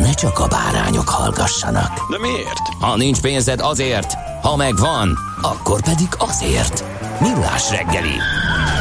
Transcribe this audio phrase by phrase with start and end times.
[0.00, 2.10] ne csak a bárányok hallgassanak.
[2.10, 2.68] De miért?
[2.80, 6.84] Ha nincs pénzed azért, ha megvan, akkor pedig azért.
[7.20, 8.16] Millás reggeli.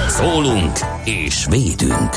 [0.07, 2.15] Szólunk és védünk.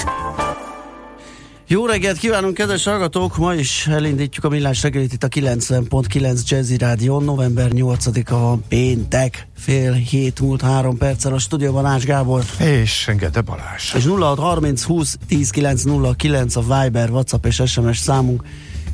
[1.73, 3.37] Jó reggelt kívánunk, kedves hallgatók!
[3.37, 7.21] Ma is elindítjuk a millás reggelit itt a 90.9 Jazzy Rádió.
[7.21, 12.45] November 8-a van péntek, fél hét múlt három perccel a stúdióban Ács Gábor.
[12.59, 13.95] És Gede Balázs.
[13.95, 18.43] És 0630 20 10 909 a Viber, WhatsApp és SMS számunk.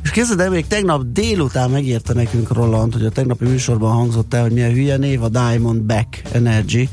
[0.06, 4.42] És képzeld el, még tegnap délután megérte nekünk Roland, hogy a tegnapi műsorban hangzott el,
[4.42, 6.88] hogy milyen hülye név a Diamond Back Energy,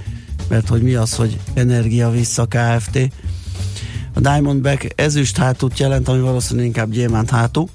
[0.49, 3.09] mert hogy mi az, hogy Energia Vissza Kft.
[4.13, 7.69] A Diamondback ezüst hátút jelent, ami valószínűleg inkább gyémánt hátú,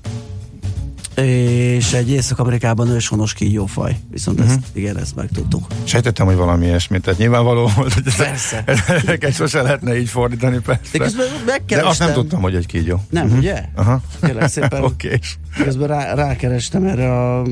[1.24, 3.96] és egy Észak-Amerikában őshonos kígyófaj.
[4.10, 4.54] Viszont uh-huh.
[4.54, 5.66] ezt, igen, ezt megtudtuk.
[5.84, 8.64] Sejtettem, hogy valami ilyesmit, tehát nyilvánvaló volt, hogy Persze.
[8.86, 10.98] ezeket sose lehetne így fordítani, persze.
[11.46, 13.00] De De azt nem tudtam, hogy egy kígyó.
[13.10, 13.38] Nem, uh-huh.
[13.38, 13.64] ugye?
[13.74, 14.00] Aha.
[14.20, 14.82] Kérlek szépen.
[14.82, 15.06] Oké.
[15.06, 15.18] Okay.
[15.64, 17.44] Közben rá, rákerestem erre a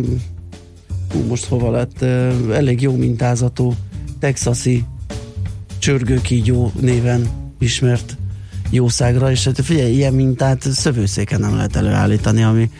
[1.12, 2.02] hú, most hova lett,
[2.52, 3.74] elég jó mintázatú
[4.18, 4.84] texasi
[5.78, 8.16] csörgőkígyó néven ismert
[8.70, 12.70] jószágra, és hát figyelj, ilyen mintát szövőszéken nem lehet előállítani, ami,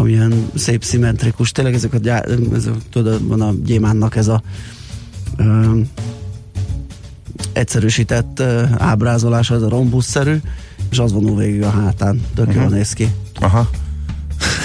[0.00, 1.52] ami ilyen szép, szimmetrikus.
[1.52, 2.20] Tényleg ezek a, gyá,
[2.54, 4.42] ez, tudod, van a gyémánnak ez a
[5.36, 5.80] ö,
[7.52, 10.36] egyszerűsített ö, ábrázolása, ez a rombuszszerű,
[10.90, 12.20] és az vonul végig a hátán.
[12.34, 12.62] Tök uh-huh.
[12.62, 13.08] jól néz ki.
[13.40, 13.70] Aha.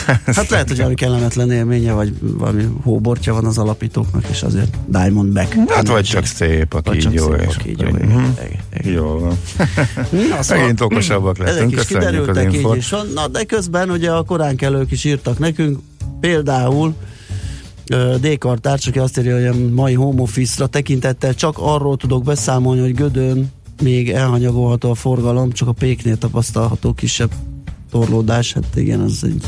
[0.35, 5.55] Hát lehet, hogy valami kellemetlen élménye, vagy valami hóbortja van az alapítóknak, és azért Diamondback.
[5.69, 7.23] Hát vagy csak szép a Vagy csak kígyó.
[7.23, 8.89] szép a és kígyó, akkor- igen, Mhm.
[8.93, 9.37] Jó van.
[10.29, 13.07] Na, szóval- Megint okosabbak Ezek lettünk, is köszönjük az így is van.
[13.13, 15.79] Na, de közben ugye a koránkelők is írtak nekünk,
[16.19, 16.93] például
[17.91, 22.81] ö, D-kartárs, aki azt írja, hogy a mai home office-ra tekintettel csak arról tudok beszámolni,
[22.81, 23.51] hogy Gödön
[23.83, 27.31] még elhanyagolható a forgalom, csak a péknél tapasztalható kisebb
[27.91, 29.43] torlódás, hát igen, az egy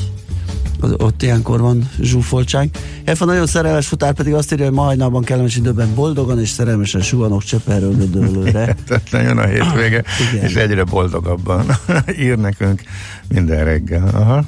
[0.80, 2.70] az, ott ilyenkor van zsúfoltság.
[3.04, 7.02] Efa nagyon szerelmes futár pedig azt írja, hogy ma hajnalban kellemes időben boldogan és szerelmesen
[7.02, 8.76] suhanok Gödöllőre.
[8.88, 10.46] Tehát jön a hétvége, Igen.
[10.46, 11.66] és egyre boldogabban
[12.20, 12.82] ír nekünk
[13.28, 14.08] minden reggel.
[14.14, 14.46] Aha.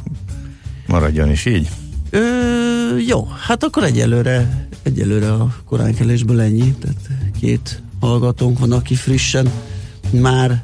[0.88, 1.70] Maradjon is így.
[2.10, 2.20] Ö,
[3.08, 6.98] jó, hát akkor egyelőre, egyelőre a koránkelésből ennyi, tehát
[7.40, 9.52] két hallgatónk van, aki frissen
[10.12, 10.64] már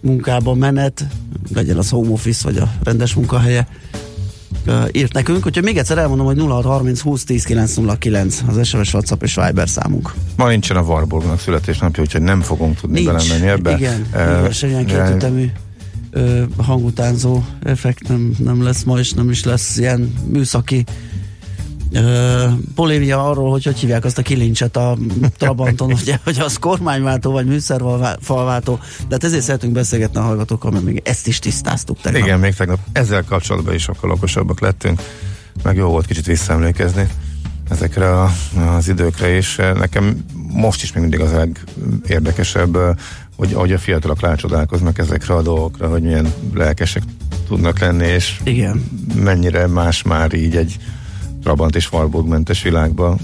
[0.00, 1.06] munkában menet,
[1.54, 3.68] legyen az home office vagy a rendes munkahelye,
[4.92, 9.34] írt nekünk, úgyhogy még egyszer elmondom, hogy 0630 20 10 909 az SMS, WhatsApp és
[9.34, 10.14] Viber számunk.
[10.36, 13.76] Ma nincsen a Warburgnak születésnapja, úgyhogy nem fogunk tudni belemenni ebbe.
[13.76, 15.50] igen, igen semmilyen eh, kétütemű
[16.10, 20.84] ö, hangutánzó effekt nem, nem lesz ma, és nem is lesz ilyen műszaki
[21.92, 24.96] ö, polémia arról, hogy hogy hívják azt a kilincset a
[25.36, 30.84] Trabanton, ugye, hogy az kormányváltó vagy műszerfalváltó, de hát ezért szeretünk beszélgetni a hallgatókkal, mert
[30.84, 32.22] még ezt is tisztáztuk tegnap.
[32.22, 35.02] Igen, még tegnap ezzel kapcsolatban is sokkal okosabbak lettünk,
[35.62, 37.08] meg jó volt kicsit visszaemlékezni
[37.70, 38.32] ezekre a,
[38.76, 42.78] az időkre, és nekem most is még mindig az legérdekesebb,
[43.36, 47.02] hogy ahogy a fiatalok rácsodálkoznak ezekre a dolgokra, hogy milyen lelkesek
[47.48, 48.84] tudnak lenni, és Igen.
[49.14, 50.76] mennyire más már így egy
[51.42, 53.16] Trabant és Warburg mentes világba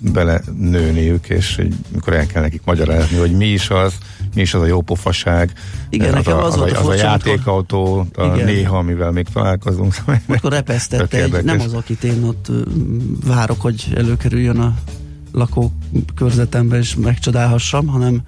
[0.00, 3.94] bele nőniük, és hogy mikor el kell nekik magyarázni, hogy mi is az,
[4.34, 5.52] mi is az a jó pofaság,
[5.90, 8.44] Igen, az, a, az az, volt a az a játékautó, a Igen.
[8.44, 9.94] néha, amivel még találkozunk.
[10.26, 12.50] Akkor repesztette egy, nem az, akit én ott
[13.26, 14.74] várok, hogy előkerüljön a
[15.32, 18.20] lakókörzetembe és megcsodálhassam, hanem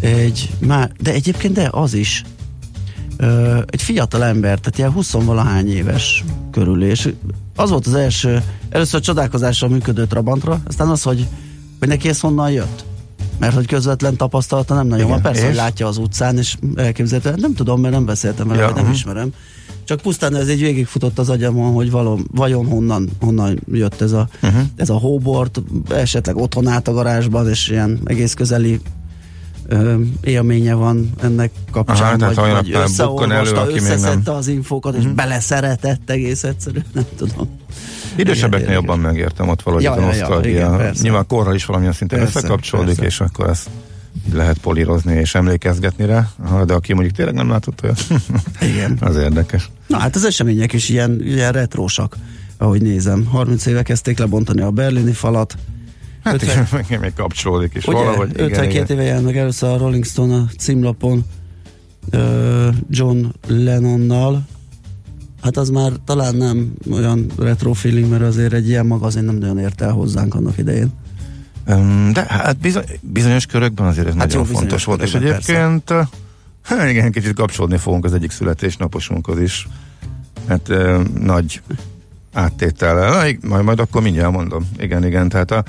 [0.00, 2.22] egy, már, de egyébként de az is,
[3.16, 7.12] ö, egy fiatal ember, tehát ilyen 20 valahány éves körül, és
[7.56, 11.26] az volt az első, először csodálkozással működő Trabantra, aztán az, hogy,
[11.78, 12.84] hogy neki ez honnan jött.
[13.38, 15.22] Mert hogy közvetlen tapasztalata nem nagyon Igen, van.
[15.22, 15.46] Persze, és?
[15.46, 17.40] hogy látja az utcán, és elképzelhető.
[17.40, 18.92] Nem tudom, mert nem beszéltem vele, Ja, nem mhm.
[18.92, 19.32] ismerem.
[19.84, 24.28] Csak pusztán ez így végigfutott az agyamon, hogy való, vajon honnan, honnan jött ez a,
[24.42, 24.60] uh-huh.
[24.76, 28.80] ez a hóbort, esetleg otthon állt a garázsban, és ilyen egész közeli
[29.68, 34.32] ö, élménye van ennek kapcsán, Aha, vagy, olyan vagy elő, összeolvasta, aki még nem- összeszedte
[34.32, 37.58] az infókat, és beleszeretett egész egyszerűen, nem tudom.
[38.16, 40.50] Idősebbeknél jobban megértem ott valahogy Ja, ja, a ja, ja, nosztalgia.
[40.50, 41.02] igen, persze.
[41.02, 43.04] Nyilván korral is valamilyen szinten Persze, összekapcsolódik, persze.
[43.06, 43.68] és akkor ezt
[44.32, 46.28] lehet polírozni és emlékezgetni rá.
[46.66, 48.06] De aki mondjuk tényleg nem látott olyat,
[48.74, 48.96] Igen.
[49.00, 49.70] az érdekes.
[49.86, 52.16] Na hát az események is ilyen, ilyen retrósak,
[52.56, 53.24] ahogy nézem.
[53.24, 55.54] 30 éve kezdték lebontani a berlini falat.
[56.26, 58.30] Hát 50 igen, meg még kapcsolódik is Ugye, valahogy.
[58.30, 58.86] Igen, 52 igen.
[58.86, 61.24] éve jelent meg először a Rolling Stone a címlapon
[62.10, 64.44] ö, John Lennonnal.
[65.42, 69.58] Hát az már talán nem olyan retro feeling, mert azért egy ilyen magazin nem nagyon
[69.58, 70.92] ért el hozzánk annak idején.
[72.12, 75.02] De hát bizony, bizonyos körökben azért ez Hát nagyon jó, fontos volt.
[75.02, 75.90] És egyébként,
[76.62, 79.68] hát igen, kicsit kapcsolódni fogunk az egyik születésnaposunkhoz is.
[80.48, 80.72] Hát
[81.20, 81.60] nagy
[82.32, 83.10] áttétellel.
[83.10, 84.70] Na, majd, majd akkor mindjárt mondom.
[84.78, 85.64] Igen, igen, tehát a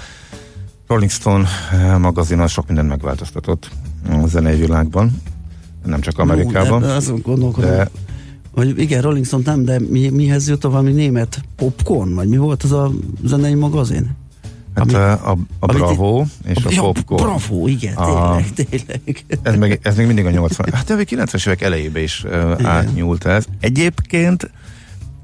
[0.88, 3.70] Rolling Stone eh, magazin az sok mindent megváltoztatott
[4.10, 5.22] a zenei világban,
[5.86, 6.84] nem csak Amerikában.
[6.84, 7.90] Ú, de azon gondolkodom, de-
[8.52, 12.38] hogy igen, Rolling Stone nem, de mi, mihez jut a valami német popcorn, vagy mi
[12.38, 12.92] volt az a
[13.24, 14.10] zenei magazin?
[14.76, 17.24] Hát Ami- a, a, a Bravo és a Ja, Popcorn.
[17.24, 18.70] Bravo, igen, A- tényleg,
[19.04, 19.26] tényleg.
[19.42, 23.26] Ez még, ez még mindig a 80 Hát a 90-es évek elejébe is uh, átnyúlt
[23.26, 23.46] ez.
[23.60, 24.52] Egyébként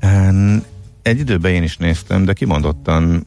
[0.03, 0.63] um,
[1.01, 3.25] egy időben én is néztem, de kimondottan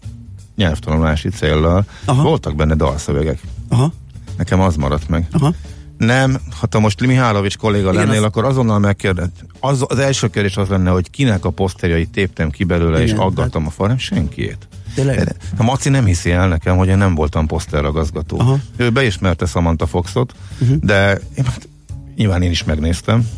[0.57, 1.85] nyelvtanulási céllal.
[2.05, 2.23] Aha.
[2.23, 3.39] Voltak benne dalszövegek.
[3.69, 3.93] Aha,
[4.37, 5.27] Nekem az maradt meg.
[5.33, 5.55] aha.
[5.99, 9.29] Nem, ha te most Mihálovics kolléga Igen, lennél, az- akkor azonnal megkérdez.
[9.61, 13.21] Az, az első kérdés az lenne, hogy kinek a poszterjait téptem ki belőle, és Igen,
[13.23, 14.69] aggattam a falem, senkiét.
[14.95, 15.37] Tényleg?
[15.57, 18.39] A Maci nem hiszi el nekem, hogy én nem voltam poszterragazgató.
[18.41, 18.59] Aha.
[18.77, 20.77] Ő beismerte Samantha Foxot, uh-huh.
[20.77, 21.69] de én, hát,
[22.17, 23.29] nyilván én is megnéztem,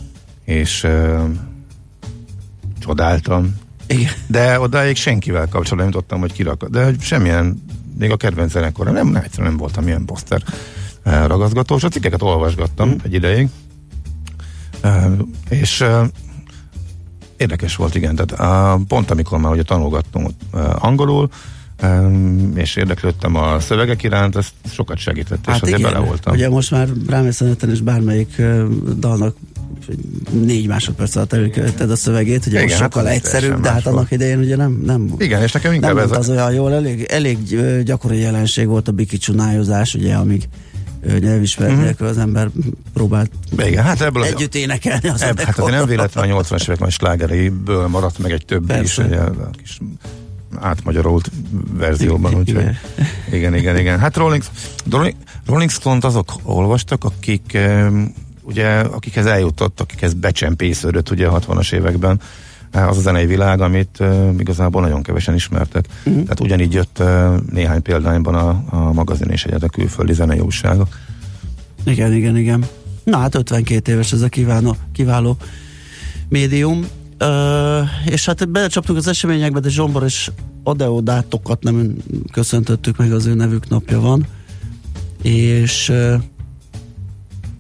[0.45, 1.23] és uh,
[2.79, 3.55] csodáltam,
[3.89, 4.13] Igen.
[4.27, 6.65] de odáig senkivel kapcsolatban nem tudtam, hogy kirak.
[6.65, 7.63] De hogy semmilyen,
[7.99, 10.43] még a kedvenc zenekorra nem, nem, egyszerűen nem voltam ilyen poszter
[11.03, 13.49] eh, ragazgató, és a cikkeket olvasgattam egy ideig.
[14.81, 15.05] Eh,
[15.49, 16.07] És eh,
[17.37, 20.31] érdekes volt, igen, tehát pont amikor már ugye tanulgattunk
[20.79, 21.29] angolul,
[21.77, 22.13] eh,
[22.55, 26.33] és érdeklődtem a szövegek iránt, ez sokat segített, és azért bele voltam.
[26.33, 28.69] Ugye most már rámész a neten, és bármelyik uh,
[28.99, 29.37] dalnak
[30.31, 33.83] négy másodperc alatt előkövetted a szövegét, ugye Igen, most hát sokkal az egyszerűbb, de hát
[33.83, 33.97] volt.
[33.97, 36.53] annak idején ugye nem, nem Igen, és nekem nem inkább ez ment a, az olyan
[36.53, 37.39] jól, elég, elég
[37.85, 40.49] gyakori jelenség volt a bikicsunájozás, ugye, amíg
[41.21, 41.83] nyelvismeret Mhm.
[41.83, 42.49] nélkül az ember
[42.95, 46.63] próbált igen, hát ebből az, együtt énekelni az Ebb, hát azért nem véletlen a 80-as
[46.63, 49.79] évek nagy slágereiből maradt meg egy többi is, ugye, a kis
[50.61, 51.31] átmagyarolt
[51.79, 52.77] verzióban, úgyhogy Igen.
[53.33, 53.99] igen, igen, igen.
[53.99, 54.43] Hát Rolling,
[54.91, 55.15] Rolling,
[55.47, 57.59] Rolling Stone-t azok olvastak, akik
[58.49, 62.21] ugye, akikhez eljutott, akikhez becsempésződött ugye a 60-as években
[62.71, 65.87] eh, az a zenei világ, amit uh, igazából nagyon kevesen ismertek.
[65.99, 66.23] Uh-huh.
[66.23, 70.89] Tehát ugyanígy jött uh, néhány példányban a, a magazin és egyet a külföldi zenei újságok.
[71.85, 72.67] Igen, igen, igen.
[73.05, 75.37] Na hát 52 éves ez a kiváló, kiváló
[76.29, 76.87] médium.
[77.19, 80.31] Ö, és hát belecsaptunk az eseményekbe, de Zsombor és
[80.63, 81.97] Adeodátokat nem
[82.33, 84.27] köszöntöttük meg, az ő nevük napja van.
[85.23, 86.15] És ö,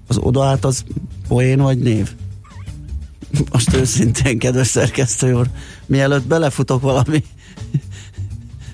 [0.09, 0.85] az odaát az
[1.29, 2.11] poén vagy név?
[3.53, 5.47] Most őszintén, kedves szerkesztő úr,
[5.87, 7.25] mielőtt belefutok valami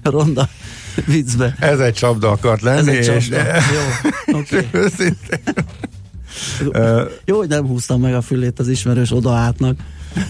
[0.03, 0.49] ronda
[1.07, 1.57] viccbe.
[1.59, 3.45] Ez egy csapda akart Ez lenni, egy és csapda.
[3.55, 4.57] Jó, oké.
[4.57, 4.69] Okay.
[4.83, 5.41] őszintén.
[7.25, 9.79] Jó, hogy nem húztam meg a fülét az ismerős odaátnak.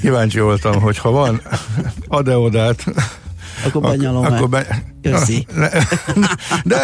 [0.01, 1.43] Kíváncsi voltam, hogy ha van
[2.09, 2.85] adeodát,
[3.65, 4.47] Akkor benyalom akkor el.
[4.47, 4.83] be...
[5.03, 5.47] Köszi.
[6.65, 6.79] De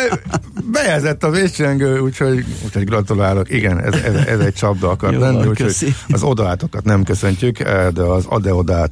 [0.73, 3.51] bejezett a vészcsengő, úgyhogy, úgyhogy gratulálok.
[3.51, 8.03] Igen, ez, ez, ez egy csapda akar Jó lenni, úgyhogy az odaátokat nem köszöntjük, de
[8.03, 8.91] az adeodát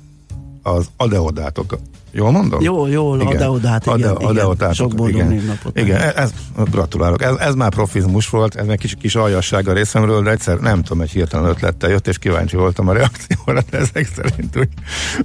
[0.63, 1.79] az adeodátok
[2.11, 2.63] Jól mondom?
[2.63, 4.31] Jó, jól, adeodát, igen, Ade, igen.
[4.31, 5.29] adeodátok, Sok boldog igen.
[5.29, 6.17] névnapot Igen, neked.
[6.17, 6.33] ez,
[6.71, 7.23] gratulálok.
[7.23, 10.83] Ez, ez már profizmus volt, ez egy kis, kis aljasság a részemről, de egyszer nem
[10.83, 14.69] tudom, egy hirtelen ötlettel jött, és kíváncsi voltam a reakcióra, de ezek szerint úgy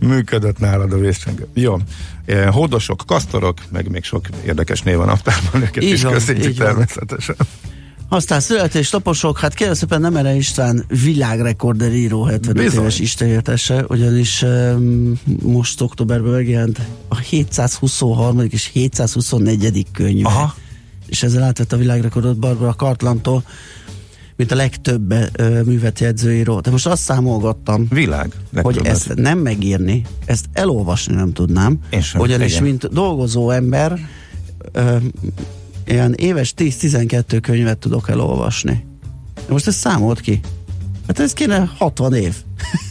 [0.01, 1.47] működött nálad a vészcsengő.
[1.53, 1.77] Jó.
[2.25, 6.45] Eh, Hódosok, kasztorok, meg még sok érdekes név van naptárban, őket Így is van, köszönjük
[6.45, 6.85] így van.
[8.13, 12.81] Aztán születésnaposok, hát kérlek szépen Nemere István világrekorder író 75 Bizony.
[12.81, 18.39] éves istenértese, ugyanis um, most októberben megjelent a 723.
[18.49, 19.85] és 724.
[19.91, 20.27] könyve.
[20.29, 20.55] Aha.
[21.07, 23.43] És ezzel átvett a világrekordot Barbara Kartlantól,
[24.35, 26.59] mint a legtöbb uh, művet jegyzőíró.
[26.59, 28.33] De most azt számolgattam, Világ.
[28.61, 31.79] hogy ezt nem megírni, ezt elolvasni nem tudnám.
[31.89, 32.63] Én sem, Ugyanis, igen.
[32.63, 33.99] mint dolgozó ember,
[34.71, 34.95] ö,
[35.85, 38.85] ilyen éves 10-12 könyvet tudok elolvasni.
[39.49, 40.39] Most ezt számolt ki.
[41.07, 42.35] Hát ez kéne 60 év.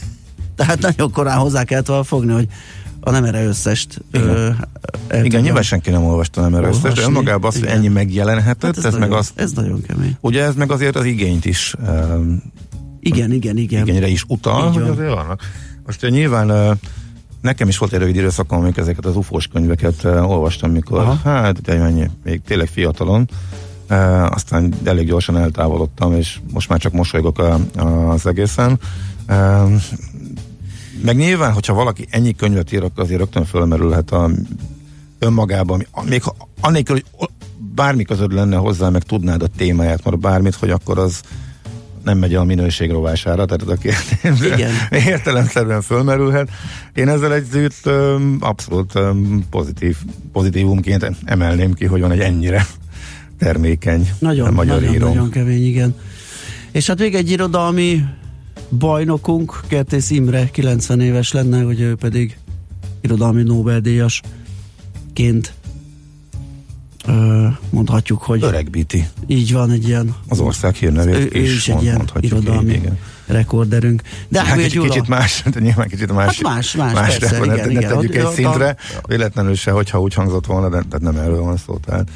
[0.55, 2.47] Tehát nagyon korán hozzá kellett volna fogni, hogy
[2.99, 4.01] a nem erre összest.
[4.11, 4.27] Igen,
[5.07, 7.77] ö, Igen nyilván senki nem olvasta nem erre összes, de önmagában az, hogy Igen.
[7.77, 10.17] ennyi megjelenhetett, Hát ez, ez, nagyon, meg az, ez nagyon kemény.
[10.21, 12.41] ugye ez meg azért az igényt is um,
[12.99, 13.87] Igen, igen, igen.
[13.87, 14.89] igényre is utal, hogy van.
[14.91, 15.41] azért vannak.
[15.85, 16.77] Most nyilván uh,
[17.43, 21.29] nekem is volt egy rövid időszakom, amikor ezeket az ufós könyveket uh, olvastam, mikor Aha.
[21.29, 23.29] hát de mennyi, még tényleg fiatalon,
[23.89, 28.79] uh, aztán elég gyorsan eltávolodtam, és most már csak mosolygok a, a, az egészen.
[29.29, 29.71] Uh,
[31.01, 34.29] meg nyilván, hogyha valaki ennyi könyvet ír, akkor azért rögtön fölmerülhet a
[35.19, 37.29] önmagában, még ha, annélkül, hogy
[37.75, 41.21] bármi közöd lenne hozzá, meg tudnád a témáját, mert bármit, hogy akkor az
[42.03, 44.71] nem megy a minőség rovására, tehát ez a kérdés Igen.
[45.13, 46.49] értelemszerűen fölmerülhet.
[46.93, 47.89] Én ezzel együtt
[48.39, 48.93] abszolút
[49.49, 49.97] pozitív,
[50.31, 52.65] pozitívumként emelném ki, hogy van egy ennyire
[53.37, 55.07] termékeny Nagyon, magyar nagyon, író.
[55.07, 55.95] nagyon kemény, igen.
[56.71, 58.03] És hát még egy irodalmi
[58.77, 62.37] bajnokunk, Kertész Imre, 90 éves lenne, hogy ő pedig
[63.01, 65.53] irodalmi Nobel-díjasként
[67.05, 71.73] ö, mondhatjuk, hogy Öregbíti így van egy ilyen az ország hírnevét ő, ő is, egy
[71.73, 72.97] mond- ilyen irodalmi így, igen.
[73.27, 74.01] rekorderünk.
[74.27, 76.25] De Hát kicsit, Gyula, kicsit más, de nyilván kicsit más.
[76.41, 77.73] Hát más, más, más persze, de, igen, ne, igen.
[77.81, 81.15] ne tegyük Hogy egy a- szintre, véletlenül se, hogyha úgy hangzott volna, de tehát nem
[81.23, 81.77] erről van szó.
[81.77, 82.07] Tehát.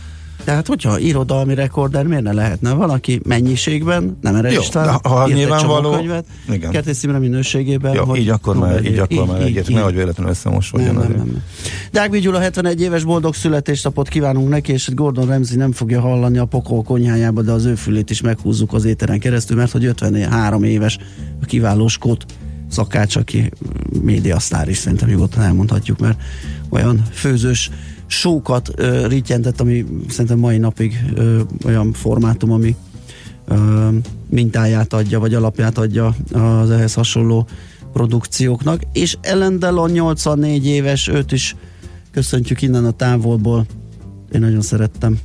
[0.48, 2.74] Tehát hogyha irodalmi rekorder, miért ne lehetne?
[2.74, 6.72] Valaki mennyiségben, nem erre Jó, István, ha nyilvánvaló- könyvet, igen.
[6.72, 7.94] Kertész Imre minőségében.
[7.94, 9.76] Jó, hogy így akkor már, így Nobel-díj- akkor már így, egyet, így.
[9.76, 11.44] nehogy véletlenül összemosodjon Nem, nem, nem.
[11.92, 16.46] Dágvi Gyula 71 éves boldog születésnapot kívánunk neki, és Gordon Ramsay nem fogja hallani a
[16.46, 20.98] pokol konyhájába, de az ő fülét is meghúzzuk az éteren keresztül, mert hogy 53 éves
[21.42, 22.26] a kiváló skót
[22.70, 23.52] szakács, aki
[24.02, 26.20] médiasztár is szerintem nyugodtan elmondhatjuk, mert
[26.70, 27.70] olyan főzős
[28.08, 32.76] sókat ö, rittyentett, ami szerintem mai napig ö, olyan formátum, ami
[33.48, 33.88] ö,
[34.30, 37.48] mintáját adja, vagy alapját adja az ehhez hasonló
[37.94, 41.56] produkcióknak, és Ellen Delon 84 éves, őt is
[42.12, 43.66] köszöntjük innen a távolból.
[44.32, 45.20] Én nagyon szerettem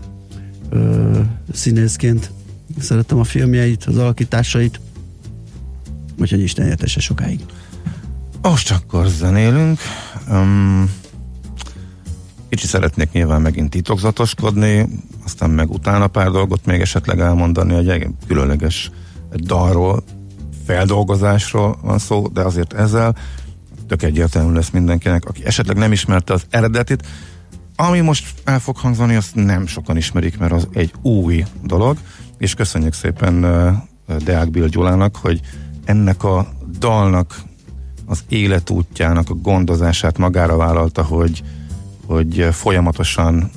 [0.71, 1.19] ö,
[1.53, 2.31] színészként,
[2.79, 4.81] szerettem a filmjeit, az alakításait,
[6.21, 7.41] úgyhogy Isten értese sokáig.
[8.43, 9.79] Most akkor zenélünk.
[10.31, 10.91] Um,
[12.52, 14.88] kicsi szeretnék nyilván megint titokzatoskodni,
[15.25, 18.90] aztán meg utána pár dolgot még esetleg elmondani, hogy egy különleges
[19.35, 20.02] dalról,
[20.66, 23.16] feldolgozásról van szó, de azért ezzel
[23.88, 27.06] tök egyértelmű lesz mindenkinek, aki esetleg nem ismerte az eredetit,
[27.76, 31.97] ami most el fog hangzani, azt nem sokan ismerik, mert az egy új dolog,
[32.38, 33.40] és köszönjük szépen
[34.25, 35.40] Deák Bill Gyulának, hogy
[35.85, 37.42] ennek a dalnak
[38.06, 41.42] az életútjának a gondozását magára vállalta, hogy,
[42.12, 43.50] hogy folyamatosan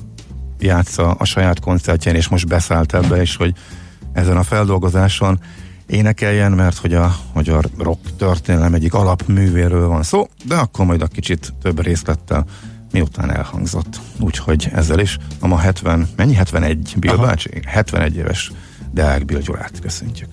[0.58, 3.54] játsza a saját koncertjén, és most beszállt ebbe, és hogy
[4.12, 5.40] ezen a feldolgozáson
[5.86, 11.06] énekeljen, mert hogy a magyar rock történelem egyik alapművéről van szó, de akkor majd a
[11.06, 12.44] kicsit több részlettel
[12.92, 14.00] miután elhangzott.
[14.20, 17.26] Úgyhogy ezzel is a ma 70, mennyi 71 Bill Aha.
[17.26, 17.50] bácsi?
[17.66, 18.52] 71 éves
[18.92, 20.28] Deák Bill Gyulát köszöntjük.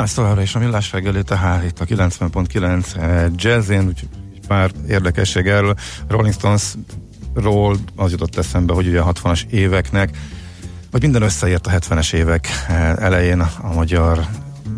[0.00, 4.08] Na, ez továbbra is a millás reggeli, tehát itt a 90.9 jazzén, úgyhogy
[4.46, 5.74] pár érdekesség erről.
[6.08, 10.16] Rolling Stones-ról az jutott eszembe, hogy ugye a 60-as éveknek,
[10.90, 12.48] vagy minden összeért a 70-es évek
[12.98, 14.26] elején a magyar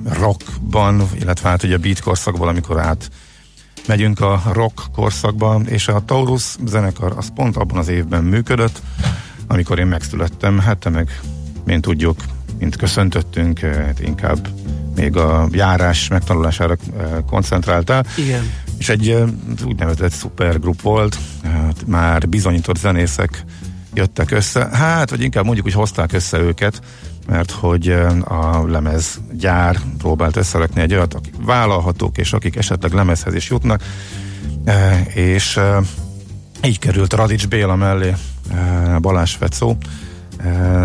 [0.04, 3.11] rockban, illetve hát ugye a beat korszakban, amikor át
[3.87, 8.82] megyünk a rock korszakba, és a Taurus zenekar az pont abban az évben működött,
[9.46, 11.20] amikor én megszülettem, hát te meg,
[11.64, 12.16] mint tudjuk,
[12.58, 14.48] mint köszöntöttünk, hát inkább
[14.94, 18.07] még a járás megtanulására eh, koncentráltál.
[18.16, 18.50] Igen.
[18.78, 19.22] És egy eh,
[19.66, 23.44] úgynevezett szupergrup volt, hát már bizonyított zenészek
[23.94, 26.81] jöttek össze, hát, vagy inkább mondjuk, hogy hozták össze őket,
[27.26, 27.88] mert hogy
[28.24, 33.83] a lemez gyár próbált összerakni egy olyat, akik vállalhatók, és akik esetleg lemezhez is jutnak,
[35.14, 35.61] és
[36.64, 38.14] így került Radics Béla mellé
[39.00, 39.76] Balázs Fecó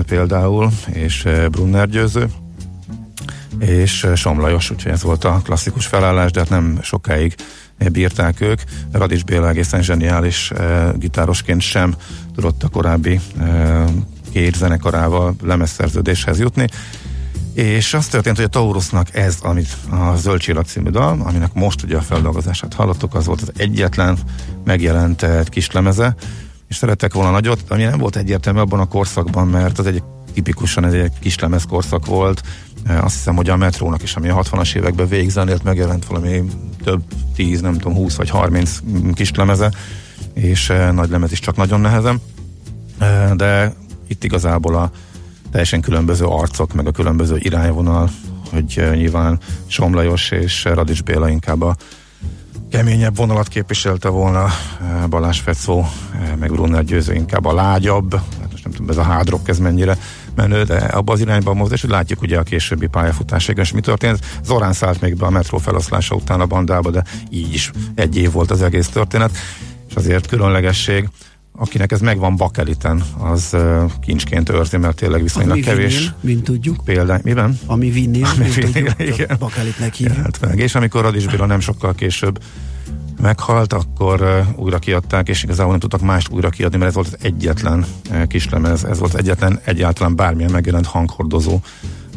[0.06, 2.30] például, és Brunner Győző,
[3.60, 7.36] és Somlajos, úgyhogy ez volt a klasszikus felállás, de hát nem sokáig
[7.92, 8.62] bírták ők.
[8.92, 10.52] Radics Béla egészen zseniális
[10.96, 11.96] gitárosként sem
[12.36, 13.20] tudott a korábbi
[14.32, 16.68] két zenekarával lemezszerződéshez jutni.
[17.54, 21.84] És az történt, hogy a Taurusnak ez, amit a Zöld Csillag című dal, aminek most
[21.84, 24.18] ugye a feldolgozását hallottuk, az volt az egyetlen
[24.66, 26.16] megjelent kis lemeze,
[26.68, 30.04] és szerettek volna nagyot, ami nem volt egyértelmű abban a korszakban, mert az egy
[30.38, 32.42] tipikusan ez egy kis lemez korszak volt.
[33.02, 36.44] Azt hiszem, hogy a metrónak is, ami a 60-as években végigzenélt, megjelent valami
[36.84, 37.02] több
[37.36, 38.80] 10, nem tudom, 20 vagy 30
[39.14, 39.72] kis lemeze,
[40.34, 42.22] és nagy lemez is csak nagyon nehezen.
[43.36, 43.74] De
[44.08, 44.92] itt igazából a
[45.52, 48.10] teljesen különböző arcok, meg a különböző irányvonal,
[48.52, 51.76] hogy nyilván Somlajos és Radics Béla inkább a
[52.72, 54.48] keményebb vonalat képviselte volna,
[55.10, 55.86] Balázs Fecó,
[56.40, 59.60] meg Brunner Győző inkább a lágyabb, hát most nem tudom, ez a hard rock ez
[59.60, 59.98] mennyire
[60.38, 64.20] menő, de abba az irányba mozdás, hogy látjuk ugye a későbbi pályafutásában és mi történt.
[64.44, 68.32] Zorán szállt még be a metró feloszlása után a bandába, de így is egy év
[68.32, 69.38] volt az egész történet,
[69.90, 71.10] és azért különlegesség
[71.60, 75.96] akinek ez megvan bakeliten, az uh, kincsként őrzi, mert tényleg viszonylag Ami kevés.
[75.96, 76.84] Vinil, mint tudjuk.
[76.86, 77.60] Példány, miben?
[77.66, 79.38] Ami vinni, Ami vinil, tudjuk, igen.
[79.40, 80.18] bakelitnek hívjuk.
[80.18, 80.60] Hát meg.
[80.60, 82.40] És amikor Radis Béla nem sokkal később
[83.22, 87.18] meghalt, akkor újra kiadták, és igazából nem tudtak mást újra kiadni, mert ez volt az
[87.22, 87.86] egyetlen
[88.28, 91.60] kislemez, ez volt az egyetlen egyáltalán bármilyen megjelent hanghordozó,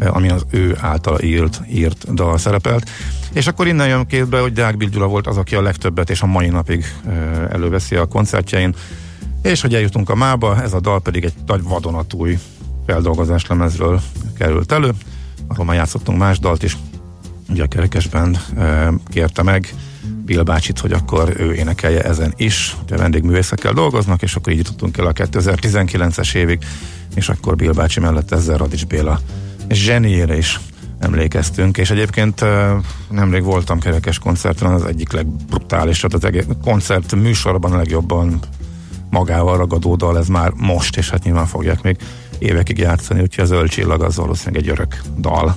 [0.00, 2.90] ami az ő által írt, írt dal szerepelt.
[3.32, 6.26] És akkor innen jön képbe, hogy Deák Gyula volt az, aki a legtöbbet és a
[6.26, 6.84] mai napig
[7.50, 8.74] előveszi a koncertjein
[9.42, 12.38] és hogy eljutunk a mába, ez a dal pedig egy nagy vadonatúj
[12.86, 14.00] feldolgozás lemezről
[14.38, 14.92] került elő.
[15.48, 16.76] Arról már játszottunk más dalt is.
[17.48, 19.74] Ugye a kerekesben e, kérte meg
[20.30, 22.76] Bill bácsit, hogy akkor ő énekelje ezen is.
[22.82, 26.58] Ugye vendégművészekkel dolgoznak, és akkor így jutottunk el a 2019-es évig,
[27.14, 29.20] és akkor Bill bácsi mellett ezzel Radics Béla
[29.68, 30.60] zseniére is
[30.98, 32.44] emlékeztünk, és egyébként
[33.08, 38.38] nemrég voltam kerekes koncerten, az egyik legbrutálisabb, az egész koncert műsorban a legjobban
[39.10, 41.96] magával ragadó dal, ez már most, és hát nyilván fogják még
[42.38, 45.56] évekig játszani, úgyhogy a zöld csillag az valószínűleg egy örök dal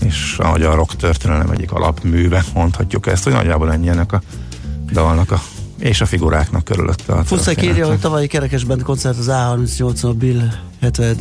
[0.00, 4.22] és ahogy a rock történelem egyik alapműve, mondhatjuk ezt, hogy nagyjából ennyi ennek a
[4.92, 5.40] dalnak a
[5.78, 7.24] és a figuráknak körülötte.
[7.24, 10.48] Fuszek írja, hogy tavalyi kerekesben koncert az A38 a Bill
[10.80, 11.16] 70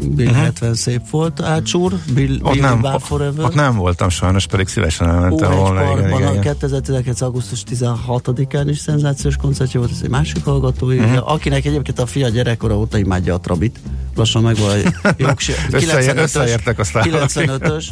[0.00, 0.42] Bill uh-huh.
[0.42, 3.44] 70 szép volt, Ácsúr, Bill, ott Bill nem, Forever.
[3.44, 5.82] Ott nem voltam sajnos, pedig szívesen elmentem volna.
[5.82, 6.40] Igen, igen, igen.
[6.40, 7.20] 2019.
[7.20, 11.32] augusztus 16-án is szenzációs koncertje volt, ez egy másik hallgató, uh-huh.
[11.32, 13.80] akinek egyébként a fia gyerekkora óta imádja a Trabit.
[14.14, 14.70] Lassan meg van
[15.02, 15.54] a jogsia.
[15.70, 17.86] 95-ös, aztán 95-ös,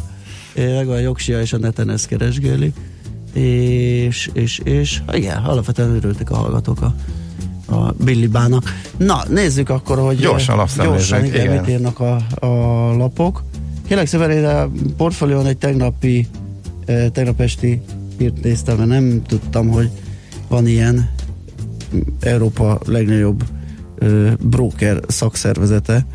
[0.55, 2.73] meg a jogsia és a neten ezt keresgéli.
[3.33, 6.95] És, és, és igen, alapvetően örültek a hallgatók a
[7.67, 8.63] a Billy Bának.
[8.97, 11.59] Na, nézzük akkor, hogy gyorsan, gyorsan igen, igen.
[11.59, 12.47] mit írnak a, a
[12.97, 13.43] lapok.
[13.87, 16.27] Kérlek szépen, a portfólión egy tegnapi,
[16.85, 17.81] eh, tegnap esti
[18.17, 19.89] írt néztem, mert nem tudtam, hogy
[20.47, 21.09] van ilyen
[22.19, 23.43] Európa legnagyobb
[23.99, 26.05] eh, broker szakszervezete.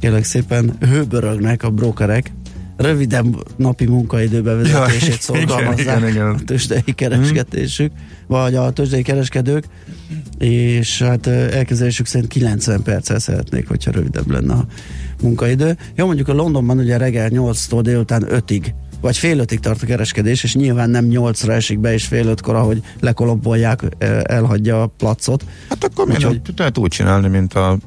[0.00, 2.32] Kérlek szépen, hőbörögnek a brokerek,
[2.76, 6.26] rövidebb napi munkaidőbevezetését ja, szorgalmazzák igen, igen, igen.
[6.26, 8.06] a tőzsdei kereskedésük, hmm.
[8.26, 9.64] vagy a tőzsdei kereskedők,
[10.38, 14.66] és hát elképzelésük szerint 90 perccel szeretnék, hogyha rövidebb lenne a
[15.22, 15.76] munkaidő.
[15.94, 18.66] Jó, mondjuk a Londonban ugye reggel 8-tól délután 5-ig
[19.00, 22.54] vagy fél ötig tart a kereskedés, és nyilván nem nyolcra esik be, és fél ötkor,
[22.54, 23.82] ahogy lekolombolják,
[24.22, 25.44] elhagyja a placot.
[25.68, 26.40] Hát akkor Úgyhogy...
[26.56, 27.78] lehet úgy csinálni, mint a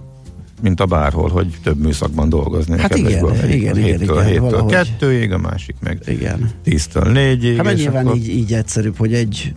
[0.61, 2.79] mint a bárhol, hogy több műszakban dolgozni.
[2.79, 6.51] Hát igen, igen, igen, igen, héttől, igen, héttől kettőig, a másik meg igen.
[6.63, 7.63] tíztől négyig.
[7.63, 8.17] Hát nyilván akkor...
[8.17, 9.53] így, így egyszerűbb, hogy egy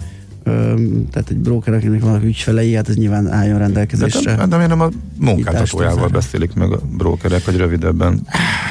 [1.10, 4.34] tehát egy broker, akinek vannak ügyfelei, hát ez nyilván álljon De, rendelkezésre.
[4.34, 8.20] de, de miért nem a munkáltatójával beszélik meg a brókerek, hogy rövidebben?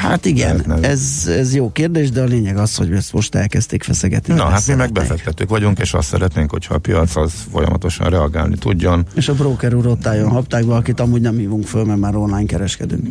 [0.02, 0.88] Hát igen, Lehetne.
[0.88, 4.34] ez, ez jó kérdés, de a lényeg az, hogy ezt most elkezdték feszegetni.
[4.34, 8.58] Na, hát mi meg befektetők vagyunk, és azt szeretnénk, hogyha a piac az folyamatosan reagálni
[8.58, 9.06] tudjon.
[9.16, 12.46] És a broker úr ott álljon haptákba, akit amúgy nem hívunk föl, mert már online
[12.46, 13.08] kereskedünk.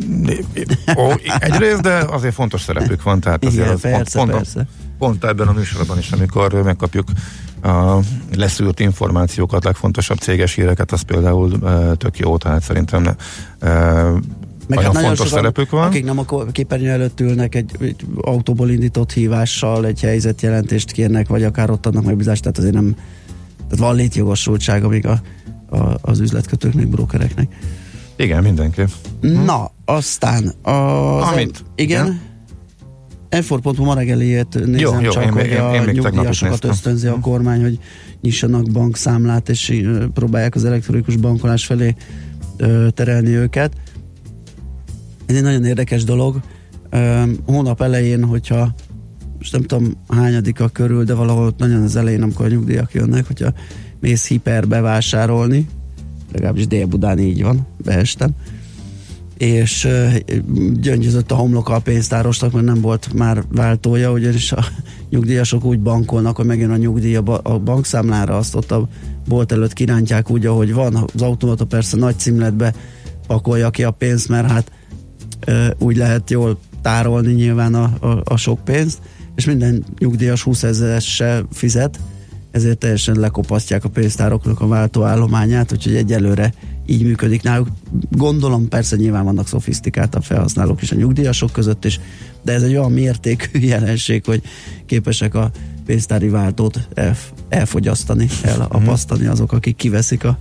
[0.97, 4.67] Ó, egyrészt, de azért fontos szerepük van, tehát azért Igen, az persze, pont, persze.
[4.97, 7.07] pont ebben a műsorban is, amikor megkapjuk
[7.61, 7.99] a
[8.35, 13.15] leszűrt információkat, legfontosabb céges híreket, az például e, tök jó, tehát szerintem ne,
[13.67, 14.03] e,
[14.67, 15.87] Meg nagyon hát fontos sokan, szerepük van.
[15.87, 21.43] Akik nem a képernyő előtt ülnek, egy, egy autóból indított hívással egy helyzetjelentést kérnek, vagy
[21.43, 22.95] akár ott adnak megbízást, tehát azért nem
[23.69, 25.21] tehát van létjogosultság, amíg a,
[25.69, 27.47] a, az üzletkötőknek, brokereknek.
[28.15, 28.81] Igen, mindenki.
[29.19, 31.23] Na, aztán az...
[31.31, 31.63] Amit?
[31.75, 32.05] Igen.
[32.05, 32.30] Igen.
[33.31, 37.19] Enfor.hu ma reggeliét nézem Jó, jó, csak, én hogy én- a én nyugdíjasokat ösztönzi a
[37.19, 37.79] kormány, hogy
[38.21, 41.95] nyissanak bankszámlát, és próbálják az elektronikus bankolás felé
[42.57, 43.73] ö, terelni őket.
[45.25, 46.39] Ez egy nagyon érdekes dolog.
[46.89, 48.73] Ö, hónap elején, hogyha
[49.37, 53.27] most nem tudom hányadika körül, de valahol ott nagyon az elején, amikor a nyugdíjak jönnek,
[53.27, 53.53] hogyha
[53.99, 55.67] mész hiperbe vásárolni,
[56.31, 58.29] legalábbis Dél-Budán így van, beestem,
[59.41, 59.87] és
[60.79, 64.65] gyöngyözött a homloka a pénztárosnak, mert nem volt már váltója, ugyanis a
[65.09, 68.87] nyugdíjasok úgy bankolnak, hogy megjön a nyugdíj a, ba- a bankszámlára, azt ott a
[69.27, 70.95] bolt előtt kirántják úgy, ahogy van.
[71.13, 72.73] Az automata persze nagy címletbe
[73.27, 74.71] pakolja ki a pénzt, mert hát
[75.77, 78.99] úgy lehet jól tárolni nyilván a, a, a sok pénzt,
[79.35, 81.99] és minden nyugdíjas 20 ezeresse fizet,
[82.51, 86.53] ezért teljesen lekopasztják a pénztároknak a váltóállományát, úgyhogy egyelőre
[86.91, 87.67] így működik náluk.
[88.09, 91.99] Gondolom persze nyilván vannak szofisztikáltabb felhasználók is a nyugdíjasok között is,
[92.41, 94.41] de ez egy olyan mértékű jelenség, hogy
[94.85, 95.51] képesek a
[95.85, 100.37] pénztári váltót elf- elfogyasztani, elapasztani azok, akik kiveszik a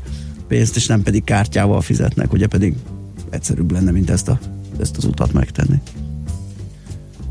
[0.48, 2.74] pénzt, és nem pedig kártyával fizetnek, ugye pedig
[3.30, 4.38] egyszerűbb lenne, mint ezt, a,
[4.80, 5.80] ezt az utat megtenni.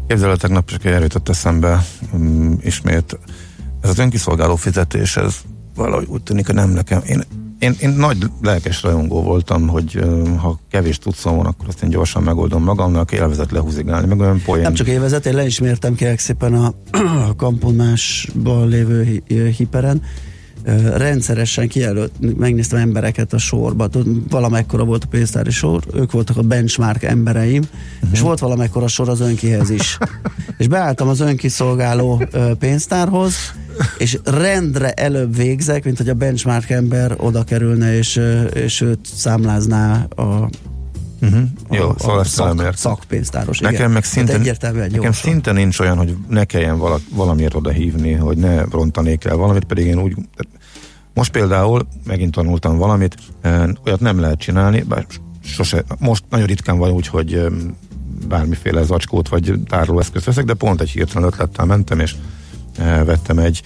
[0.07, 3.19] Képzeld el, tegnap csak eljutott eszembe um, ismét.
[3.81, 5.35] Ez az önkiszolgáló fizetés, ez
[5.75, 7.01] valahogy úgy tűnik, hogy nem nekem.
[7.05, 7.23] Én,
[7.59, 9.99] én, én nagy lelkes rajongó voltam, hogy
[10.37, 14.61] ha kevés tudszom van, akkor azt én gyorsan megoldom magamnak, élvezet lehúzigálni, meg olyan poén.
[14.61, 16.73] Nem csak évezet, én le is mértem kérlek szépen a,
[17.29, 20.01] a kamponásban lévő hi- hiperen.
[20.95, 26.41] Rendszeresen kijelölt, megnéztem embereket a sorba, Tudod, valamekkora volt a pénztári sor, ők voltak a
[26.41, 27.61] benchmark embereim,
[27.95, 28.09] uh-huh.
[28.11, 29.97] és volt valamekkora sor az önkihez is.
[30.57, 32.23] és beálltam az önkiszolgáló
[32.59, 33.35] pénztárhoz,
[33.97, 38.21] és rendre előbb végzek, mint hogy a benchmark ember oda kerülne, és,
[38.53, 40.49] és őt számlázná a
[41.21, 41.41] Uh-huh.
[41.67, 43.59] a, Jó, szóval a szak, szakpénztáros.
[43.59, 43.91] Nekem igen.
[43.91, 48.37] meg szinte, egyértelműen nekem szinte nincs olyan, hogy ne kelljen vala, valamiért oda hívni, hogy
[48.37, 50.15] ne rontanék el valamit, pedig én úgy...
[51.13, 53.15] Most például megint tanultam valamit,
[53.85, 55.05] olyat nem lehet csinálni, bár
[55.43, 57.45] sose, most nagyon ritkán van úgy, hogy
[58.27, 62.15] bármiféle zacskót vagy tárolóeszközt veszek, de pont egy hirtelen ötlettel mentem, és
[62.77, 63.61] vettem egy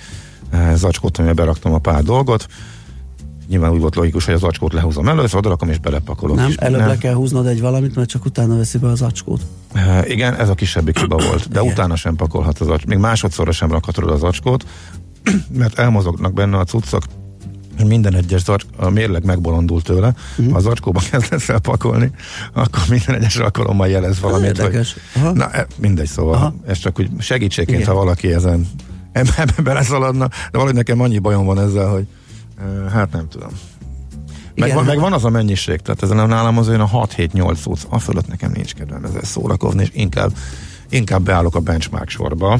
[0.50, 2.48] eh, zacskót, amiben beraktam a pár dolgot,
[3.48, 6.36] Nyilván úgy volt logikus, hogy az zacskót lehúzom először, odarakom és belepakolok.
[6.36, 6.90] Nem, is előbb minden.
[6.90, 9.42] le kell húznod egy valamit, mert csak utána veszi be az acskót.
[9.74, 11.72] Uh, igen, ez a kisebbik hiba volt, de Igen.
[11.72, 12.86] utána sem pakolhat az acskót.
[12.90, 14.66] Még másodszorra sem rakhatod az acskót,
[15.60, 17.04] mert elmozognak benne a cuccok,
[17.78, 20.52] és minden egyes zacsk, a mérleg megbolondul tőle, uh-huh.
[20.52, 22.12] ha az acskóba kezdesz el pakolni,
[22.54, 24.48] akkor minden egyes alkalommal jelez valamit.
[24.48, 24.94] érdekes.
[24.94, 25.34] Hogy, Aha.
[25.34, 26.36] na, e, mindegy, szóval.
[26.36, 26.54] Aha.
[26.68, 27.92] ez csak úgy segítségként, Igen.
[27.92, 28.68] ha valaki ezen
[29.14, 32.08] ebbe, beleszaladna, de valahogy nekem annyi bajom van ezzel, hogy
[32.92, 33.50] hát nem tudom.
[34.56, 34.76] Meg, Igen.
[34.76, 38.00] van, meg van az a mennyiség, tehát ezen nálam az olyan a 6-7-8 cucc, a
[38.00, 40.32] fölött nekem nincs kedvem ezzel szórakozni, és inkább,
[40.90, 42.60] inkább beállok a benchmark sorba,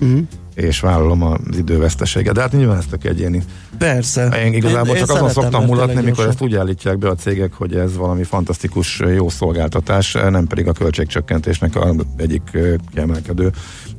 [0.00, 0.20] Uh-huh.
[0.54, 2.34] és vállalom az időveszteséget.
[2.34, 3.42] De hát nyilván ezt tök egyéni.
[3.78, 4.44] Persze.
[4.44, 7.74] Én igazából csak azon szeretem, szoktam mulatni, mikor ezt úgy állítják be a cégek, hogy
[7.74, 12.58] ez valami fantasztikus jó szolgáltatás, nem pedig a költségcsökkentésnek a egyik
[12.92, 13.52] kiemelkedő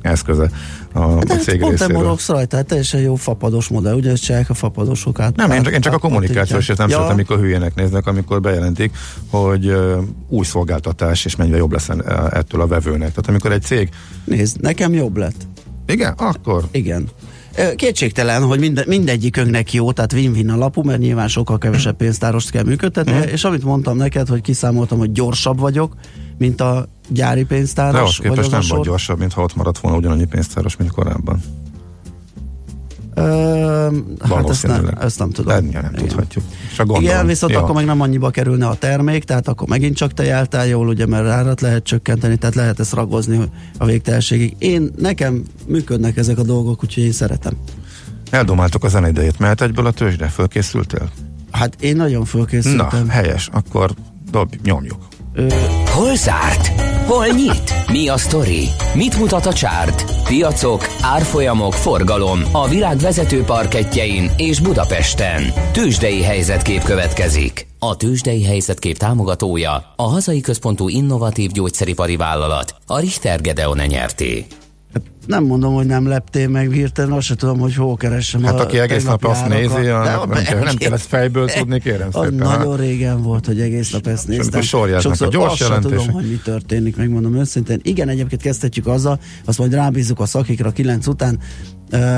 [0.06, 0.50] eszköze
[0.92, 1.96] a, a De hát cég pont részéről.
[1.96, 5.36] morogsz rajta, hát teljesen jó fapados modell, ugye ezt csinálják a fapadosok át.
[5.36, 6.94] Nem, én csak, én csak a át- kommunikációs, és nem ja.
[6.94, 8.96] szeretem, amikor hülyének néznek, amikor bejelentik,
[9.30, 11.88] hogy ö, új szolgáltatás, és mennyire jobb lesz
[12.30, 13.08] ettől a vevőnek.
[13.08, 13.88] Tehát amikor egy cég,
[14.24, 15.46] Nézd, nekem jobb lett.
[15.86, 17.08] igen, akkor Igen.
[17.76, 23.12] Kétségtelen, hogy minde, mindegyikünknek jó, tehát win-win alapú, mert nyilván sokkal kevesebb pénztárost kell működtetni,
[23.12, 23.28] Mhm.
[23.28, 25.94] és amit mondtam neked, hogy kiszámoltam, hogy gyorsabb vagyok,
[26.38, 28.00] mint a gyári de pénztáros.
[28.00, 28.76] ahhoz képest az a nem sor.
[28.76, 31.40] vagy gyorsabb, mint ha ott maradt volna ugyanannyi pénztáros, mint korábban.
[33.14, 33.88] Ö,
[34.28, 35.54] hát ezt nem, ezt nem tudom.
[35.54, 35.92] De nem, Igen.
[35.94, 36.44] tudhatjuk.
[36.76, 37.02] Csak gondolom.
[37.02, 37.62] Igen, viszont Ja.
[37.62, 41.06] akkor meg nem annyiba kerülne a termék, tehát akkor megint csak te jártál jól, ugye,
[41.06, 43.40] mert árat lehet csökkenteni, tehát lehet ezt ragozni
[43.78, 44.54] a végtelenségig.
[44.58, 47.52] Én, nekem működnek ezek a dolgok, úgyhogy én szeretem.
[48.30, 51.10] Eldomáltuk a zeneidejét, mehet egyből a tőzsde, fölkészültél?
[51.50, 53.08] Hát én nagyon Na, fölkészültem.
[53.08, 53.90] helyes, akkor
[54.30, 55.06] dobj, nyomjuk.
[55.92, 56.66] Hol zárt?
[57.06, 57.90] Hol nyit?
[57.92, 58.68] Mi a sztori?
[58.94, 60.04] Mit mutat a csárt?
[60.28, 65.42] Piacok, árfolyamok, forgalom a világ vezető parketjein és Budapesten.
[65.72, 67.66] Tősdei helyzetkép következik.
[67.78, 74.46] A Tősdei helyzetkép támogatója a hazai központú innovatív gyógyszeripari vállalat, a Richter Gedeon nyerté.
[75.26, 78.60] Hát nem mondom, hogy nem leptél meg hirtelen, azt sem tudom, hogy hol keressem Hát
[78.60, 79.74] aki egész nap azt nézi.
[79.74, 82.34] De nem, kell, nem kell ezt fejből tudni, kérem szépen.
[82.34, 84.60] nagyon régen volt, hogy egész nap ezt néztem.
[84.60, 87.80] sorjáznak a Sokszor gyors azt sem tudom, hogy mi történik, megmondom őszintén.
[87.82, 91.38] Igen, egyébként kezdhetjük azzal, azt majd rábízzuk a szakikra 9 után.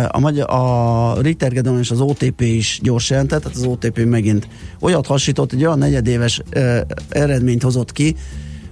[0.09, 4.49] A, magyar, a Ritter Gedeon és az OTP is gyors jelentett, tehát az OTP megint
[4.81, 6.42] olyat hasított, egy olyan negyedéves
[7.09, 8.16] eredményt hozott ki,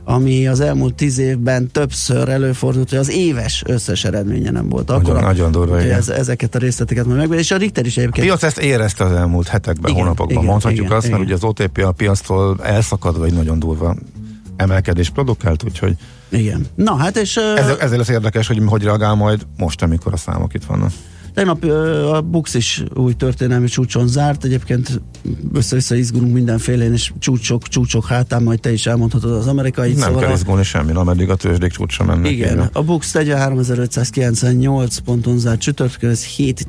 [0.09, 4.90] ami az elmúlt tíz évben többször előfordult, hogy az éves összes eredménye nem volt.
[4.90, 5.97] Akkor nagyon durva, igen.
[5.97, 9.05] ez, ezeket a részleteket majd meg, és a Ritter is A egyébként piac ezt érezte
[9.05, 10.37] az elmúlt hetekben, Igen, hónapokban.
[10.37, 11.35] igen, Mondhatjuk igen, azt, mert igen.
[11.35, 13.97] ugye az OTP a piactól elszakadva egy nagyon durva
[14.57, 15.97] emelkedés produkált, úgyhogy
[16.29, 16.66] Igen.
[16.75, 20.55] Na hát és ez, ezzel lesz érdekes, hogy hogy reagál majd most, amikor a számok
[20.55, 20.90] itt vannak.
[21.37, 21.64] Tegnap
[22.12, 25.01] a Bux is új történelmi csúcson zárt, egyébként
[25.53, 30.33] össze-vissza izgulunk mindenfélén, és csúcsok, csúcsok hátán, majd te is elmondhatod az amerikai Nem kell
[30.33, 32.31] izgulni semmi, ameddig a tőzsdék csúcsra mennek.
[32.31, 36.66] Igen, a Bux 43.598 ponton zárt csütörtökön, ez 7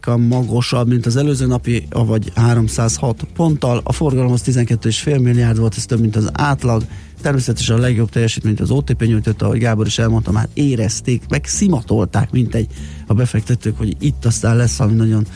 [0.00, 3.80] kal magasabb, mint az előző napi, vagy 306 ponttal.
[3.84, 6.82] A forgalom az 12,5 milliárd volt, ez több, mint az átlag.
[7.26, 12.30] Természetesen a legjobb teljesítményt az OTP nyújtotta, ahogy Gábor is elmondta, már érezték, meg szimatolták,
[12.30, 12.66] mint egy
[13.06, 15.26] a befektetők, hogy itt aztán lesz valami nagyon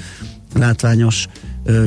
[0.55, 1.27] látványos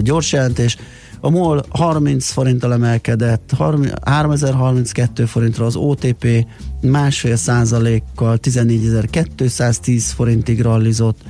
[0.02, 0.78] gyors jelentés.
[1.20, 6.46] A MOL 30 forinttal emelkedett, 30 3032 forintra az OTP
[6.82, 11.22] másfél százalékkal 14.210 forintig rallizott.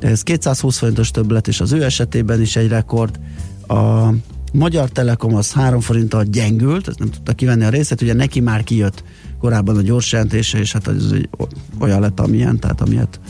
[0.00, 3.20] Ez 220 forintos többlet, és az ő esetében is egy rekord.
[3.66, 4.08] A
[4.52, 8.64] Magyar Telekom az 3 forinttal gyengült, ez nem tudta kivenni a részét, ugye neki már
[8.64, 9.04] kijött
[9.38, 11.14] korábban a gyors jelentése, és hát az
[11.78, 13.20] olyan lett, amilyen, tehát amilyet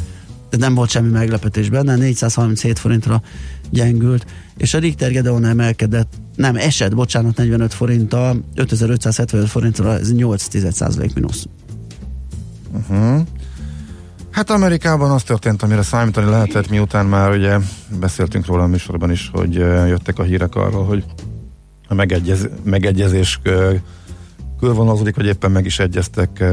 [0.58, 3.22] nem volt semmi meglepetés benne, 437 forintra
[3.70, 10.48] gyengült, és a Richter Gedeon emelkedett, nem, esett, bocsánat, 45 forinttal, 5575 forintra, ez 8
[11.14, 11.46] mínusz.
[14.32, 17.58] Hát Amerikában az történt, amire számítani lehetett, miután már ugye
[18.00, 21.04] beszéltünk róla a műsorban is, hogy jöttek a hírek arról, hogy
[21.88, 23.40] a megegyez, megegyezés
[24.60, 26.44] körvonalazódik, hogy éppen meg is egyeztek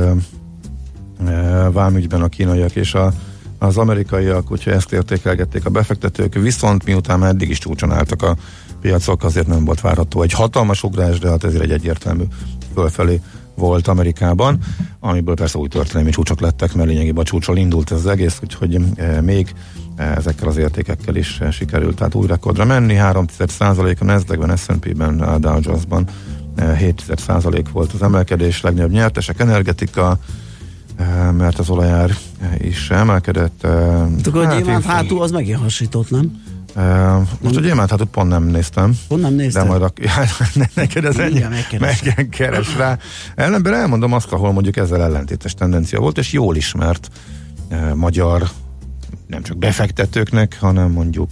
[1.72, 3.13] vámügyben a kínaiak és a,
[3.60, 8.36] az amerikaiak, úgyhogy ezt értékelgették a befektetők, viszont miután már eddig is csúcson álltak a
[8.82, 12.24] piacok, azért nem volt várható egy hatalmas ugrás, de hát ezért egy egyértelmű
[12.74, 13.22] fölfelé
[13.60, 14.58] volt Amerikában,
[15.00, 18.80] amiből persze új történelmi csúcsok lettek, mert lényegében a csúcsról indult ez az egész, úgyhogy
[18.95, 19.54] e, még
[19.95, 23.26] e, ezekkel az értékekkel is e, sikerült tehát új rekordra menni, 3
[24.00, 26.08] a Nasdaq-ben, S&P-ben, a Dow Jones-ban
[26.56, 27.04] e, 7
[27.72, 30.19] volt az emelkedés, legnagyobb nyertesek, energetika,
[31.38, 32.15] mert az olajár
[32.58, 33.63] is emelkedett.
[33.63, 33.69] e,
[34.43, 36.41] Hát a gyémánt hátul az megint hasított, nem?
[36.80, 38.98] E, most a hátút pont nem néztem.
[39.08, 39.62] Honnan nézted?
[39.62, 40.12] De majd a, ja,
[40.54, 42.13] ne, neked ez ennyi, megkeresem.
[42.15, 42.98] megkeres rá.
[43.36, 47.10] Ellenben elmondom azt, ahol mondjuk ezzel ellentétes tendencia volt, és jól ismert
[47.68, 48.50] eh, magyar,
[49.28, 51.30] nem csak befektetőknek, hanem mondjuk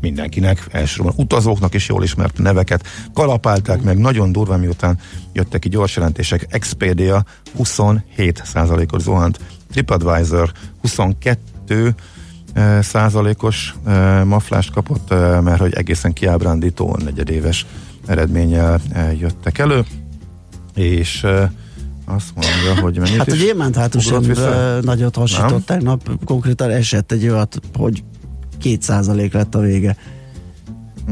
[0.00, 4.98] mindenkinek, elsősorban utazóknak is jól ismert neveket kalapálták meg, nagyon durva, miután
[5.32, 6.46] jöttek ki gyors jelentések.
[6.50, 7.24] Expedia
[7.58, 11.94] 27%-os zuhant, TripAdvisor 22 eh,
[12.80, 13.74] százalékos
[14.24, 15.10] maflást kapott,
[15.42, 17.66] mert hogy egészen kiábrándító negyedéves
[18.06, 18.80] eredménnyel
[19.18, 19.84] jöttek elő,
[20.74, 21.26] és
[22.04, 24.22] azt mondja, hogy mennyit Hát a is gyémánt hátul sem
[24.80, 25.26] nagyot Nem?
[25.26, 28.02] hasított tegnap, konkrétan esett egy olyat, hogy
[28.62, 29.96] 2% lett a vége.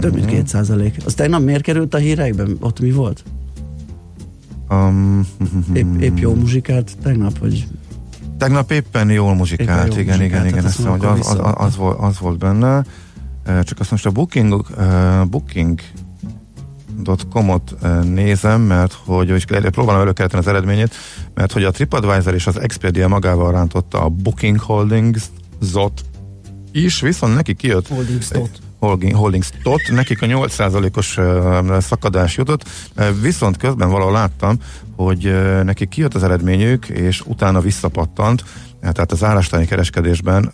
[0.00, 1.04] Több mint 2%.
[1.04, 2.56] Az tegnap miért került a hírekben?
[2.60, 3.24] Ott mi volt?
[4.70, 5.26] Um,
[5.72, 7.66] Épp, épp jó muzsikált tegnap, vagy
[8.38, 11.28] Tegnap éppen jól muzsikált, Éppen jól igen, muzsikált, igen, igen, azt azt hogy mondom, az,
[11.28, 12.84] az, az, volt, az volt benne.
[13.44, 15.80] Csak azt most a Booking, uh, Booking
[17.30, 20.94] .com-ot nézem, mert hogy, és próbálom előkelteni az eredményét,
[21.34, 25.22] mert hogy a TripAdvisor és az Expedia magával rántotta a Booking Holdings
[25.60, 26.04] zot
[26.72, 28.50] is, viszont neki kijött Holding Stot.
[28.78, 32.68] Holding, Holding Stot, nekik a 8%-os uh, szakadás jutott,
[33.20, 34.58] viszont közben valahol láttam,
[34.96, 35.32] hogy
[35.64, 38.44] nekik kijött az eredményük, és utána visszapattant,
[38.80, 40.52] tehát az állástáni kereskedésben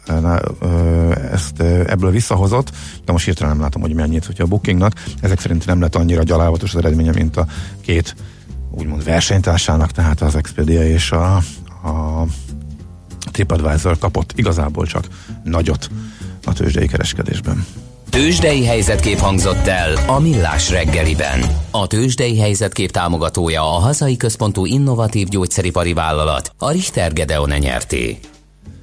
[1.33, 2.71] ezt ebből visszahozott,
[3.05, 4.93] de most hirtelen nem látom, hogy mennyit, hogyha a Bookingnak.
[5.21, 7.47] Ezek szerint nem lett annyira gyalávatos az eredménye, mint a
[7.81, 8.15] két
[8.71, 11.37] úgymond versenytársának, tehát az Expedia és a,
[11.83, 12.25] a
[13.31, 15.09] TripAdvisor kapott igazából csak
[15.45, 15.91] nagyot
[16.45, 17.67] a tőzsdei kereskedésben.
[18.15, 21.41] Tőzsdei helyzetkép hangzott el a Millás reggeliben.
[21.71, 28.19] A Tőzsdei helyzetkép támogatója a hazai központú innovatív gyógyszeripari vállalat, a Richter Gedeon nyerté.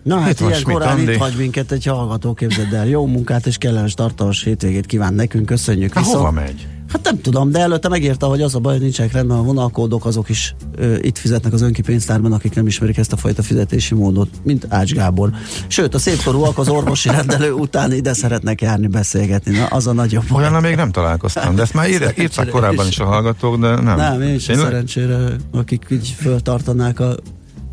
[0.03, 2.87] Na hát Itt ilyen korán itt hagy minket egy hallgató, képzeld el.
[2.87, 5.93] Jó munkát és kellemes tartalmas hétvégét kíván nekünk, köszönjük.
[5.93, 6.67] Hát Viszont- hova megy?
[6.91, 10.05] Hát nem tudom, de előtte megírta, hogy az a baj, hogy nincsenek rendben a vonalkódok,
[10.05, 14.29] azok is ö, itt fizetnek az önkipénztárban, akik nem ismerik ezt a fajta fizetési módot,
[14.43, 15.29] mint Ács Gábor.
[15.67, 19.57] Sőt, a szépkorúak az orvosi rendelő után ide szeretnek járni beszélgetni.
[19.57, 20.43] Na, az a nagyobb baj.
[20.47, 23.97] Olyan még nem találkoztam, de ezt már ír, írtak korábban is a hallgatók, de nem.
[23.97, 24.65] Nem, én is Tényleg?
[24.65, 27.15] szerencsére, akik így föltartanák a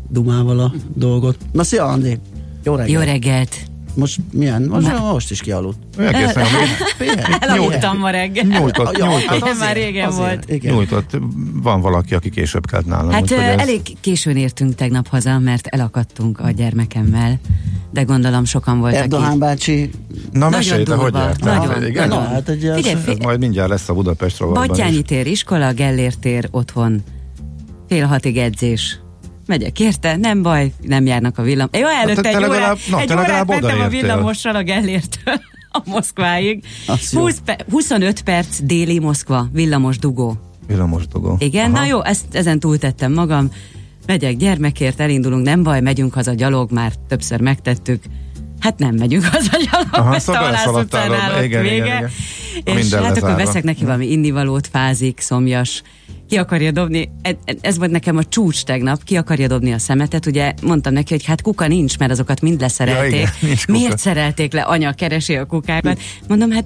[0.09, 1.37] dumával a dolgot.
[1.51, 2.19] Na, szia Andi!
[2.63, 2.91] Jó reggelt!
[2.91, 3.55] Jó reggelt!
[3.99, 4.61] Most milyen?
[4.63, 5.77] Most, most is kialudt.
[5.99, 6.45] Egészen
[7.39, 8.43] Elaludtam ma reggel.
[8.45, 10.49] nyújtott, nyújtott, Igen, már régen azért, volt.
[10.49, 10.73] Igen.
[10.73, 11.17] nyújtott.
[11.53, 13.11] Van valaki, aki később kelt nálam.
[13.11, 17.39] Hát ez- elég későn értünk tegnap haza, mert elakadtunk a gyermekemmel,
[17.91, 19.39] de gondolom sokan voltak Erdoğan itt.
[19.39, 19.89] bácsi,
[20.31, 21.57] Na mesélj, te hogy jártál?
[21.67, 22.07] nagyon, Igen?
[22.07, 25.01] Na, hát egy Figyelj, Ez fél, majd mindjárt lesz a Budapest rovatban Battyányi is.
[25.05, 27.01] tér iskola, Gellért tér otthon,
[27.87, 28.99] fél hatig edzés.
[29.49, 31.67] Megyek érte, nem baj, nem járnak a villam.
[31.71, 35.33] Jó, előtte te egy órát, legalább- na, egy te órát mentem a villamossal a Gellértől
[35.71, 36.63] a Moszkváig.
[36.87, 37.19] Az jó.
[37.21, 40.37] 20 pe- 25 perc déli Moszkva, villamos dugó.
[40.67, 41.35] Villamos dugó.
[41.39, 41.79] Igen, Aha.
[41.79, 43.51] na jó, ezt, ezen túltettem magam.
[44.05, 48.03] Megyek gyermekért, elindulunk, nem baj, megyünk haza gyalog, már többször megtettük.
[48.59, 51.33] Hát nem megyünk haza gyalog, Aha, mert szóval a Halász beleszaladtál utcán abba.
[51.33, 51.95] állott Igen, igen, vége.
[51.97, 52.09] igen.
[52.63, 55.81] És Minden hát akkor veszek neki valami innivalót, fázik, szomjas.
[56.29, 59.77] Ki akarja dobni, e- e- ez volt nekem a csúcs tegnap, ki akarja dobni a
[59.77, 63.11] szemetet, ugye mondtam neki, hogy hát kuka nincs, mert azokat mind leszerelték.
[63.11, 63.77] Ja, igen, nincs kuka.
[63.79, 65.99] Miért szerelték le, anya keresi a kukákat?
[66.27, 66.65] Mondom, hát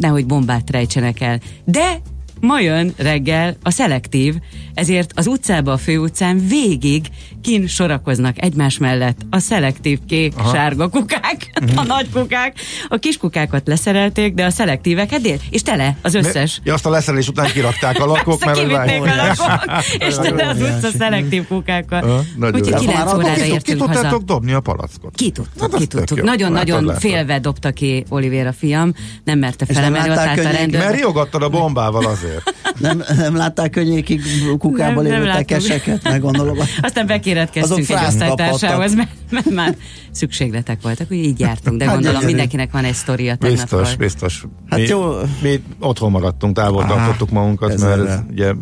[0.00, 1.40] nehogy bombát rejtsenek el.
[1.64, 2.00] De
[2.44, 4.34] ma jön reggel a szelektív,
[4.74, 7.06] ezért az utcába, a főutcán végig
[7.42, 10.54] kin sorakoznak egymás mellett a szelektív kék, Aha.
[10.54, 12.56] sárga kukák, a nagy kukák.
[12.88, 16.60] A kis kukákat leszerelték, de a szelektíveket dél, és tele az összes.
[16.64, 20.46] Ja, azt a leszerelés után kirakták a lakók, mert hogy kivitték a lakók, és tele
[20.48, 22.24] az utca szelektív kukákkal.
[22.40, 22.76] Úgyhogy jó.
[22.76, 23.92] 9 Már órára Ki, ki értünk haza.
[23.92, 25.14] tudtátok dobni a palackot?
[25.14, 26.22] Ki Hát tudtuk, az ki tudtuk.
[26.22, 30.80] Nagyon-nagyon félve dobta ki Olivér a fiam, nem merte felemelni, ott állt a rendőr.
[30.80, 32.33] Mert riogattad a bombával azért.
[32.78, 34.22] Nem, nem látták könnyékig
[34.58, 36.56] kukába Nem, nem lévő tekeseket, meg gondolom.
[36.80, 39.76] Aztán bekéretkeztünk egy osztálytársához, mert, mert már
[40.10, 42.34] szükségletek voltak, úgy így jártunk, de Hát gondolom gyönyörű.
[42.34, 43.36] mindenkinek van egy sztoria.
[43.40, 44.44] Biztos, biztos.
[44.68, 45.12] Hát mi, jó.
[45.42, 48.54] mi otthon maradtunk, távol tartottuk magunkat, mert ez ugye De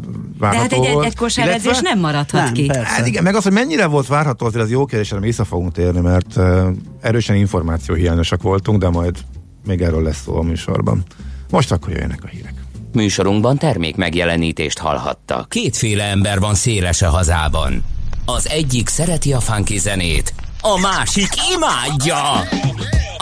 [0.46, 1.06] hát várható egy, egy, volt.
[1.06, 2.66] egy kosáredzés nem maradhat Nem, ki.
[2.66, 2.82] persze.
[2.82, 5.72] Hát igen, meg az, hogy mennyire volt várható, azért az jó kérdés, amire vissza fogunk
[5.72, 6.66] térni, mert uh,
[7.00, 9.16] erősen információhiányosak voltunk, de majd
[9.66, 11.02] még erről lesz szó a műsorban.
[11.50, 12.54] Most akkor jöjjenek a hírek.
[12.94, 15.48] Műsorunkban termék megjelenítést hallhattak.
[15.48, 17.84] Kétféle ember van széles hazában.
[18.24, 22.18] Az egyik szereti a funky zenét, a másik imádja.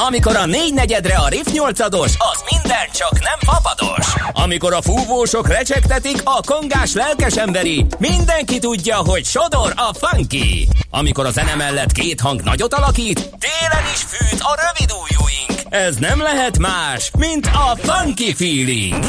[0.06, 4.06] Amikor a négy negyedre a Riff 8 az minden csak nem papados.
[4.32, 10.68] Amikor a fúvósok recsegtetik, a kongás lelkes emberi, mindenki tudja, hogy sodor a funky.
[10.90, 15.29] Amikor a zene mellett két hang nagyot alakít, télen is fűt a rövid ujjúink.
[15.70, 19.04] Ez nem lehet más, mint a funky feeling.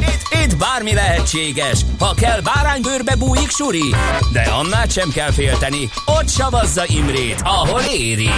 [0.00, 3.94] Itt, itt bármi lehetséges, ha kell báránybőrbe bújik suri,
[4.32, 8.30] de annál sem kell félteni, ott savazza Imrét, ahol éri.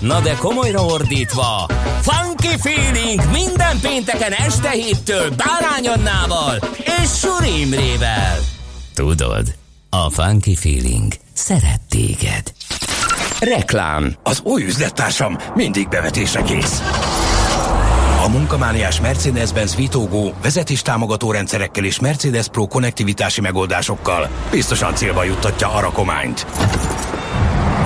[0.00, 1.68] Na de komolyra ordítva,
[2.00, 6.58] Funky Feeling minden pénteken este héttől Bárány Annával
[7.02, 8.38] és Suri Imrével.
[8.94, 9.54] Tudod,
[9.90, 12.52] a Funky Feeling szeret téged.
[13.40, 16.82] Reklám Az új üzlettársam mindig bevetésre kész.
[18.24, 25.80] A munkamániás Mercedes-Benz Vitógó vezetéstámogató rendszerekkel és Mercedes Pro konnektivitási megoldásokkal biztosan célba juttatja a
[25.80, 26.46] rakományt.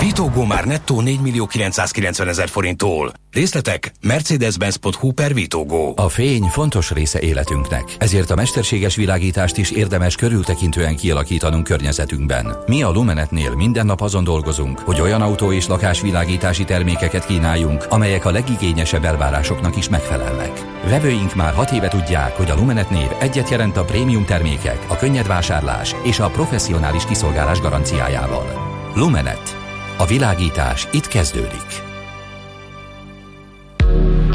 [0.01, 3.13] Vitógó már nettó 4 millió 990 ezer forinttól.
[3.33, 5.95] Részletek mercedes-benz.hu per Vitógó.
[5.97, 12.57] A fény fontos része életünknek, ezért a mesterséges világítást is érdemes körültekintően kialakítanunk környezetünkben.
[12.67, 18.25] Mi a Lumenetnél minden nap azon dolgozunk, hogy olyan autó és lakásvilágítási termékeket kínáljunk, amelyek
[18.25, 20.65] a legigényesebb elvárásoknak is megfelelnek.
[20.85, 24.97] Vevőink már hat éve tudják, hogy a Lumenet név egyet jelent a prémium termékek, a
[24.97, 28.79] könnyed vásárlás és a professzionális kiszolgálás garanciájával.
[28.95, 29.60] Lumenet.
[30.01, 31.83] A világítás itt kezdődik.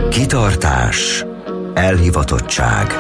[0.09, 1.26] Kitartás,
[1.74, 2.93] elhivatottság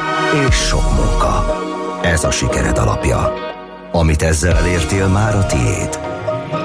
[0.47, 1.61] és sok munka.
[2.01, 3.33] Ez a sikered alapja.
[3.91, 5.99] Amit ezzel elértél már a tiéd.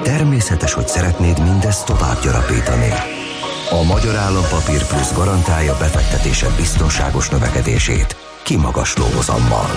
[0.03, 2.89] Természetes, hogy szeretnéd mindezt tovább gyarapítani.
[3.69, 9.69] A Magyar Állampapír Plusz garantálja befektetésed biztonságos növekedését, kimagasló hozammal.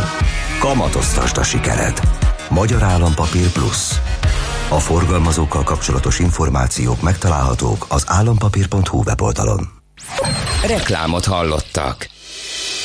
[0.58, 2.00] Kamatoztasd a sikered.
[2.50, 4.00] Magyar Állampapír Plusz.
[4.68, 9.68] A forgalmazókkal kapcsolatos információk megtalálhatók az állampapír.hu weboldalon.
[10.66, 12.08] Reklámot hallottak.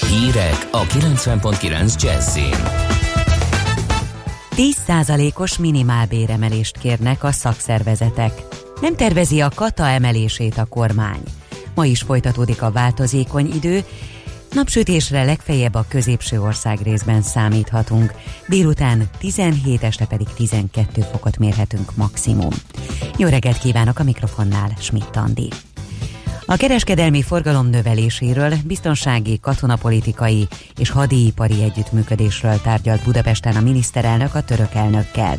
[0.08, 2.56] Hírek a 90.9 Jazzin.
[4.56, 8.32] 10%-os minimálbéremelést kérnek a szakszervezetek.
[8.82, 11.24] Nem tervezi a kata emelését a kormány.
[11.76, 13.84] Ma is folytatódik a változékony idő,
[14.52, 18.14] Napsütésre legfeljebb a középső ország részben számíthatunk.
[18.48, 22.52] Délután 17, este pedig 12 fokot mérhetünk maximum.
[23.18, 25.50] Jó reggelt kívánok a mikrofonnál, Schmidt Andi.
[26.46, 30.48] A kereskedelmi forgalom növeléséről, biztonsági, katonapolitikai
[30.78, 35.38] és hadipari együttműködésről tárgyalt Budapesten a miniszterelnök a török elnökkel.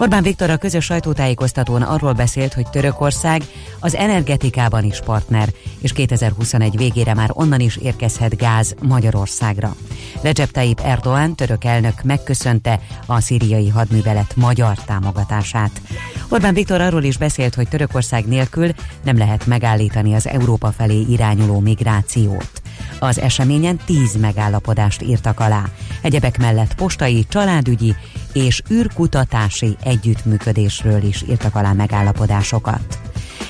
[0.00, 3.42] Orbán Viktor a közös sajtótájékoztatón arról beszélt, hogy Törökország
[3.80, 9.74] az energetikában is partner, és 2021 végére már onnan is érkezhet gáz Magyarországra.
[10.22, 15.80] Recep Tayyip Erdoğan török elnök megköszönte a szíriai hadművelet magyar támogatását.
[16.28, 18.70] Orbán Viktor arról is beszélt, hogy Törökország nélkül
[19.04, 22.62] nem lehet megállítani az Európa felé irányuló migrációt.
[22.98, 25.64] Az eseményen tíz megállapodást írtak alá.
[26.02, 27.94] Egyebek mellett postai, családügyi
[28.32, 32.98] és űrkutatási együttműködésről is írtak alá megállapodásokat.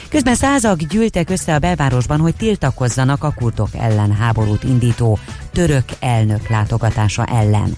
[0.09, 5.19] Közben százak gyűltek össze a belvárosban, hogy tiltakozzanak a kurdok ellen háborút indító
[5.53, 7.77] török elnök látogatása ellen.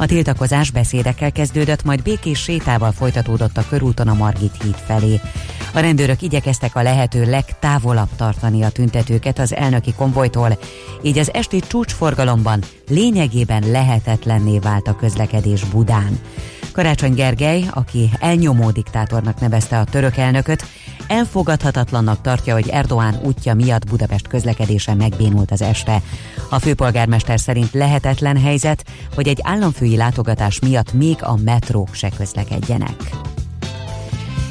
[0.00, 5.20] A tiltakozás beszédekkel kezdődött, majd békés sétával folytatódott a körúton a Margit híd felé.
[5.74, 10.58] A rendőrök igyekeztek a lehető legtávolabb tartani a tüntetőket az elnöki konvojtól,
[11.02, 16.18] így az esti csúcsforgalomban lényegében lehetetlenné vált a közlekedés Budán.
[16.78, 20.64] Karácsony Gergely, aki elnyomó diktátornak nevezte a török elnököt,
[21.06, 26.02] elfogadhatatlannak tartja, hogy Erdoğan útja miatt Budapest közlekedése megbénult az este.
[26.50, 33.10] A főpolgármester szerint lehetetlen helyzet, hogy egy államfői látogatás miatt még a metrók se közlekedjenek.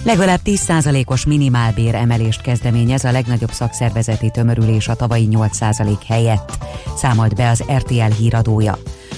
[0.04, 6.58] Legalább 10%-os minimálbér emelést kezdeményez a legnagyobb szakszervezeti tömörülés a tavalyi 8% helyett,
[6.96, 8.78] számolt be az RTL híradója.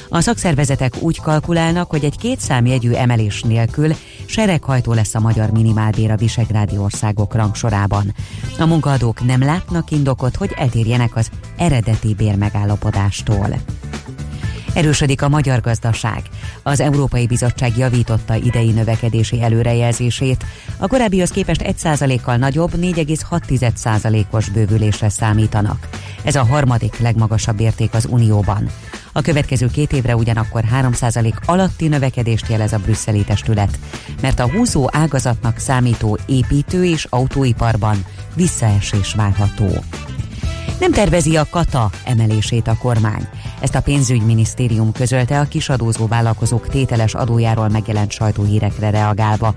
[0.09, 3.95] A szakszervezetek úgy kalkulálnak, hogy egy kétszámjegyű emelés nélkül
[4.25, 8.15] sereghajtó lesz a magyar minimálbér a visegrádi országok rangsorában.
[8.59, 13.47] A munkaadók nem látnak indokot, hogy eltérjenek az eredeti bérmegállapodástól.
[14.73, 16.21] Erősödik a magyar gazdaság.
[16.63, 20.45] Az Európai Bizottság javította idei növekedési előrejelzését.
[20.77, 25.87] A korábbihoz képest 1%-kal nagyobb, 4,6%-os bővülésre számítanak.
[26.23, 28.69] Ez a harmadik legmagasabb érték az Unióban.
[29.11, 33.79] A következő két évre ugyanakkor 3% alatti növekedést jelez a brüsszeli testület,
[34.21, 38.05] mert a húzó ágazatnak számító építő és autóiparban
[38.35, 39.67] visszaesés várható.
[40.79, 43.27] Nem tervezi a kata emelését a kormány.
[43.59, 49.53] Ezt a pénzügyminisztérium közölte a kisadózó vállalkozók tételes adójáról megjelent sajtóhírekre reagálva.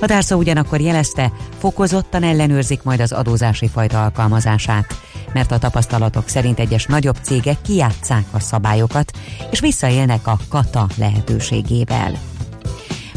[0.00, 4.94] A társza ugyanakkor jelezte, fokozottan ellenőrzik majd az adózási fajta alkalmazását,
[5.32, 9.18] mert a tapasztalatok szerint egyes nagyobb cégek kijátszák a szabályokat,
[9.50, 12.33] és visszaélnek a kata lehetőségével.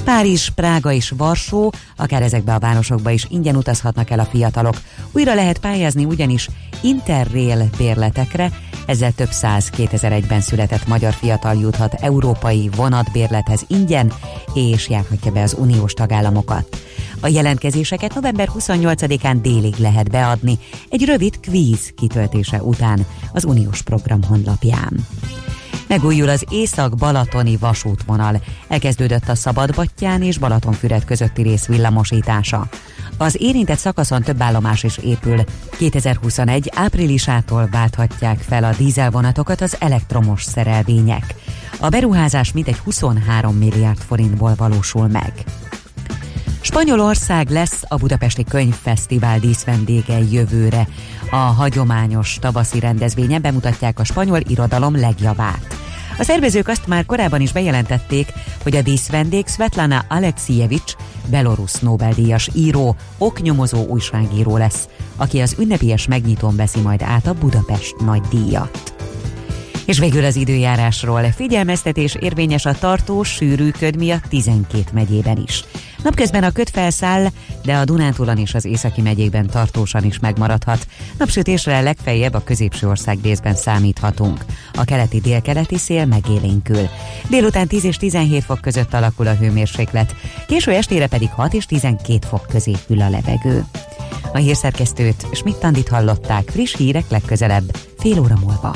[0.08, 4.76] Párizs, Prága és Varsó, akár ezekbe a városokba is ingyen utazhatnak el a fiatalok.
[5.12, 6.49] Újra lehet pályázni ugyanis
[6.82, 8.51] Interrail bérletekre,
[8.86, 14.14] ezzel több száz 2001-ben született magyar fiatal juthat európai vonatbérlethez ingyen,
[14.53, 16.78] és járhatja be az uniós tagállamokat.
[17.20, 20.58] A jelentkezéseket november 28-án délig lehet beadni,
[20.89, 25.05] egy rövid kvíz kitöltése után az uniós program honlapján.
[25.88, 28.41] Megújul az észak-balatoni vasútvonal.
[28.67, 32.67] Elkezdődött a Szabadbattyán és Balatonfüred közötti rész villamosítása.
[33.17, 35.43] Az érintett szakaszon több állomás is épül.
[35.77, 41.35] 2021 áprilisától válthatják fel a dízelvonatokat az elektromos szerelvények.
[41.79, 45.33] A beruházás mintegy 23 milliárd forintból valósul meg.
[46.62, 50.88] Spanyolország lesz a Budapesti Könyvfesztivál díszvendége jövőre.
[51.32, 55.78] A hagyományos tavaszi rendezvényen bemutatják a spanyol irodalom legjavát.
[56.20, 58.34] A szervezők azt már korábban is bejelentették,
[58.64, 60.95] hogy a díszvendég Svetlana Alexievich,
[61.30, 67.95] belorusz Nobel-díjas író, oknyomozó újságíró lesz, aki az ünnepélyes megnyitón veszi majd át a Budapest
[68.05, 68.95] nagy díjat.
[69.86, 71.24] És végül az időjárásról.
[71.24, 75.64] Figyelmeztetés érvényes a tartós, sűrű köd miatt 12 megyében is.
[76.08, 77.28] Napközben a köd felszáll,
[77.64, 80.88] de a Dunántúlon és az északi megyékben tartósan is megmaradhat.
[81.18, 84.45] Napsütésre legfeljebb a középső ország részben számíthatunk.
[84.74, 86.89] A keleti délkeleti szél megélénkül.
[87.30, 90.16] Délután 10 és 17 fok között alakul a hőmérséklet,
[90.47, 93.66] késő estére pedig 6 és 12 fok közé hűl a levegő.
[94.34, 98.76] A hírszerkesztőt Schmidt-Tandit hallották friss hírek legközelebb, fél óra múlva.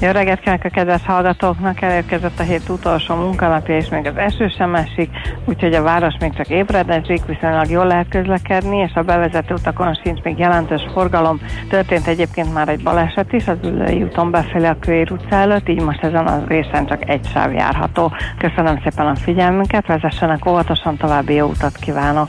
[0.00, 4.48] Jó reggelt kívánok a kedves hallgatóknak, elérkezett a hét utolsó munkanapja, és még az eső
[4.48, 5.10] sem esik,
[5.44, 10.22] úgyhogy a város még csak ébredezik, viszonylag jól lehet közlekedni, és a bevezető utakon sincs
[10.22, 11.40] még jelentős forgalom.
[11.68, 15.82] Történt egyébként már egy baleset is, az Ülői úton befelé a Kőér utca előtt, így
[15.82, 18.12] most ezen a részen csak egy sáv járható.
[18.38, 22.28] Köszönöm szépen a figyelmünket, vezessenek óvatosan, további jó utat kívánok!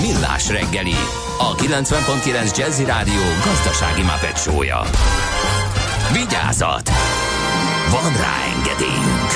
[0.00, 0.94] Millás reggeli,
[1.38, 4.80] a 90.9 Jazzy Rádió gazdasági mapetsója.
[6.12, 6.90] Vigyázat!
[7.90, 9.30] Van rá engedélyünk!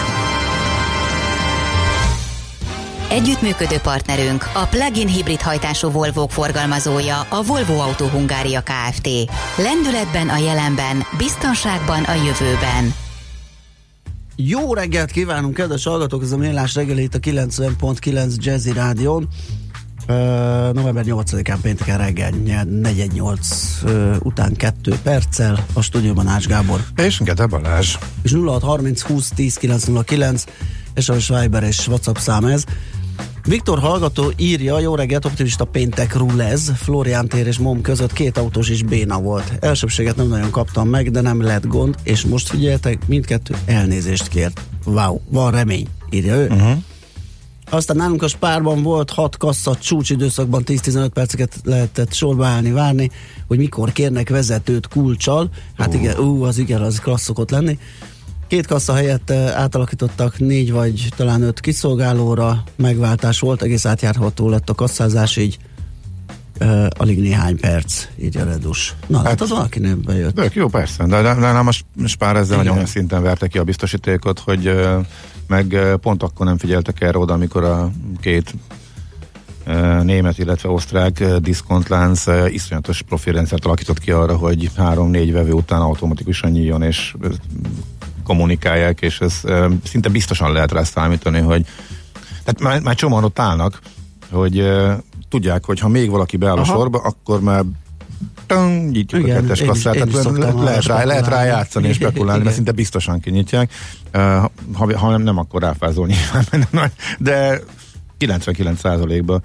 [3.11, 9.09] Együttműködő partnerünk a plug-in hibrid hajtású Volvo forgalmazója a Volvo Auto Hungária Kft.
[9.57, 12.95] Lendületben a jelenben, biztonságban a jövőben.
[14.37, 16.23] Jó reggelt kívánunk, kedves hallgatók!
[16.23, 19.29] Ez a Mélás reggelét a 90.9 Jazzy Rádión.
[20.09, 20.15] Uh,
[20.73, 26.81] november 8-án pénteken reggel 48 uh, után 2 perccel a stúdióban Ács Gábor.
[26.97, 27.97] És Gede Balázs.
[28.23, 30.45] És 0630 20 10 909
[30.95, 32.65] és a Schweiber és WhatsApp szám ez.
[33.45, 38.69] Viktor hallgató írja, jó reggelt, optimista péntek rulez, Florián tér és Mom között két autós
[38.69, 39.53] is béna volt.
[39.61, 44.61] Elsőbséget nem nagyon kaptam meg, de nem lett gond, és most figyeltek, mindkettő elnézést kért.
[44.85, 46.47] Wow, van remény, írja ő.
[46.47, 46.83] Uh-huh.
[47.73, 53.11] Aztán nálunk a spárban volt hat kassa csúcsidőszakban 10-15 perceket lehetett sorba állni, várni,
[53.47, 55.51] hogy mikor kérnek vezetőt kulcsal.
[55.79, 55.95] Hát uh.
[55.95, 57.79] igen, ú, az igen, az klassz szokott lenni.
[58.47, 64.75] Két kassa helyett átalakítottak négy vagy talán öt kiszolgálóra, megváltás volt, egész átjárható lett a
[64.75, 65.59] kasszázás, így
[66.61, 68.95] uh, alig néhány perc, így a redus.
[69.07, 70.35] Na, hát, az valaki nem bejött.
[70.35, 73.59] De, jó, persze, de, de, de most, most pár ezzel nagyon olyan szinten verte ki
[73.59, 75.07] a biztosítékot, hogy uh,
[75.47, 77.91] meg pont akkor nem figyeltek erre oda, amikor a
[78.21, 78.55] két
[80.03, 86.83] német, illetve osztrák diszkontlánc iszonyatos profilrendszert alakított ki arra, hogy három-négy vevő után automatikusan nyíljon,
[86.83, 87.15] és
[88.25, 89.41] kommunikálják, és ez
[89.85, 91.67] szinte biztosan lehet rá számítani, hogy
[92.45, 93.81] tehát már, már csomóan ott állnak,
[94.31, 94.71] hogy
[95.29, 97.65] tudják, hogy ha még valaki beáll a sorba, akkor már
[98.47, 102.43] tön, nyitjuk Igen, a kettes kasszát, tehát le, lehet, rá, lehet rá játszani és spekulálni,
[102.43, 103.73] mert szinte biztosan kinyitják.
[104.73, 107.61] Ha, ha nem, nem, akkor ráfázol nyilván, de
[108.19, 109.43] 99%-ban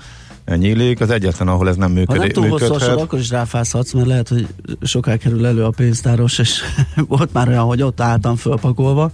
[0.56, 1.02] nyílik.
[1.02, 2.36] Az egyetlen, ahol ez nem működik.
[2.36, 4.48] Ha nem túl hosszú sor, akkor is ráfázhatsz, mert lehet, hogy
[4.82, 6.62] soká kerül elő a pénztáros, és
[7.08, 9.12] volt már olyan, hogy ott álltam fölpakolva,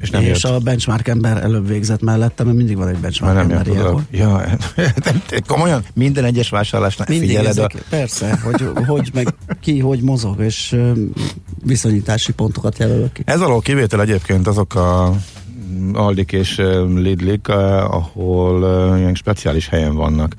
[0.00, 3.50] és, nem és a benchmark ember előbb végzett mellette, mert mindig van egy benchmark nem
[3.50, 4.02] ember ilyenkor.
[4.10, 4.44] Ja,
[5.46, 7.78] komolyan minden egyes vásárlásnál mindig figyeled ezek, a...
[7.88, 10.76] Persze, hogy, hogy meg ki, hogy mozog, és
[11.64, 13.22] viszonyítási pontokat jelölök ki.
[13.24, 15.12] Ez alól kivétel egyébként azok a
[15.92, 16.56] Aldik és
[16.94, 18.58] Lidlik, ahol
[18.98, 20.34] ilyen speciális helyen vannak.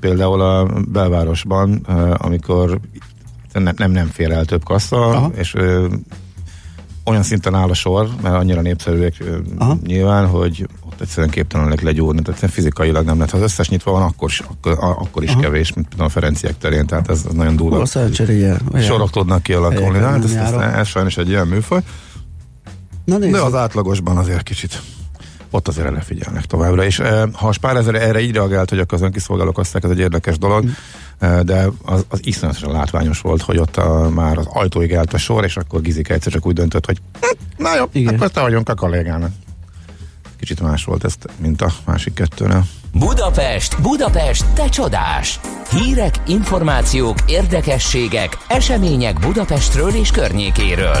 [0.00, 1.74] Például a belvárosban,
[2.16, 2.80] amikor
[3.52, 5.30] nem, nem, nem fér el több kassa, Aha.
[5.36, 5.54] és
[7.04, 9.24] olyan szinten áll a sor, mert annyira népszerűek
[9.58, 9.78] Aha.
[9.86, 13.30] nyilván, hogy ott egyszerűen képtelenek legyúrni, tehát fizikailag nem lehet.
[13.30, 15.40] Ha az összes nyitva van, akkor, akkor, akkor is Aha.
[15.40, 17.76] kevés, mint például a Ferenciek terén, tehát ez, ez nagyon durva.
[18.80, 21.80] Sorok tudnak kialakulni, hát ez, ez, ez sajnos egy ilyen műfaj.
[23.04, 24.80] Na De az átlagosban azért kicsit
[25.50, 26.84] ott azért lefigyelnek továbbra.
[26.84, 30.38] És eh, ha a Spár erre így reagált, hogy a közönkiszolgálók aztán ez egy érdekes
[30.38, 30.68] dolog, mm.
[31.18, 35.44] De az, az iszonyatosan látványos volt, hogy ott a, már az ajtóig állt a sor,
[35.44, 38.14] és akkor Gizik egyszer csak úgy döntött, hogy hát, na jó, Igen.
[38.14, 39.30] akkor te vagyunk a kollégának.
[40.38, 42.64] Kicsit más volt ezt, mint a másik kettőnél.
[42.92, 45.40] Budapest, Budapest, te csodás!
[45.70, 50.98] Hírek, információk, érdekességek, események Budapestről és környékéről.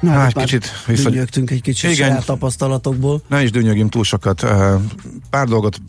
[0.00, 1.10] Na, hát kicsit vissza...
[1.10, 2.08] Dünnyögtünk egy kicsit Igen.
[2.08, 3.22] saját tapasztalatokból.
[3.28, 4.46] Ne is dünnyögjünk túl sokat.
[5.30, 5.80] Pár dolgot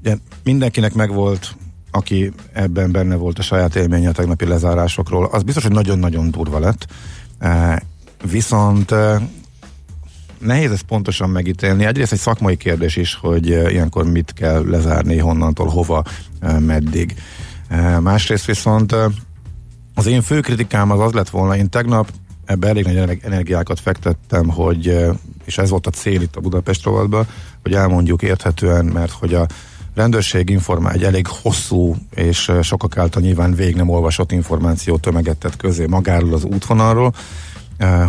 [0.00, 1.56] ugye, mindenkinek megvolt,
[1.94, 6.58] aki ebben benne volt a saját élménye a tegnapi lezárásokról, az biztos, hogy nagyon-nagyon durva
[6.58, 6.86] lett.
[8.30, 8.94] Viszont
[10.38, 11.84] nehéz ezt pontosan megítélni.
[11.84, 16.04] Egyrészt egy szakmai kérdés is, hogy ilyenkor mit kell lezárni, honnantól, hova,
[16.58, 17.14] meddig.
[18.00, 18.94] Másrészt viszont
[19.94, 22.10] az én fő kritikám az az lett volna, én tegnap
[22.44, 24.98] ebbe elég nagy energiákat fektettem, hogy,
[25.44, 27.26] és ez volt a cél itt a Budapest rovatban,
[27.62, 29.46] hogy elmondjuk érthetően, mert hogy a
[29.94, 35.56] rendőrség informál egy elég hosszú és sokak által nyilván végig nem olvasott információ tömeget tett
[35.56, 37.14] közé magáról az útvonalról,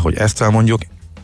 [0.01, 0.81] hogy ezt elmondjuk.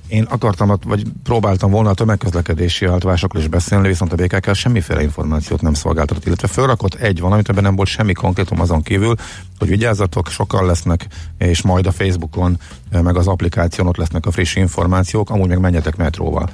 [0.07, 5.61] Én akartam, vagy próbáltam volna a tömegközlekedési altvásokról is beszélni, viszont a BKK semmiféle információt
[5.61, 9.15] nem szolgáltatott, illetve felrakott egy valamit, amiben nem volt semmi konkrétum azon kívül,
[9.59, 11.07] hogy vigyázzatok, sokan lesznek,
[11.37, 12.59] és majd a Facebookon,
[12.89, 16.49] meg az applikáción ott lesznek a friss információk, amúgy meg menjetek metróval.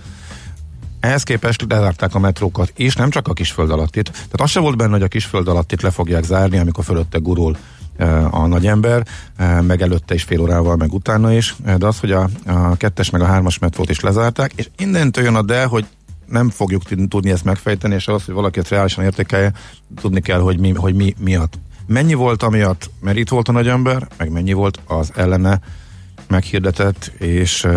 [1.00, 4.12] Ehhez képest lezárták a metrókat, és nem csak a kisföld alattit.
[4.12, 7.58] Tehát az se volt benne, hogy a kisföld alattit le fogják zárni, amikor fölötte gurul
[8.30, 9.06] a nagyember,
[9.62, 13.22] meg előtte is fél órával, meg utána is, de az, hogy a, a kettes meg
[13.22, 15.86] a hármas metrót is lezárták, és innentől jön a de, hogy
[16.26, 19.54] nem fogjuk tudni ezt megfejteni, és az, hogy valaki ezt reálisan értékelje,
[19.95, 21.60] tudni kell, hogy mi, hogy mi miatt.
[21.88, 25.60] Mennyi volt amiatt, mert itt volt a nagy ember, meg mennyi volt az ellene
[26.28, 27.68] meghirdetett, és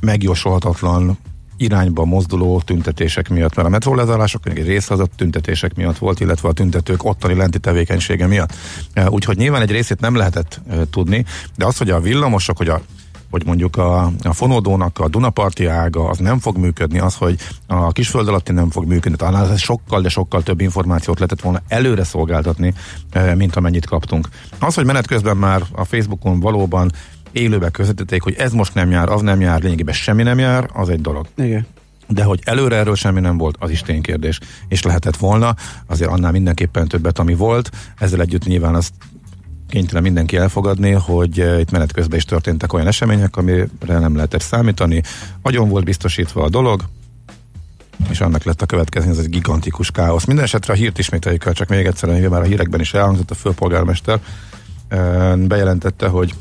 [0.00, 1.18] megjósolhatatlan
[1.62, 6.20] irányba mozduló tüntetések miatt, mert a metró lezárások egy része az a tüntetések miatt volt,
[6.20, 8.54] illetve a tüntetők ottani lenti tevékenysége miatt.
[8.92, 11.24] E, úgyhogy nyilván egy részét nem lehetett e, tudni,
[11.56, 12.80] de az, hogy a villamosok, hogy a
[13.30, 17.92] hogy mondjuk a, a fonódónak a Dunaparti ága az nem fog működni, az, hogy a
[17.92, 22.04] kisföld alatti nem fog működni, talán ez sokkal, de sokkal több információt lehetett volna előre
[22.04, 22.74] szolgáltatni,
[23.10, 24.28] e, mint amennyit kaptunk.
[24.58, 26.92] Az, hogy menet közben már a Facebookon valóban
[27.32, 30.88] élőbe közvetíték, hogy ez most nem jár, az nem jár, lényegében semmi nem jár, az
[30.88, 31.26] egy dolog.
[31.34, 31.66] Igen.
[32.08, 34.40] De hogy előre erről semmi nem volt, az is ténykérdés.
[34.68, 35.54] És lehetett volna,
[35.86, 37.70] azért annál mindenképpen többet, ami volt.
[37.98, 38.92] Ezzel együtt nyilván azt
[39.72, 44.40] kénytelen mindenki elfogadni, hogy eh, itt menet közben is történtek olyan események, amire nem lehetett
[44.40, 45.02] számítani.
[45.42, 46.82] Agyon volt biztosítva a dolog,
[48.10, 50.24] és annak lett a következmény, ez egy gigantikus káosz.
[50.24, 53.30] Minden esetre a hírt ismételjük el, csak még egyszer, mivel már a hírekben is elhangzott,
[53.30, 54.20] a főpolgármester
[54.88, 56.34] eh, bejelentette, hogy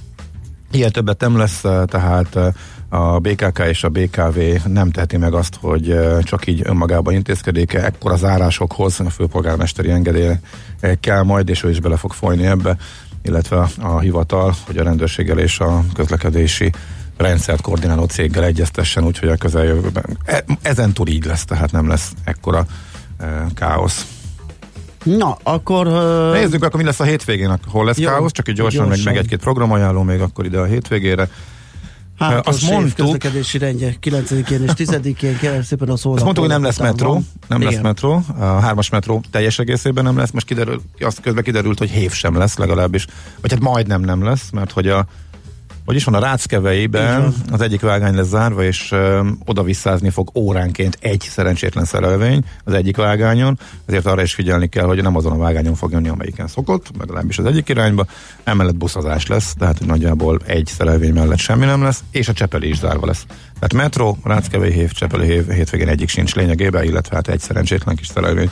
[0.72, 2.54] Ilyen többet nem lesz, eh, tehát eh,
[2.90, 7.74] a BKK és a BKV nem teheti meg azt, hogy eh, csak így önmagában intézkedik.
[7.74, 10.34] Ekkor az árásokhoz a főpolgármesteri engedély
[11.00, 12.78] kell majd, és ő is bele fog folyni ebbe,
[13.24, 16.72] illetve a hivatal, hogy a rendőrséggel és a közlekedési
[17.18, 20.18] rendszert koordináló céggel egyeztessen, úgyhogy a közeljövőben.
[20.26, 22.66] E, ezen túl így lesz, tehát nem lesz ekkora
[23.54, 24.21] káosz.
[25.04, 25.88] Na, akkor...
[25.88, 26.32] Uh...
[26.32, 29.04] Nézzük, akkor mi lesz a hétvégén, hol lesz Jó, káosz, csak egy gyorsan, gyorsan.
[29.04, 31.30] Meg, meg egy-két programajánló még akkor ide a hétvégére.
[32.20, 36.16] Hát, azt mondtuk, közlekedési rendje 9-én és 10-én, kérem szépen a szólnak.
[36.16, 37.74] Azt mondtuk, hogy nem lesz metró, nem Igen.
[37.74, 41.90] lesz metró, a hármas metró teljes egészében nem lesz, most kiderül, azt közben kiderült, hogy
[41.90, 43.08] hév sem lesz legalábbis,
[43.42, 45.06] vagy hát majdnem nem lesz, mert hogy a
[45.86, 50.98] hogy is van, a Ráckeveiben az egyik vágány lesz zárva, és ö, oda-visszázni fog óránként
[51.02, 55.38] egy szerencsétlen szerelvény az egyik vágányon, ezért arra is figyelni kell, hogy nem azon a
[55.38, 58.06] vágányon fog jönni, amelyiken szokott, legalábbis az egyik irányba,
[58.44, 62.70] emellett buszozás lesz, tehát hogy nagyjából egy szerelvény mellett semmi nem lesz, és a Csepeli
[62.70, 63.26] is zárva lesz.
[63.54, 68.08] Tehát metro, Ráckevei hév, Csepeli hév, hétvégén egyik sincs lényegében, illetve hát egy szerencsétlen kis
[68.08, 68.50] szerelvény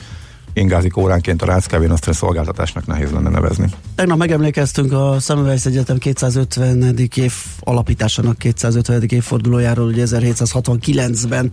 [0.52, 3.66] ingázik óránként a ráckávén, azt a szolgáltatásnak nehéz lenne nevezni.
[3.94, 7.08] Tegnap megemlékeztünk a Semmelweis Egyetem 250.
[7.14, 9.02] év alapításának 250.
[9.08, 11.52] évfordulójáról, ugye 1769-ben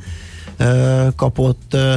[0.60, 1.96] uh, kapott uh,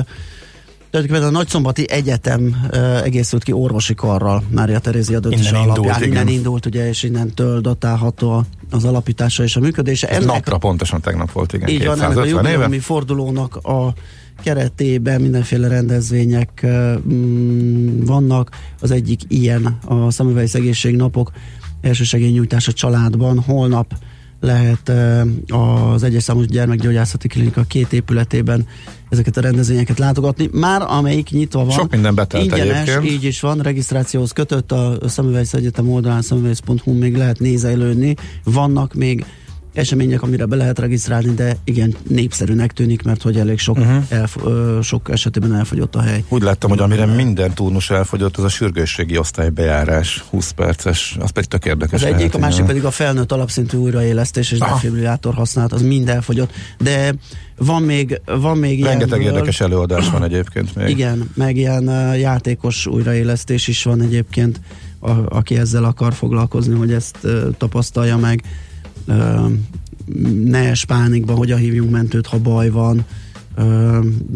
[0.91, 5.77] Tulajdonképpen a Nagyszombati Egyetem uh, egészült ki orvosi karral, Mária Terézia döntése alapján.
[5.77, 10.09] Indult, innen indult, ugye, és innentől datálható az alapítása és a működése.
[10.09, 13.95] Ennek, napra pontosan tegnap volt, igen, így van, ennek a jubileumi fordulónak a
[14.43, 16.67] keretében mindenféle rendezvények
[17.09, 18.51] mm, vannak.
[18.81, 21.31] Az egyik ilyen a Szemüvegyi Egészségnapok
[21.81, 23.39] elsősegélynyújtás a családban.
[23.39, 23.95] Holnap
[24.41, 24.93] lehet
[25.93, 28.67] az egyes számú gyermekgyógyászati klinika két épületében
[29.09, 30.49] ezeket a rendezvényeket látogatni.
[30.53, 31.75] Már amelyik nyitva van.
[31.75, 33.13] Sok minden betelt ingyenes, egyébként.
[33.13, 38.15] így is van, regisztrációhoz kötött a Szemüvegyi Egyetem oldalán szemüvegyi.hu még lehet nézelődni.
[38.45, 39.25] Vannak még
[39.73, 44.05] események, amire be lehet regisztrálni, de igen, népszerűnek tűnik, mert hogy elég sok, uh-huh.
[44.09, 46.25] elf, ö, sok esetében elfogyott a hely.
[46.29, 51.49] Úgy láttam, hogy amire minden turnus elfogyott, az a sürgősségi osztálybejárás, 20 perces, az pedig
[51.49, 52.03] tök érdekes.
[52.03, 56.09] Az egyik, lehet, a másik pedig a felnőtt alapszintű újraélesztés és defibrillátor használat, az mind
[56.09, 57.15] elfogyott, de
[57.57, 60.89] van még, van még Rengeteg ilyenből, érdekes előadás van egyébként még.
[60.89, 64.61] Igen, meg ilyen uh, játékos újraélesztés is van egyébként,
[64.99, 68.43] a, aki ezzel akar foglalkozni, hogy ezt uh, tapasztalja meg
[70.45, 73.05] ne es pánikba, hogyan hívjunk mentőt, ha baj van,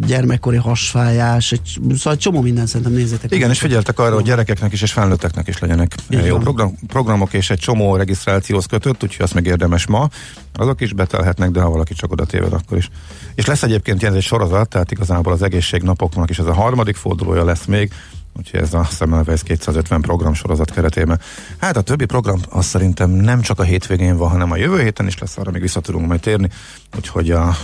[0.07, 3.33] gyermekkori hasfájás, egy, szóval egy csomó minden szerintem nézzétek.
[3.33, 6.25] Igen, és figyeltek arra, hogy gyerekeknek is és felnőtteknek is legyenek Igen.
[6.25, 10.09] jó program, programok, és egy csomó regisztrációhoz kötött, úgyhogy azt meg érdemes ma.
[10.55, 12.91] Azok is betelhetnek, de ha valaki csak oda téved, akkor is.
[13.35, 17.45] És lesz egyébként ilyen egy sorozat, tehát igazából az egészségnapoknak is ez a harmadik fordulója
[17.45, 17.93] lesz még,
[18.39, 21.21] Úgyhogy ez a Semmelweis 250 program sorozat keretében.
[21.59, 25.07] Hát a többi program azt szerintem nem csak a hétvégén van, hanem a jövő héten
[25.07, 26.49] is lesz, arra még vissza tudunk majd térni.
[26.97, 27.57] Úgyhogy a,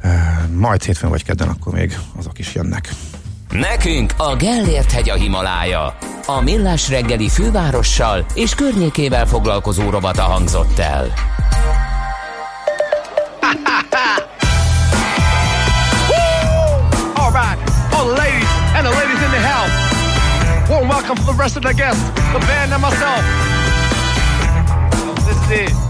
[0.00, 2.94] e, majd hétfőn vagy kedden akkor még azok is jönnek.
[3.50, 5.96] Nekünk a Gellért hegy a Himalája.
[6.26, 11.12] A millás reggeli fővárossal és környékével foglalkozó robata hangzott el.
[20.88, 23.24] Welcome for the rest of the guests, the band and myself.
[25.26, 25.83] This is it.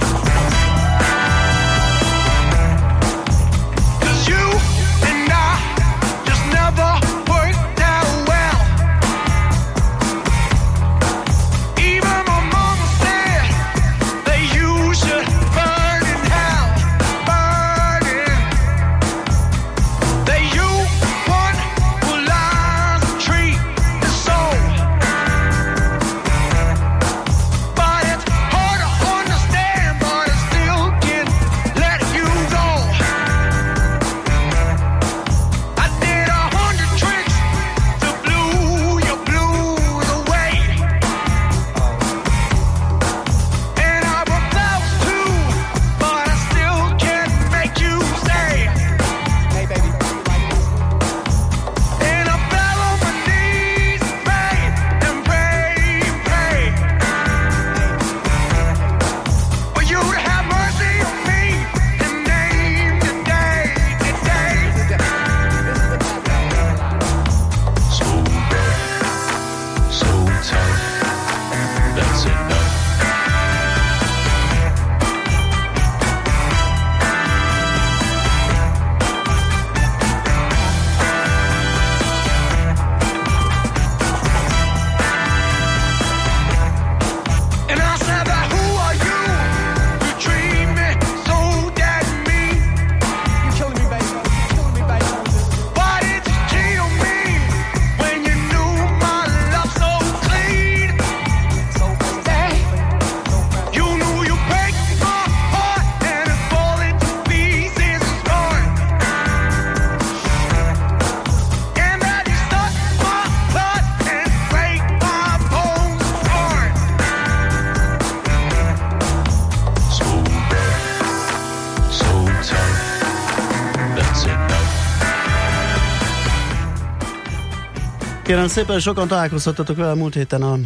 [128.24, 130.58] Kérem szépen, sokan találkozhattatok vele múlt héten a,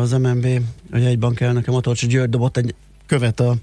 [0.00, 0.46] az MNB,
[0.92, 2.74] a jegybank elnöke Matolcsi György dobott egy
[3.06, 3.56] követ a,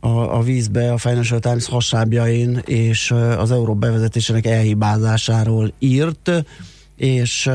[0.00, 6.30] a, a vízbe a Financial Times hasábjain, és az euró bevezetésének elhibázásáról írt
[6.96, 7.50] és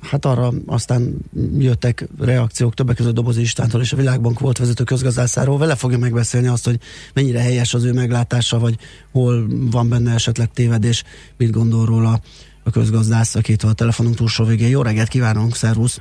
[0.00, 1.14] hát arra aztán
[1.58, 5.58] jöttek reakciók többek között Dobozi Istántól és a Világbank volt vezető közgazdászáról.
[5.58, 6.80] Vele fogja megbeszélni azt, hogy
[7.14, 8.78] mennyire helyes az ő meglátása, vagy
[9.12, 11.04] hol van benne esetleg tévedés,
[11.36, 12.20] mit gondol róla
[12.64, 14.68] a közgazdász, akit a telefonunk túlsó végén.
[14.68, 16.00] Jó reggelt kívánunk, szervusz!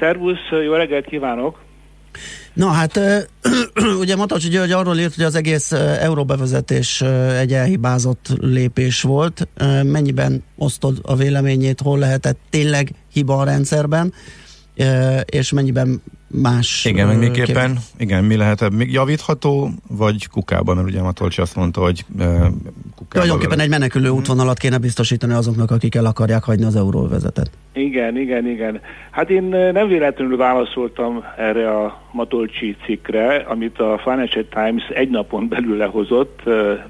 [0.00, 1.62] Szervusz, jó reggelt kívánok!
[2.52, 3.00] Na hát
[4.00, 7.00] ugye Matacsi György arról írt, hogy az egész euróbevezetés
[7.38, 9.48] egy elhibázott lépés volt.
[9.82, 14.12] Mennyiben osztod a véleményét, hol lehetett tényleg hiba a rendszerben,
[15.24, 16.02] és mennyiben
[16.42, 16.84] más...
[16.84, 17.58] Igen, meg kép...
[17.98, 23.08] igen, mi lehet még javítható, vagy kukában, mert ugye Matolcsi azt mondta, hogy kukában...
[23.08, 27.50] Tulajdonképpen egy menekülő útvonalat kéne biztosítani azoknak, akik el akarják hagyni az euróvezetet.
[27.72, 28.80] Igen, igen, igen.
[29.10, 35.48] Hát én nem véletlenül válaszoltam erre a Matolcsi cikkre, amit a Financial Times egy napon
[35.48, 36.40] belül lehozott,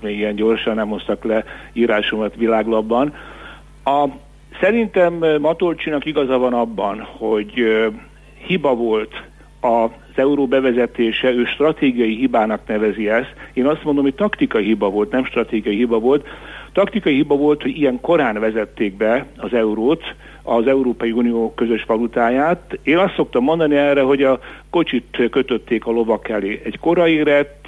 [0.01, 3.15] még ilyen gyorsan nem hoztak le írásomat világlapban.
[3.85, 4.09] A,
[4.61, 7.53] szerintem Matolcsinak igaza van abban, hogy
[8.47, 9.23] hiba volt
[9.65, 13.35] az euró bevezetése, ő stratégiai hibának nevezi ezt.
[13.53, 16.29] Én azt mondom, hogy taktikai hiba volt, nem stratégiai hiba volt.
[16.73, 22.79] Taktikai hiba volt, hogy ilyen korán vezették be az eurót, az Európai Unió közös valutáját.
[22.83, 24.39] Én azt szoktam mondani erre, hogy a
[24.71, 26.61] kocsit kötötték a lovak elé.
[26.65, 27.67] Egy korai rett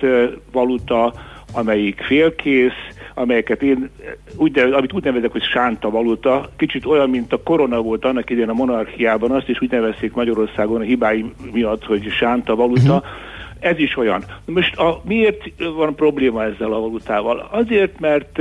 [0.53, 1.13] valuta,
[1.53, 3.91] amelyik félkész, amelyeket én,
[4.37, 8.49] úgy, amit úgy nevezek, hogy sánta valuta, kicsit olyan, mint a korona volt annak idén
[8.49, 12.95] a monarchiában, azt is úgy nevezték Magyarországon a hibái miatt, hogy sánta valuta.
[12.95, 13.11] Uh-huh.
[13.59, 14.25] Ez is olyan.
[14.45, 15.43] Most a, miért
[15.77, 17.49] van probléma ezzel a valutával?
[17.51, 18.41] Azért, mert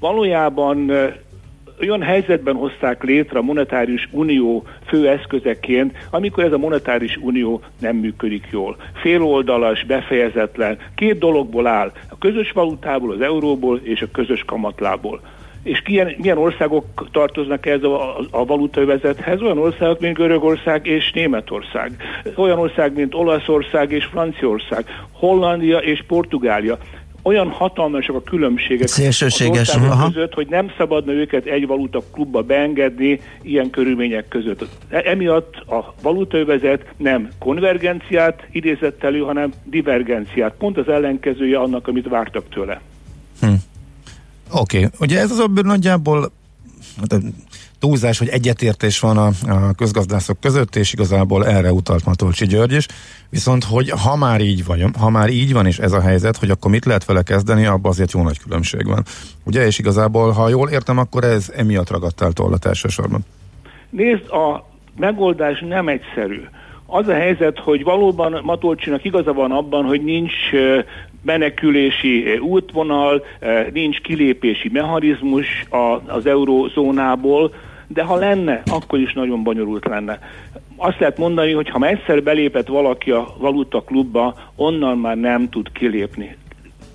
[0.00, 0.92] valójában
[1.80, 7.96] olyan helyzetben hozták létre a monetáris unió fő eszközeként, amikor ez a monetáris unió nem
[7.96, 8.76] működik jól.
[8.94, 15.20] Féloldalas, befejezetlen, két dologból áll, a közös valutából, az euróból és a közös kamatlából.
[15.62, 19.40] És milyen, milyen országok tartoznak ez a, a valutaövezethez?
[19.40, 21.92] Olyan országok, mint Görögország és Németország.
[22.36, 24.84] Olyan ország, mint Olaszország és Franciaország.
[25.12, 26.78] Hollandia és Portugália
[27.26, 30.06] olyan hatalmasak a különbségek Szélsőséges, az aha.
[30.06, 34.68] között, hogy nem szabadna őket egy valuta klubba beengedni ilyen körülmények között.
[34.88, 40.54] E, emiatt a valutaövezet nem konvergenciát idézett elő, hanem divergenciát.
[40.58, 42.80] Pont az ellenkezője annak, amit vártak tőle.
[43.40, 43.46] Hm.
[44.52, 44.90] Oké, okay.
[45.00, 46.32] ugye ez az öbből nagyjából
[47.78, 52.86] túlzás, hogy egyetértés van a, a közgazdászok között, és igazából erre utalt Matolcsi György is.
[53.30, 56.50] Viszont, hogy ha már így van, ha már így van, és ez a helyzet, hogy
[56.50, 59.02] akkor mit lehet vele kezdeni, abban azért jó nagy különbség van.
[59.44, 63.24] Ugye, és igazából, ha jól értem, akkor ez emiatt ragadt el tollat elsősorban.
[63.90, 64.66] Nézd, a
[64.96, 66.40] megoldás nem egyszerű.
[66.86, 70.32] Az a helyzet, hogy valóban Matolcsinak igaza van abban, hogy nincs
[71.24, 73.24] menekülési útvonal,
[73.72, 75.64] nincs kilépési mechanizmus
[76.06, 77.54] az eurózónából,
[77.86, 80.18] de ha lenne, akkor is nagyon bonyolult lenne.
[80.76, 85.72] Azt lehet mondani, hogy ha egyszer belépett valaki a valuta klubba, onnan már nem tud
[85.72, 86.36] kilépni.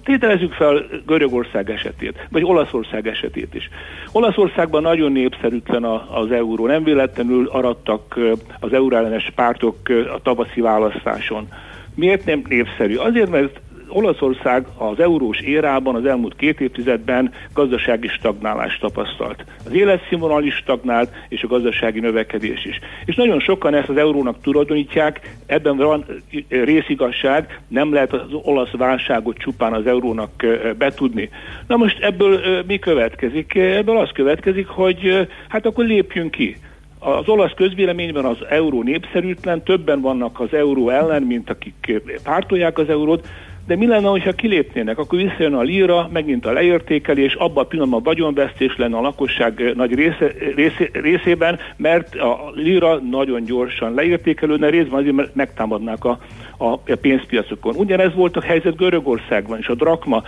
[0.04, 3.70] Tételezzük fel Görögország esetét, vagy Olaszország esetét is.
[4.12, 6.68] Olaszországban nagyon népszerűtlen az euró.
[6.68, 8.20] Nem véletlenül arattak
[8.60, 9.78] az euróellenes pártok
[10.14, 11.48] a tavaszi választáson.
[11.96, 12.96] Miért nem népszerű?
[12.96, 13.60] Azért, mert
[13.90, 19.46] Olaszország az eurós érában az elmúlt két évtizedben gazdasági stagnálást tapasztalt.
[19.66, 22.80] Az életszínvonal is stagnált, és a gazdasági növekedés is.
[23.06, 26.06] És nagyon sokan ezt az eurónak tulajdonítják, ebben van
[26.50, 30.46] részigasság, nem lehet az olasz válságot csupán az eurónak
[30.78, 31.30] betudni.
[31.68, 33.56] Na most ebből mi következik?
[33.56, 36.58] Ebből az következik, hogy hát akkor lépjünk ki.
[37.00, 42.90] Az olasz közvéleményben az euró népszerűtlen, többen vannak az euró ellen, mint akik pártolják az
[42.90, 43.28] eurót,
[43.70, 44.98] de mi lenne, hogyha kilépnének?
[44.98, 49.94] Akkor visszajön a líra, megint a leértékelés, abban a pillanatban vagyonvesztés lenne a lakosság nagy
[49.94, 56.20] része, része, részében, mert a líra nagyon gyorsan leértékelődne, részben azért, mert megtámadnák a,
[56.58, 57.76] a pénzpiacokon.
[57.76, 60.24] Ugyanez volt a helyzet Görögországban, és a drakma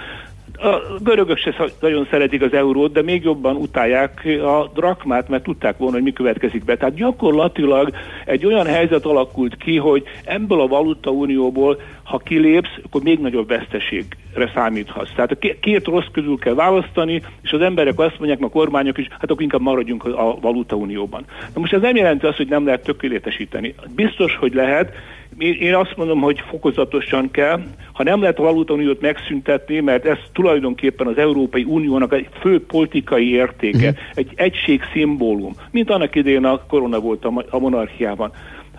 [0.62, 5.78] a görögök se nagyon szeretik az eurót, de még jobban utálják a drakmát, mert tudták
[5.78, 6.78] volna, hogy mi következik be.
[6.78, 7.94] Tehát gyakorlatilag
[8.26, 11.78] egy olyan helyzet alakult ki, hogy ebből a valutaunióból
[12.12, 15.14] ha kilépsz, akkor még nagyobb veszteségre számíthatsz.
[15.16, 19.08] Tehát a két rossz közül kell választani, és az emberek azt mondják, a kormányok is,
[19.10, 21.26] hát akkor inkább maradjunk a valutaunióban.
[21.54, 23.76] Na most ez nem jelenti azt, hogy nem lehet tökéletesíteni.
[23.96, 24.94] Biztos, hogy lehet,
[25.38, 27.62] én azt mondom, hogy fokozatosan kell.
[27.94, 33.34] Ha nem lehet a valutauniót megszüntetni, mert ez tulajdonképpen az Európai Uniónak egy fő politikai
[33.34, 33.98] értéke, uh-huh.
[34.14, 38.32] egy egység szimbólum, mint annak idején a korona volt a monarchiában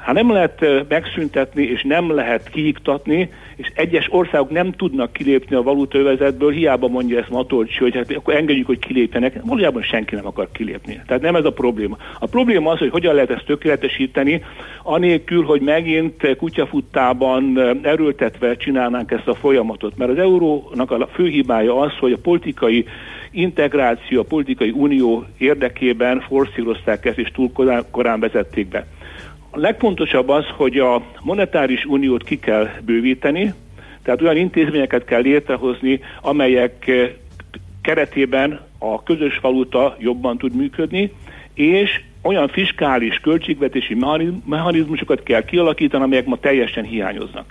[0.02, 5.62] ha nem lehet megszüntetni és nem lehet kiiktatni, és egyes országok nem tudnak kilépni a
[5.62, 9.40] valutaövezetből, hiába mondja ezt Matolcsi, hogy hát akkor engedjük, hogy kilépjenek.
[9.44, 11.02] Valójában senki nem akar kilépni.
[11.06, 11.96] Tehát nem ez a probléma.
[12.18, 14.44] A probléma az, hogy hogyan lehet ezt tökéletesíteni,
[14.82, 19.96] anélkül, hogy megint kutyafuttában erőltetve csinálnánk ezt a folyamatot.
[19.96, 22.84] Mert az eurónak a fő hibája az, hogy a politikai
[23.30, 28.86] integráció, a politikai unió érdekében forszírozták ezt, és túl korán, korán vezették be.
[29.54, 33.54] A legfontosabb az, hogy a monetáris uniót ki kell bővíteni,
[34.02, 37.10] tehát olyan intézményeket kell létrehozni, amelyek eh,
[37.82, 41.12] keretében a közös valuta jobban tud működni,
[41.54, 43.96] és olyan fiskális, költségvetési
[44.44, 47.44] mechanizmusokat kell kialakítani, amelyek ma teljesen hiányoznak.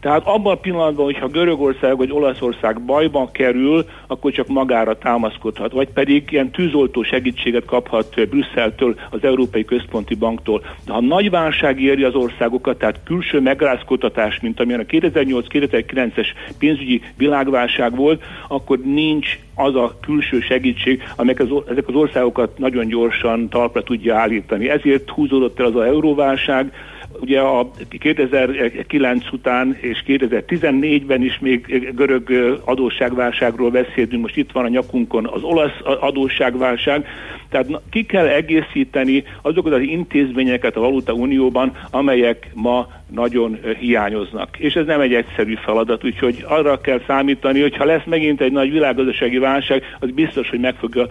[0.00, 5.88] Tehát abban a pillanatban, hogyha Görögország vagy Olaszország bajban kerül, akkor csak magára támaszkodhat, vagy
[5.88, 10.62] pedig ilyen tűzoltó segítséget kaphat Brüsszeltől, az Európai Központi Banktól.
[10.86, 16.26] De ha nagy válság éri az országokat, tehát külső megrázkodtatás, mint amilyen a 2008-2009-es
[16.58, 22.86] pénzügyi világválság volt, akkor nincs az a külső segítség, amelyek az, ezek az országokat nagyon
[22.86, 24.68] gyorsan talpra tudja állítani.
[24.68, 26.72] Ezért húzódott el az a euróválság,
[27.20, 32.30] ugye a 2009 után és 2014-ben is még görög
[32.64, 37.06] adósságválságról beszélünk, most itt van a nyakunkon az olasz adósságválság,
[37.48, 44.58] tehát ki kell egészíteni azokat az intézményeket a Valuta Unióban, amelyek ma nagyon hiányoznak.
[44.58, 48.52] És ez nem egy egyszerű feladat, úgyhogy arra kell számítani, hogy ha lesz megint egy
[48.52, 51.08] nagy világgazdasági válság, az biztos, hogy meg fogja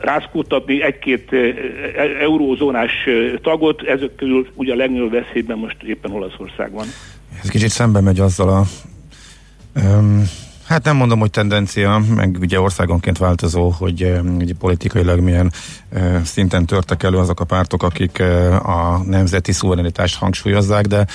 [0.00, 1.54] rázkódtatni egy-két eh,
[2.20, 2.92] eurózónás
[3.42, 6.86] tagot, ezek közül ugye a legnagyobb veszélyben most éppen Olaszország van.
[7.42, 8.64] Ez kicsit szembe megy azzal a
[9.80, 10.24] um,
[10.70, 15.52] Hát nem mondom, hogy tendencia, meg ugye országonként változó, hogy ugye politikailag milyen
[16.24, 18.20] szinten törtek elő azok a pártok, akik
[18.62, 21.06] a nemzeti szuverenitást hangsúlyozzák, de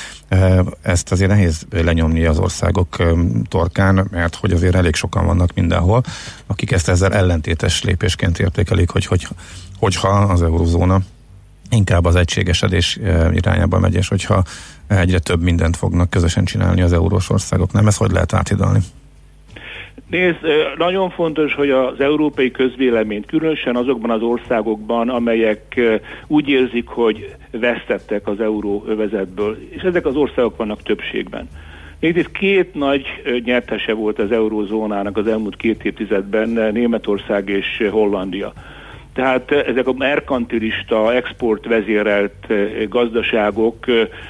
[0.81, 3.03] ezt azért nehéz lenyomni az országok
[3.47, 6.03] torkán, mert hogy azért elég sokan vannak mindenhol,
[6.47, 9.27] akik ezt ezzel ellentétes lépésként értékelik, hogy, hogy
[9.79, 11.01] hogyha az eurozóna
[11.69, 12.99] inkább az egységesedés
[13.31, 14.43] irányába megy, és hogyha
[14.87, 17.71] egyre több mindent fognak közösen csinálni az eurós országok.
[17.71, 18.79] Nem ez hogy lehet áthidalni?
[20.09, 20.37] Nézd,
[20.77, 25.79] nagyon fontos, hogy az európai közvéleményt, különösen azokban az országokban, amelyek
[26.27, 31.49] úgy érzik, hogy vesztettek az euróövezetből, és ezek az országok vannak többségben.
[31.99, 33.05] Még itt két nagy
[33.43, 38.53] nyertese volt az eurózónának az elmúlt két évtizedben, Németország és Hollandia.
[39.15, 42.47] Tehát ezek a merkantilista, exportvezérelt
[42.89, 43.85] gazdaságok,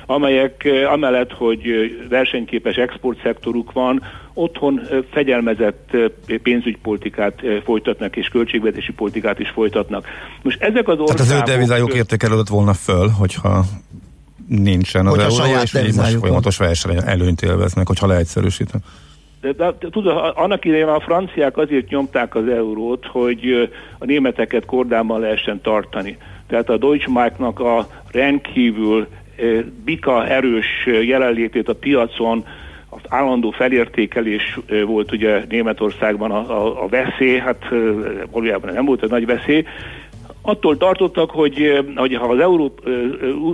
[0.05, 1.61] amelyek amellett, hogy
[2.09, 4.01] versenyképes exportszektoruk van,
[4.33, 4.81] otthon
[5.11, 5.97] fegyelmezett
[6.43, 10.07] pénzügypolitikát folytatnak, és költségvetési politikát is folytatnak.
[10.41, 11.25] Most ezek az országok...
[11.27, 13.65] Tehát az ő devizájuk értékelődött volna föl, hogyha
[14.47, 18.79] nincsen az euró, és így most folyamatos verseny előnyt élveznek, hogyha leegyszerűsítem.
[19.45, 25.19] De, de, tudod, annak idején a franciák azért nyomták az eurót, hogy a németeket kordában
[25.19, 26.17] lehessen tartani.
[26.47, 29.07] Tehát a Deutsche Marknak a rendkívül
[29.83, 32.45] bika erős jelenlétét a piacon
[32.89, 37.65] az állandó felértékelés volt ugye Németországban a, a, a veszély, hát
[38.31, 39.65] valójában nem volt egy nagy veszély,
[40.45, 42.73] attól tartottak, hogy, hogy ha az, euró,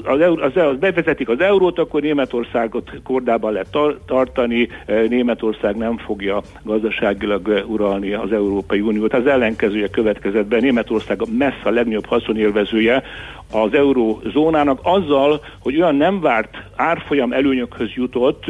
[0.04, 4.70] az, euró, az, az bevezetik az eurót, akkor Németországot kordában lehet tartani,
[5.10, 9.14] Németország nem fogja gazdaságilag uralni az Európai Uniót.
[9.14, 13.04] Az ellenkezője következett be, Németország messze a legnagyobb haszonélvezője
[13.52, 18.44] az eurózónának azzal, hogy olyan nem várt árfolyam előnyökhöz jutott,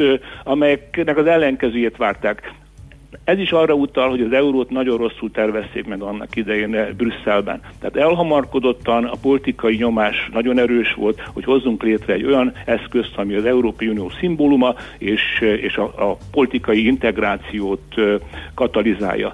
[0.44, 2.52] amelyeknek az ellenkezőjét várták.
[3.24, 7.60] Ez is arra utal, hogy az eurót nagyon rosszul tervezték meg annak idején eh, Brüsszelben.
[7.78, 13.34] Tehát elhamarkodottan a politikai nyomás nagyon erős volt, hogy hozzunk létre egy olyan eszközt, ami
[13.34, 18.14] az Európai Unió szimbóluma, és, eh, és a, a politikai integrációt eh,
[18.54, 19.32] katalizálja.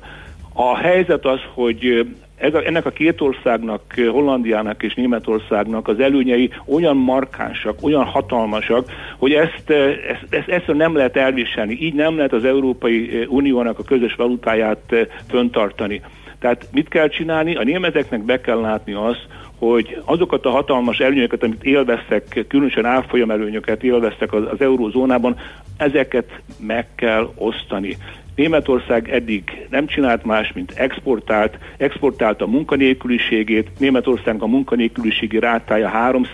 [0.53, 2.07] A helyzet az, hogy
[2.39, 8.91] ez a, ennek a két országnak, Hollandiának és Németországnak az előnyei olyan markánsak, olyan hatalmasak,
[9.17, 9.71] hogy ezt,
[10.09, 11.79] ezt, ezt, ezt nem lehet elviselni.
[11.81, 14.95] Így nem lehet az Európai Uniónak a közös valutáját
[15.29, 16.01] föntartani.
[16.39, 17.55] Tehát mit kell csinálni?
[17.55, 19.27] A németeknek be kell látni azt,
[19.59, 25.37] hogy azokat a hatalmas előnyöket, amit élveztek, különösen árfolyam előnyöket élveztek az, az eurózónában,
[25.77, 27.97] ezeket meg kell osztani.
[28.39, 36.27] Németország eddig nem csinált más, mint exportált, exportált a munkanélküliségét, Németországnak a munkanélküliségi rátája 3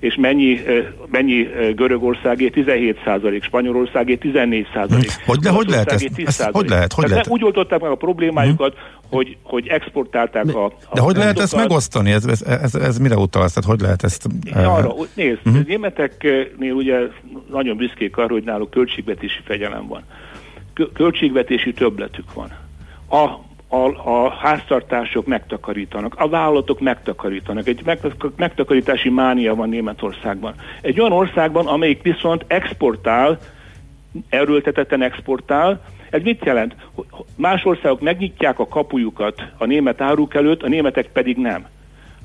[0.00, 0.60] és mennyi,
[1.10, 2.98] mennyi Görögországé 17
[3.40, 4.66] Spanyolországé 14
[5.26, 6.92] Hogy, de, hogy lehet ezt, ezt hogy lehet?
[6.92, 7.28] Hogy lehet?
[7.28, 8.88] Úgy oldották meg a problémájukat, uh-huh.
[9.10, 12.10] hogy, hogy exportálták de, a, a De hogy lehet ezt megosztani?
[12.10, 13.48] Ez, ez, ez, ez mire utal?
[13.48, 14.26] Tehát hogy lehet ezt...
[14.54, 15.66] Arra, nézd, uh-huh.
[15.66, 16.98] németeknél ugye
[17.50, 20.02] nagyon büszkék arra, hogy náluk költségvetési fegyelem van
[20.92, 22.50] költségvetési többletük van.
[23.08, 27.66] A, a, a háztartások megtakarítanak, a vállalatok megtakarítanak.
[27.66, 27.82] Egy
[28.36, 30.54] megtakarítási mánia van Németországban.
[30.80, 33.38] Egy olyan országban, amelyik viszont exportál,
[34.28, 36.74] erőltetetten exportál, ez mit jelent?
[37.36, 41.66] Más országok megnyitják a kapujukat a német áruk előtt, a németek pedig nem.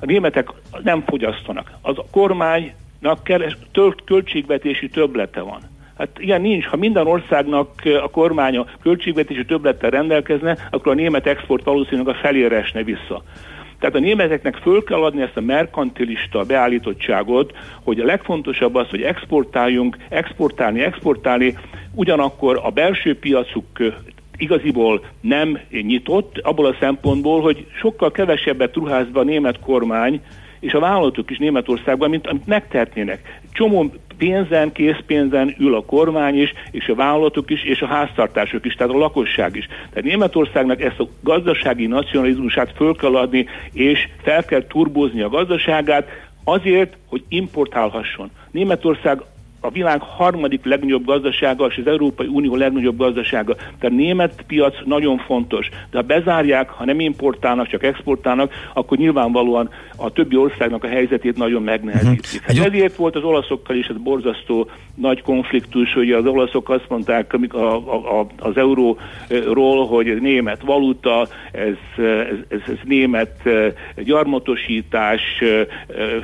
[0.00, 0.48] A németek
[0.82, 1.70] nem fogyasztanak.
[1.82, 3.56] Az a kormánynak keres,
[4.04, 5.60] költségvetési töblete van.
[5.98, 6.64] Hát ilyen nincs.
[6.64, 7.70] Ha minden országnak
[8.02, 13.22] a kormánya költségvetési többlettel rendelkezne, akkor a német export valószínűleg a felére esne vissza.
[13.78, 19.02] Tehát a németeknek föl kell adni ezt a merkantilista beállítottságot, hogy a legfontosabb az, hogy
[19.02, 21.58] exportáljunk, exportálni, exportálni,
[21.94, 23.66] ugyanakkor a belső piacuk
[24.36, 30.20] igaziból nem nyitott, abból a szempontból, hogy sokkal kevesebbet ruház be a német kormány,
[30.64, 33.40] és a vállalatok is Németországban, mint amit megtehetnének.
[33.52, 38.74] Csomó pénzen, készpénzen ül a kormány is, és a vállalatok is, és a háztartások is,
[38.74, 39.66] tehát a lakosság is.
[39.66, 46.08] Tehát Németországnak ezt a gazdasági nacionalizmusát föl kell adni, és fel kell turbózni a gazdaságát,
[46.44, 48.30] azért, hogy importálhasson.
[48.50, 49.22] Németország
[49.64, 53.54] a világ harmadik legnagyobb gazdasága, és az Európai Unió legnagyobb gazdasága.
[53.54, 55.68] Tehát a német piac nagyon fontos.
[55.90, 61.36] De ha bezárják, ha nem importálnak, csak exportálnak, akkor nyilvánvalóan a többi országnak a helyzetét
[61.36, 62.40] nagyon megnehezítik.
[62.40, 62.56] Uh-huh.
[62.56, 67.32] Hát ezért volt az olaszokkal is ez borzasztó nagy konfliktus, hogy az olaszok azt mondták
[67.32, 75.20] a, a, a, az euróról, hogy német valuta, ez, ez, ez, ez német eh, gyarmatosítás,
[75.40, 75.66] eh,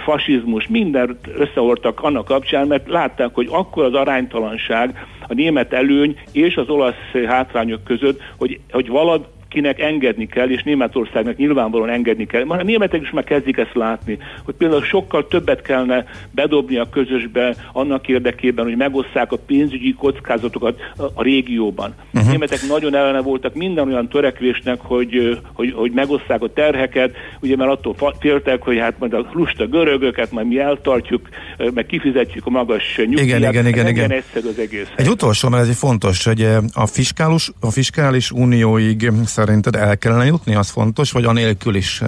[0.05, 6.57] fasizmus, mindent összehordtak annak kapcsán, mert látták, hogy akkor az aránytalanság a német előny és
[6.57, 12.45] az olasz hátrányok között, hogy, hogy valad, kinek engedni kell, és Németországnak nyilvánvalóan engedni kell.
[12.45, 16.89] Már a németek is már kezdik ezt látni, hogy például sokkal többet kellene bedobni a
[16.89, 21.95] közösbe annak érdekében, hogy megosszák a pénzügyi kockázatokat a, a régióban.
[22.13, 22.29] Uh-huh.
[22.29, 27.57] A németek nagyon ellene voltak minden olyan törekvésnek, hogy, hogy, hogy megosszák a terheket, ugye
[27.57, 31.29] mert attól féltek, hogy hát majd a lusta görögöket majd mi eltartjuk,
[31.75, 33.39] meg kifizetjük a magas nyugdíjat.
[33.39, 34.11] Igen, igen, igen, igen.
[34.11, 34.89] egyszerű az egész.
[34.97, 39.11] Egy utolsó, mert ez egy fontos, hogy a fiskális, a fiskális unióig
[39.41, 42.03] szerinted el kellene jutni, az fontos, vagy anélkül is,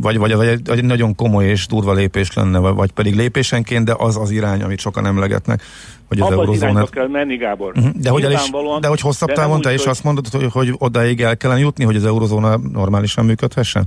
[0.00, 3.94] vagy, vagy, vagy, egy, egy nagyon komoly és durva lépés lenne, vagy pedig lépésenként, de
[3.98, 5.62] az az irány, amit sokan emlegetnek,
[6.08, 6.90] hogy az eurozónát...
[6.90, 7.72] kell menni, Gábor.
[7.76, 7.92] Uh-huh.
[7.94, 9.90] De, hogy is, de hogy hosszabb távon te is hogy...
[9.90, 13.84] azt mondod, hogy, hogy odáig el kellene jutni, hogy az eurozóna normálisan működhessen?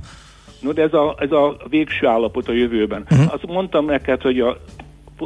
[0.60, 3.04] No, de ez a, ez a végső állapot a jövőben.
[3.10, 3.32] Uh-huh.
[3.32, 4.56] Azt mondtam neked, hogy a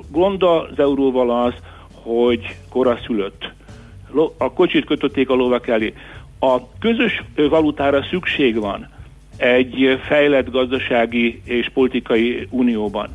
[0.09, 1.55] gond az euróval az,
[1.93, 3.53] hogy koraszülött.
[4.37, 5.95] A kocsit kötötték a lovak elé.
[6.45, 8.89] A közös valutára szükség van
[9.37, 13.09] egy fejlett gazdasági és politikai unióban.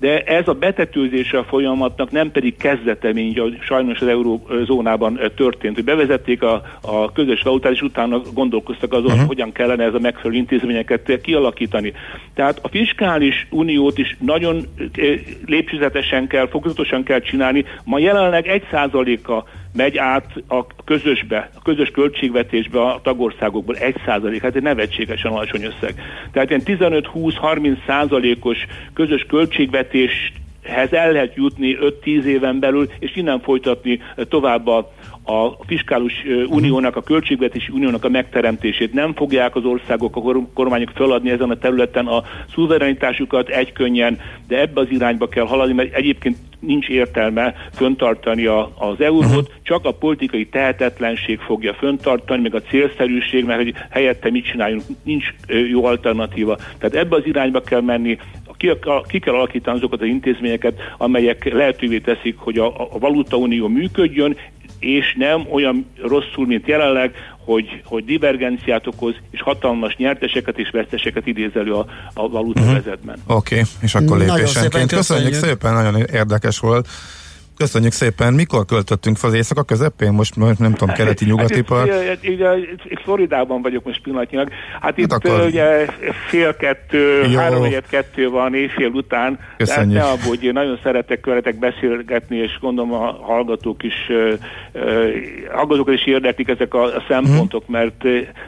[0.00, 5.74] De ez a betetőzése a folyamatnak nem pedig kezdete, mint a sajnos az eurózónában történt,
[5.74, 9.26] hogy bevezették a, a közös valutát, és utána gondolkoztak azon, uh-huh.
[9.26, 11.92] hogyan kellene ez a megfelelő intézményeket kialakítani.
[12.34, 14.66] Tehát a fiskális uniót is nagyon
[15.46, 17.64] lépcsőzetesen kell, fokozatosan kell csinálni.
[17.84, 19.44] Ma jelenleg egy százaléka
[19.76, 25.64] megy át a közösbe, a közös költségvetésbe a tagországokból 1 százalék, hát egy nevetségesen alacsony
[25.64, 25.94] összeg.
[26.32, 28.58] Tehát ilyen 15-20-30 százalékos
[28.94, 34.92] közös költségvetéshez el lehet jutni 5-10 éven belül, és innen folytatni tovább a,
[35.26, 36.12] a fiskálus
[36.48, 38.92] uniónak, a költségvetési uniónak a megteremtését.
[38.92, 42.22] Nem fogják az országok, a kormányok feladni ezen a területen a
[42.54, 49.00] szuverenitásukat egykönnyen, de ebbe az irányba kell haladni, mert egyébként nincs értelme föntartani a, az
[49.00, 49.44] eurót, uh-huh.
[49.62, 55.34] csak a politikai tehetetlenség fogja föntartani, meg a célszerűség, mert hogy helyette mit csináljunk, nincs
[55.70, 56.56] jó alternatíva.
[56.78, 58.18] Tehát ebbe az irányba kell menni,
[58.56, 58.70] ki,
[59.08, 64.36] ki kell alakítani azokat az intézményeket, amelyek lehetővé teszik, hogy a, a valutaunió működjön,
[64.78, 71.26] és nem olyan rosszul, mint jelenleg, hogy, hogy divergenciát okoz, és hatalmas nyerteseket és veszteseket
[71.26, 72.76] idéz elő a, a valuta uh-huh.
[72.76, 73.18] vezetben.
[73.26, 73.66] Oké, okay.
[73.80, 74.92] és akkor lépésenként.
[74.92, 76.88] Köszönjük szépen, nagyon érdekes volt
[77.56, 78.34] Köszönjük szépen.
[78.34, 80.12] Mikor költöttünk fel az éjszaka közepén?
[80.12, 81.90] Most nem tudom, keleti nyugati Hát part.
[82.22, 82.44] itt,
[82.84, 84.48] itt Floridában vagyok most pillanatnyilag.
[84.80, 85.46] Hát itt akkor- akkor...
[85.46, 85.86] ugye
[86.28, 87.38] fél kettő, Jó.
[87.38, 89.38] három kettő van éjfél után.
[89.56, 89.98] Köszönjük.
[89.98, 93.94] Tehát ne aggódj, én nagyon szeretek veletek beszélgetni, és gondolom a hallgatók is,
[95.52, 98.04] hallgatókat is érdeklik ezek a, a szempontok, mert,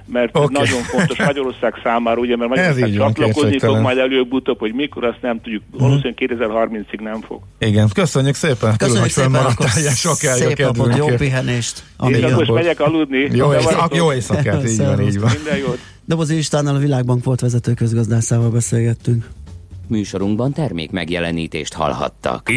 [0.07, 0.43] mert Mhm.
[0.45, 0.53] Oké.
[0.59, 5.19] nagyon fontos Magyarország számára, ugye, mert Ez Magyarország csatlakozni fog majd előbb-utóbb, hogy mikor, azt
[5.21, 5.63] nem tudjuk.
[5.79, 7.41] Valószínűleg 2030-ig nem fog.
[7.59, 8.77] Igen, köszönjük szépen.
[8.77, 11.19] Köszönjük hogy fönnmaradtál ilyen sokáig a napot, jó kedvünkért.
[11.19, 11.79] pihenést.
[11.79, 13.29] Én amíg akkor most megyek aludni.
[13.33, 15.31] Jó, éjszak, jó éjszakát, így van, így van.
[15.35, 15.79] Minden jót.
[16.05, 19.25] Dobozi Istvánnal a Világbank volt vezető közgazdászával beszélgettünk.
[19.87, 22.51] Műsorunkban termék megjelenítést hallhattak.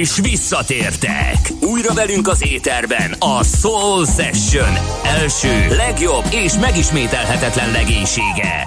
[0.00, 1.36] És visszatértek!
[1.60, 4.74] Újra velünk az éterben a Soul Session
[5.04, 8.66] első, legjobb és megismételhetetlen legénysége.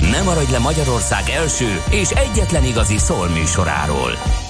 [0.00, 4.49] Ne maradj le Magyarország első és egyetlen igazi soul műsoráról.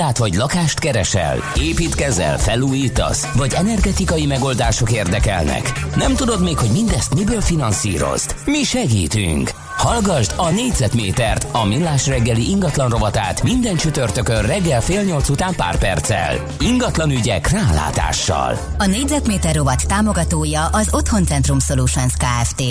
[0.01, 1.37] Irodát vagy lakást keresel?
[1.55, 3.27] Építkezel, felújítasz?
[3.35, 5.85] Vagy energetikai megoldások érdekelnek?
[5.95, 8.35] Nem tudod még, hogy mindezt miből finanszírozd?
[8.45, 9.51] Mi segítünk!
[9.77, 15.77] Hallgassd a négyzetmétert, a millás reggeli ingatlan rovatát minden csütörtökön reggel fél nyolc után pár
[15.77, 16.45] perccel.
[16.59, 18.57] Ingatlan ügyek rálátással.
[18.77, 22.63] A négyzetméter rovat támogatója az Otthoncentrum Solutions Kft.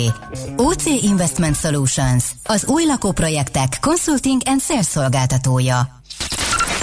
[0.55, 5.99] OC Investment Solutions, az új lakóprojektek consulting and sales szolgáltatója.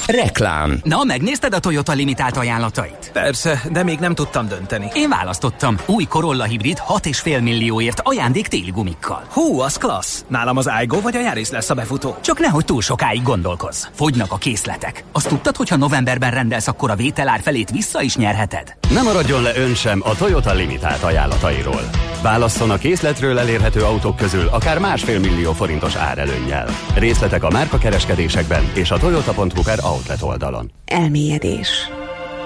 [0.09, 0.80] Reklám.
[0.82, 3.10] Na, megnézted a Toyota limitált ajánlatait?
[3.12, 4.86] Persze, de még nem tudtam dönteni.
[4.94, 5.76] Én választottam.
[5.86, 9.22] Új Corolla hibrid 6,5 millióért ajándék téli gumikkal.
[9.30, 10.24] Hú, az klassz!
[10.28, 12.16] Nálam az Aigo vagy a Yaris lesz a befutó.
[12.20, 13.85] Csak nehogy túl sokáig gondolkozz.
[13.94, 15.05] Fogynak a készletek.
[15.12, 18.76] Azt tudtad, hogy ha novemberben rendelsz, akkor a vételár felét vissza is nyerheted?
[18.90, 21.90] Nem maradjon le ön sem a Toyota limitált ajánlatairól.
[22.22, 26.68] Válasszon a készletről elérhető autók közül akár másfél millió forintos árelőnnyel.
[26.94, 30.70] Részletek a márkakereskedésekben és a toyota.hu per outlet oldalon.
[30.86, 31.90] Elmélyedés,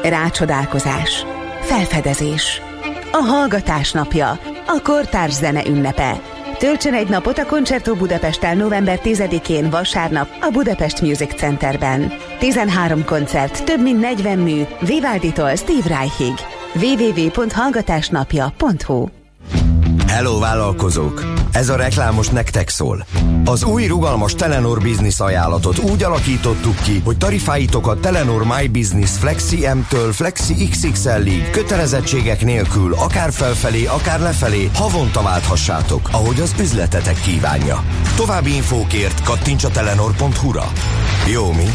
[0.03, 1.25] rácsodálkozás,
[1.61, 2.63] felfedezés,
[3.13, 6.21] a hallgatás napja, a kortárs zene ünnepe.
[6.59, 12.13] Töltsön egy napot a Concerto Budapesttel november 10-én vasárnap a Budapest Music Centerben.
[12.39, 16.35] 13 koncert, több mint 40 mű, Vivaldi-tól Steve Reichig.
[16.75, 19.22] www.hallgatásnapja.hu
[20.13, 21.25] Hello vállalkozók!
[21.53, 23.07] Ez a reklámos nektek szól.
[23.45, 29.67] Az új rugalmas Telenor Business ajánlatot úgy alakítottuk ki, hogy tarifáitokat Telenor My Business Flexi
[29.67, 37.85] M-től Flexi XXL-ig kötelezettségek nélkül akár felfelé, akár lefelé havonta válthassátok, ahogy az üzletetek kívánja.
[38.17, 40.73] További infókért kattints a telenor.hu-ra.
[41.33, 41.67] Jó mi?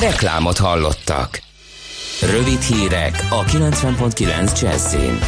[0.00, 1.42] Reklámot hallottak.
[2.22, 5.18] Rövid hírek a 90.9 Jazzin.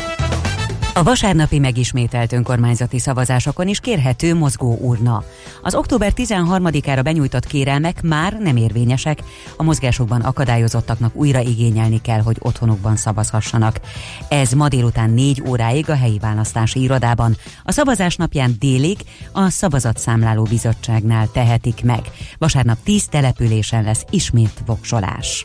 [0.94, 5.24] A vasárnapi megismételt önkormányzati szavazásokon is kérhető mozgó urna.
[5.62, 9.18] Az október 13-ára benyújtott kérelmek már nem érvényesek,
[9.56, 13.80] a mozgásokban akadályozottaknak újra igényelni kell, hogy otthonukban szavazhassanak.
[14.28, 18.98] Ez ma délután 4 óráig a helyi választási irodában, a szavazás napján délig
[19.32, 22.00] a Szavazatszámláló Bizottságnál tehetik meg.
[22.38, 25.44] Vasárnap 10 településen lesz ismét voksolás.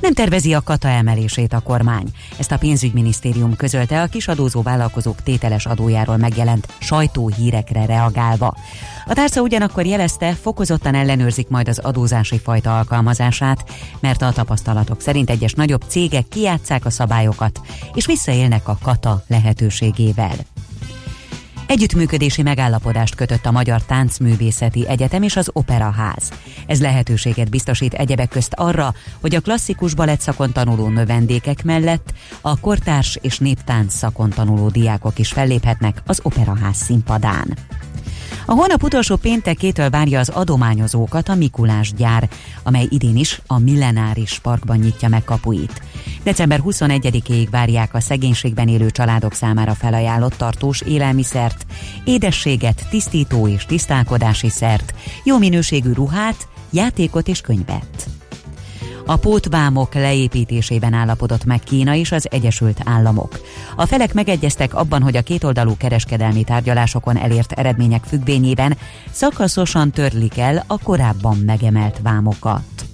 [0.00, 2.06] Nem tervezi a kata emelését a kormány.
[2.38, 8.56] Ezt a pénzügyminisztérium közölte a kisadózó vállalkozók tételes adójáról megjelent sajtóhírekre reagálva.
[9.06, 13.64] A tárca ugyanakkor jelezte, fokozottan ellenőrzik majd az adózási fajta alkalmazását,
[14.00, 17.60] mert a tapasztalatok szerint egyes nagyobb cégek kijátszák a szabályokat,
[17.94, 20.51] és visszaélnek a kata lehetőségével.
[21.72, 26.32] Együttműködési megállapodást kötött a Magyar Táncművészeti Egyetem és az Operaház.
[26.66, 32.60] Ez lehetőséget biztosít egyebek közt arra, hogy a klasszikus balett szakon tanuló növendékek mellett a
[32.60, 37.56] kortárs és néptánc szakon tanuló diákok is felléphetnek az Operaház színpadán.
[38.46, 42.28] A hónap utolsó péntekétől várja az adományozókat a Mikulás gyár,
[42.62, 45.82] amely idén is a Millenáris Parkban nyitja meg kapuit.
[46.22, 51.66] December 21-ig várják a szegénységben élő családok számára felajánlott tartós élelmiszert,
[52.04, 54.94] édességet, tisztító és tisztálkodási szert,
[55.24, 58.21] jó minőségű ruhát, játékot és könyvet.
[59.06, 63.40] A pótvámok leépítésében állapodott meg Kína és az Egyesült Államok.
[63.76, 68.76] A felek megegyeztek abban, hogy a kétoldalú kereskedelmi tárgyalásokon elért eredmények függvényében
[69.10, 72.91] szakaszosan törlik el a korábban megemelt vámokat.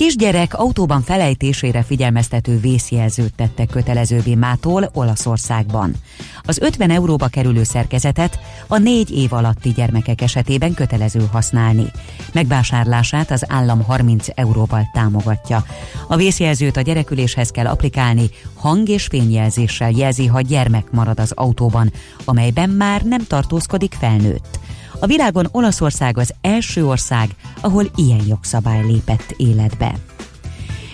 [0.00, 5.94] Kisgyerek autóban felejtésére figyelmeztető vészjelzőt tettek kötelezővé mától Olaszországban.
[6.42, 11.84] Az 50 euróba kerülő szerkezetet a négy év alatti gyermekek esetében kötelező használni.
[12.32, 15.64] Megvásárlását az állam 30 euróval támogatja.
[16.08, 21.92] A vészjelzőt a gyereküléshez kell applikálni, hang- és fényjelzéssel jelzi, ha gyermek marad az autóban,
[22.24, 24.58] amelyben már nem tartózkodik felnőtt.
[25.00, 27.28] A világon Olaszország az első ország,
[27.60, 29.94] ahol ilyen jogszabály lépett életbe.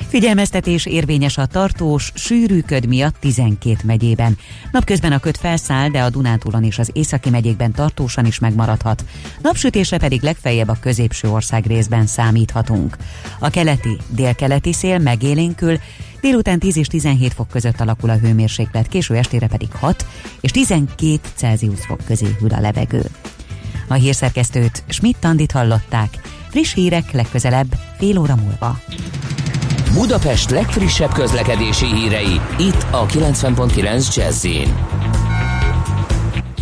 [0.09, 4.39] Figyelmeztetés érvényes a tartós, sűrű köd miatt 12 megyében.
[4.73, 9.05] Napközben a köd felszáll, de a Dunántúlon és az északi megyékben tartósan is megmaradhat.
[9.43, 12.97] Napsütésre pedig legfeljebb a középső ország részben számíthatunk.
[13.39, 15.79] A keleti, délkeleti szél megélénkül,
[16.21, 20.07] Délután 10 és 17 fok között alakul a hőmérséklet, késő estére pedig 6
[20.41, 23.03] és 12 Celsius fok közé hűl a levegő.
[23.89, 26.09] A hírszerkesztőt Schmidt Tandit hallották.
[26.49, 27.67] Friss hírek legközelebb
[27.99, 28.79] fél óra múlva.
[29.93, 34.45] Budapest legfrissebb közlekedési hírei itt a 90.9 jazz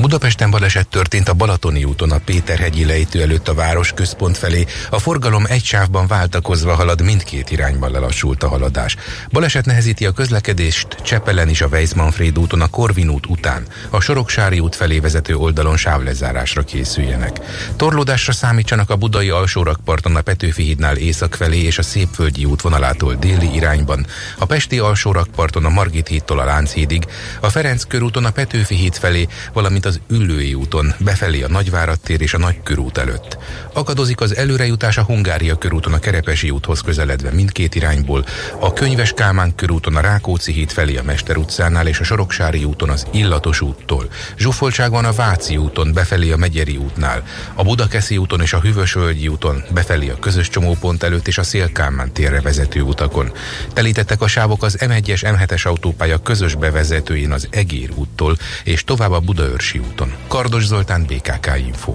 [0.04, 4.66] Budapesten baleset történt a Balatoni úton a Péterhegyi lejtő előtt a város központ felé.
[4.90, 8.96] A forgalom egy sávban váltakozva halad, mindkét irányban lelassult a haladás.
[9.30, 13.66] Baleset nehezíti a közlekedést Csepelen is a Weizmanfréd úton a Korvin út után.
[13.90, 17.40] A Soroksári út felé vezető oldalon sávlezárásra készüljenek.
[17.76, 23.54] Torlódásra számítsanak a budai alsórakparton a Petőfi hídnál észak felé és a Szépföldi útvonalától déli
[23.54, 24.06] irányban.
[24.38, 27.04] A Pesti alsórakparton a Margit hídtól a Lánchídig,
[27.40, 32.00] a Ferenc körúton a Petőfi híd felé, valamint az az Üllői úton, befelé a Nagyvárad
[32.00, 33.38] tér és a Nagykörút előtt.
[33.72, 38.24] Akadozik az előrejutás a Hungária körúton a Kerepesi úthoz közeledve mindkét irányból,
[38.60, 42.88] a Könyves Kálmán körúton a Rákóczi híd felé a Mester utcánál és a Soroksári úton
[42.88, 44.08] az Illatos úttól.
[44.38, 47.22] Zsúfoltság van a Váci úton befelé a Megyeri útnál,
[47.54, 52.12] a Budakeszi úton és a Hűvösvölgyi úton befelé a közös csomópont előtt és a Szélkálmán
[52.12, 53.32] térre vezető utakon.
[53.72, 59.20] Telítettek a sávok az M1-es M7-es autópálya közös bevezetőjén az Egér úttól és tovább a
[59.20, 60.12] Budaörsi úton.
[60.28, 61.92] Kardos Zoltán, BKK Info.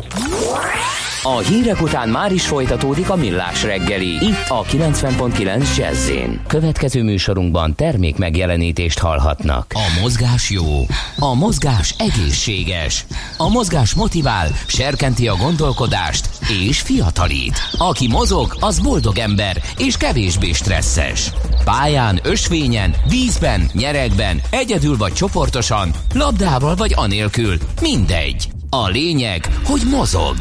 [1.24, 4.08] A hírek után már is folytatódik a millás reggeli.
[4.08, 6.12] Itt a 90.9 jazz
[6.48, 9.66] Következő műsorunkban termék megjelenítést hallhatnak.
[9.74, 10.86] A mozgás jó,
[11.20, 13.06] a mozgás egészséges,
[13.38, 16.30] a mozgás motivál, serkenti a gondolkodást
[16.66, 17.60] és fiatalít.
[17.78, 21.32] Aki mozog, az boldog ember és kevésbé stresszes.
[21.64, 28.50] Pályán, ösvényen, vízben, nyeregben, egyedül vagy csoportosan, labdával vagy anélkül, mindegy.
[28.70, 30.36] A lényeg, hogy mozog.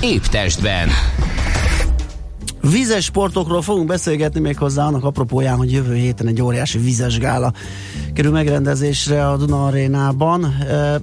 [0.00, 0.88] Épp testben.
[2.70, 7.52] Vizes sportokról fogunk beszélgetni még hozzá annak apropóján, hogy jövő héten egy óriási vizes gála
[8.12, 10.44] kerül megrendezésre a Duna Arénában.
[10.44, 11.00] E,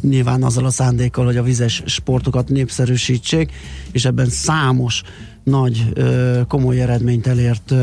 [0.00, 3.52] nyilván azzal a szándékkal, hogy a vizes sportokat népszerűsítsék,
[3.92, 5.02] és ebben számos
[5.50, 5.92] nagy,
[6.48, 7.74] komoly eredményt elért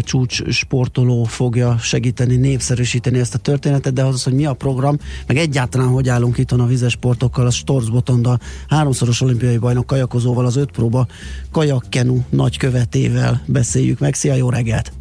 [0.00, 5.36] csúcs sportoló fogja segíteni, népszerűsíteni ezt a történetet, de az, hogy mi a program, meg
[5.36, 10.56] egyáltalán hogy állunk itt a vizes sportokkal, az Storz Botonda, háromszoros olimpiai bajnok kajakozóval, az
[10.56, 11.06] öt próba
[11.50, 14.14] kajakkenu nagykövetével beszéljük meg.
[14.14, 14.92] Szia, jó reggelt!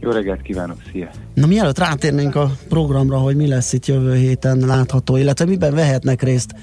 [0.00, 1.10] Jó reggelt kívánok, szia!
[1.34, 6.22] Na mielőtt rátérnénk a programra, hogy mi lesz itt jövő héten látható, illetve miben vehetnek
[6.22, 6.54] részt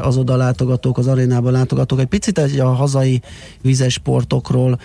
[0.00, 2.00] az oda látogatók, az arénában látogatók.
[2.00, 3.20] Egy picit egy a hazai
[3.62, 4.78] vizes sportokról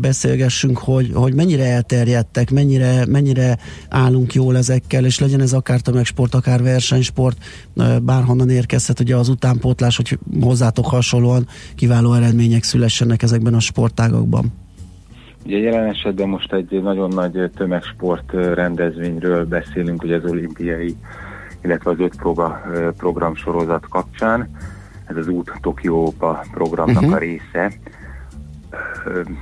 [0.00, 3.58] beszélgessünk, hogy, hogy mennyire elterjedtek, mennyire, mennyire
[3.88, 7.36] állunk jól ezekkel, és legyen ez akár tömegsport, akár versenysport,
[8.02, 14.52] bárhonnan érkezhet ugye az utánpótlás, hogy hozzátok hasonlóan kiváló eredmények szülessenek ezekben a sportágokban.
[15.46, 20.96] Ugye jelen esetben most egy nagyon nagy tömegsport rendezvényről beszélünk, ugye az olimpiai
[21.64, 22.60] illetve az öt próba
[22.96, 24.50] program sorozat kapcsán.
[25.06, 27.14] Ez az út Tokióba programnak uh-huh.
[27.14, 27.72] a része.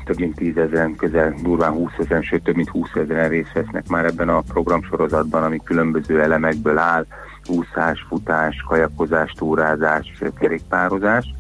[0.05, 4.05] Több mint tízezeren, közel durván 20 ezeren, sőt több mint 20 ezeren részt vesznek már
[4.05, 7.07] ebben a programsorozatban, ami különböző elemekből áll,
[7.49, 11.35] úszás, futás, kajakozás, túrázás, kerékpározás.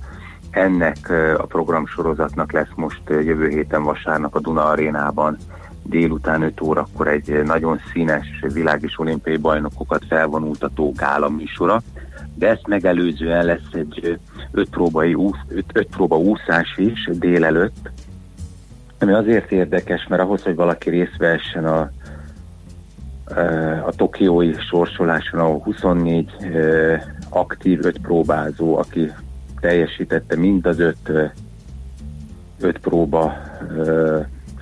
[0.50, 5.36] Ennek a programsorozatnak lesz most jövő héten vasárnap a Duna Arénában
[5.82, 11.82] délután 5 órakor egy nagyon színes világ és olimpiai bajnokokat felvonultató gála műsora,
[12.34, 14.18] de ezt megelőzően lesz egy
[14.50, 17.90] öt, próbai úsz, öt, öt próba úszás is délelőtt,
[18.98, 21.90] ami azért érdekes, mert ahhoz, hogy valaki részt vehessen a,
[23.86, 26.30] a tokiói sorsoláson, ahol 24
[27.28, 29.12] aktív öt próbázó, aki
[29.60, 31.10] teljesítette mind az öt,
[32.60, 33.34] öt próba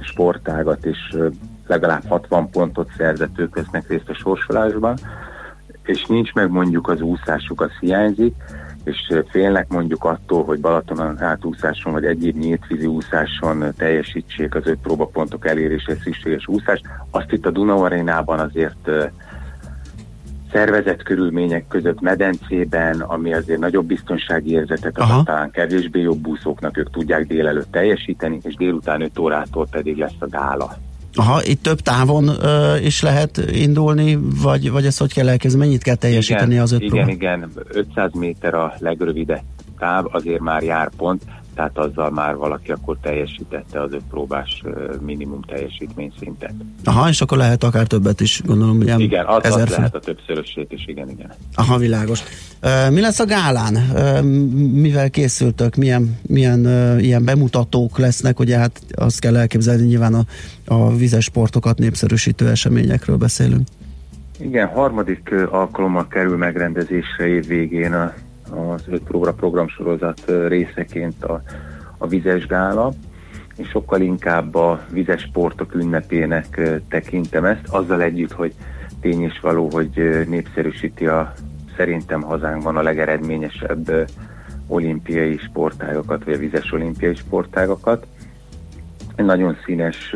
[0.02, 1.16] sportágat, és
[1.66, 4.98] legalább 60 pontot szerzett, ők vesznek részt a sorsolásban,
[5.82, 8.35] és nincs meg mondjuk az úszásuk, az hiányzik,
[8.85, 15.47] és félnek mondjuk attól, hogy Balatonon átúszáson vagy egyéb nyíltvízi úszáson teljesítsék az öt próbapontok
[15.47, 16.85] elérésére szükséges úszást.
[17.10, 18.90] Azt itt a Duna arénában azért
[20.52, 26.90] szervezett körülmények között medencében, ami azért nagyobb biztonsági érzetet ad, talán kevésbé jobb úszóknak, ők
[26.90, 30.77] tudják délelőtt teljesíteni, és délután 5 órától pedig lesz a gála.
[31.14, 35.64] Aha, itt több távon uh, is lehet indulni, vagy, vagy ezt hogy kell elkezdeni?
[35.64, 37.10] Mennyit kell teljesíteni igen, az öt Igen, próba?
[37.10, 39.43] igen, 500 méter a legrövidebb
[39.78, 41.22] táv, azért már jár pont,
[41.61, 44.62] tehát azzal már valaki akkor teljesítette az öt próbás
[45.01, 46.53] minimum teljesítményszintet.
[46.85, 48.97] Aha, és akkor lehet akár többet is, gondolom, ugye?
[48.97, 51.32] Igen, az, ezer az lehet a többszörösét is, igen, igen.
[51.55, 52.23] Aha, világos.
[52.91, 53.74] Mi lesz a gálán?
[54.73, 55.77] Mivel készültök?
[55.77, 56.66] Milyen, milyen
[56.99, 58.39] ilyen bemutatók lesznek?
[58.39, 60.24] Ugye hát azt kell elképzelni, nyilván a,
[60.65, 63.69] a vizes sportokat népszerűsítő eseményekről beszélünk.
[64.39, 68.12] Igen, harmadik alkalommal kerül megrendezésre év végén a,
[68.51, 71.43] az öt próba programsorozat részeként a,
[71.98, 72.93] a vizes gála,
[73.56, 78.55] és sokkal inkább a vizes sportok ünnepének tekintem ezt, azzal együtt, hogy
[79.01, 81.32] tény és való, hogy népszerűsíti a
[81.77, 84.10] szerintem hazánkban a legeredményesebb
[84.66, 88.06] olimpiai sportágokat, vagy a vizes olimpiai sportágokat.
[89.14, 90.14] Egy nagyon színes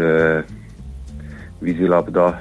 [1.65, 2.41] vízilabda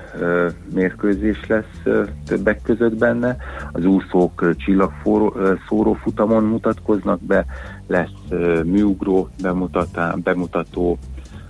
[0.74, 1.82] mérkőzés lesz
[2.26, 3.38] többek között benne.
[3.72, 7.46] Az úszók csillagszóró futamon mutatkoznak be,
[7.88, 8.30] lesz
[8.64, 10.98] műugró bemutatá, bemutató,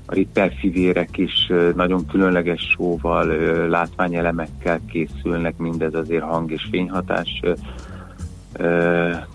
[0.05, 3.25] a Ripper fivérek is nagyon különleges sóval,
[3.67, 7.41] látványelemekkel készülnek, mindez azért hang és fényhatás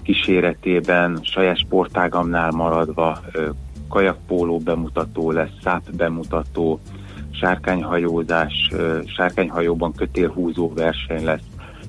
[0.02, 3.20] kíséretében, saját sportágamnál maradva
[3.88, 6.80] kajakpóló bemutató lesz, száp bemutató,
[7.38, 8.70] sárkányhajózás,
[9.16, 11.44] sárkányhajóban kötélhúzó verseny lesz,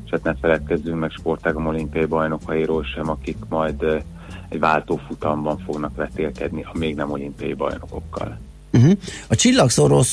[0.06, 4.04] és hát ne feledkezzünk meg sportágam olimpiai bajnokairól sem, akik majd
[4.50, 8.38] egy váltófutamban fognak vetélkedni a még nem olimpiai bajnokokkal.
[8.74, 8.92] Uh-huh.
[9.28, 10.04] A csillagszóró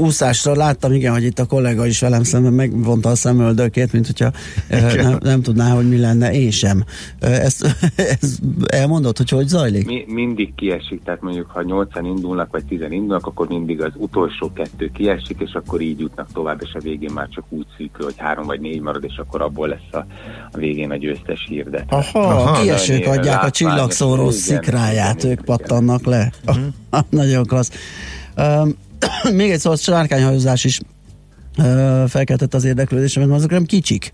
[0.00, 4.30] úszásra láttam, igen, hogy itt a kollega is velem szemben megvonta a szemöldökét, mint hogyha
[4.68, 6.84] eh, nem, nem tudná, hogy mi lenne, én sem.
[7.20, 7.76] Eh, Ezt,
[8.20, 9.86] ezt elmondod, hogy hogy zajlik?
[9.86, 14.52] Mi, mindig kiesik, tehát mondjuk ha 8 indulnak, vagy 10 indulnak, akkor mindig az utolsó
[14.52, 18.14] kettő kiesik, és akkor így jutnak tovább, és a végén már csak úgy szűkül, hogy
[18.16, 20.06] három vagy négy marad, és akkor abból lesz a,
[20.52, 21.92] a végén a győztes hirdet.
[21.92, 26.32] Aha, a kiesők adják a csillagszóró szikráját, ők pattannak le.
[27.10, 27.72] Nagyon klassz.
[28.36, 28.74] Um,
[29.38, 30.80] még egy szó, a sárkányhajózás is
[31.58, 34.12] uh, felkeltett az érdeklődésemet, mert azok nem kicsik.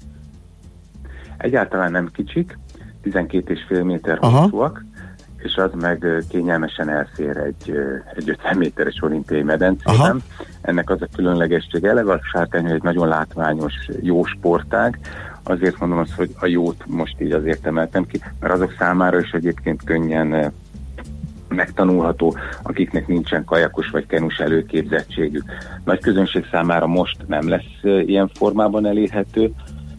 [1.37, 2.59] Egyáltalán nem kicsik,
[3.05, 4.85] 12,5 méter hosszúak,
[5.37, 7.79] és az meg kényelmesen elfér egy,
[8.15, 10.01] egy 50 méteres olimpiai medencében.
[10.01, 10.17] Aha.
[10.61, 14.99] Ennek az a különlegesség, eleve a sárkány egy nagyon látványos, jó sportág,
[15.43, 19.31] azért mondom azt, hogy a jót most így azért emeltem ki, mert azok számára is
[19.31, 20.53] egyébként könnyen
[21.49, 25.45] megtanulható, akiknek nincsen kajakos vagy kenus előképzettségük.
[25.85, 29.51] Nagy közönség számára most nem lesz ilyen formában elérhető,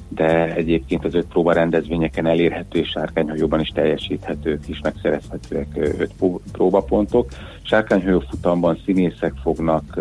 [0.10, 6.42] de egyébként az öt próba rendezvényeken elérhető és sárkányhajóban is teljesíthetők, is megszerezhetőek öt pró-
[6.52, 7.30] próbapontok.
[7.62, 10.00] Sárkányhajó futamban színészek fognak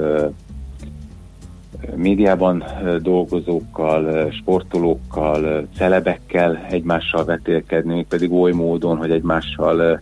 [1.95, 2.65] médiában
[3.03, 10.01] dolgozókkal, sportolókkal, celebekkel egymással vetélkedni, pedig oly módon, hogy egymással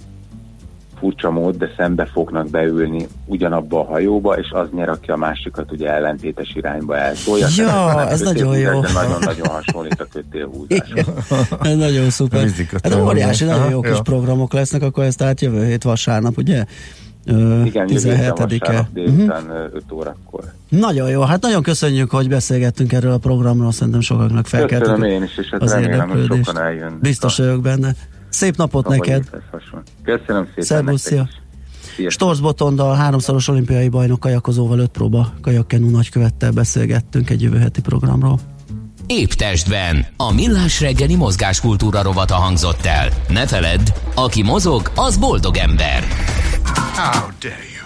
[0.98, 5.73] furcsa mód, de szembe fognak beülni ugyanabba a hajóba, és az nyer, aki a másikat
[5.73, 7.47] ugye ellentétes irányba eltolja.
[7.56, 9.01] Ja, ez nagyon kötélhúzás, jó.
[9.01, 11.06] Nagyon-nagyon hasonlít a kötélhúzáshoz.
[11.62, 12.48] Ez nagyon szuper.
[12.82, 16.64] Hát óriási, nagyon jó kis programok lesznek, akkor ezt át jövő hét vasárnap, ugye?
[17.64, 18.59] Igen, jövő héten 17-e.
[18.59, 18.94] vasárnap Mhm.
[18.94, 20.44] délután ö, 5 órakor.
[20.68, 24.89] Nagyon jó, hát nagyon köszönjük, hogy beszélgettünk erről a programról, szerintem sokaknak felkeltük.
[24.89, 27.01] Köszönöm én is, és hát az remélem, hogy sokan eljönnek.
[27.01, 27.94] Biztos vagyok benne.
[28.36, 29.28] Szép napot neked!
[30.04, 31.28] Köszönöm szépen Szervusz, szia!
[32.08, 38.38] Storz Botondal, háromszoros olimpiai bajnok kajakozóval öt próba kajakkenu nagykövettel beszélgettünk egy jövő heti programról.
[39.06, 40.06] Épp testben.
[40.16, 43.08] A millás reggeli mozgáskultúra rovata hangzott el.
[43.28, 46.04] Ne feledd, aki mozog, az boldog ember.
[46.94, 47.76] How dare you?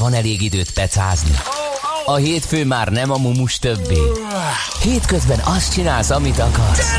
[0.00, 1.36] Van elég időt pecázni.
[2.04, 4.00] A hétfő már nem a mumus többé.
[4.82, 6.92] Hétközben azt csinálsz, amit akarsz.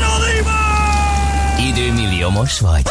[1.68, 2.82] Időmilliómos vagy?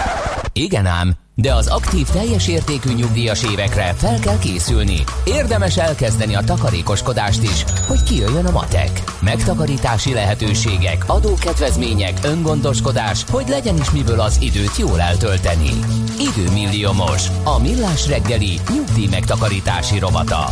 [0.54, 5.04] Igen ám, de az aktív teljes értékű nyugdíjas évekre fel kell készülni.
[5.26, 9.04] Érdemes elkezdeni a takarékoskodást is, hogy kijöjjön a matek.
[9.22, 15.72] Megtakarítási lehetőségek, adókedvezmények, öngondoskodás, hogy legyen is miből az időt jól eltölteni.
[16.20, 20.50] Időmilliómos, a millás reggeli nyugdíj megtakarítási rovata.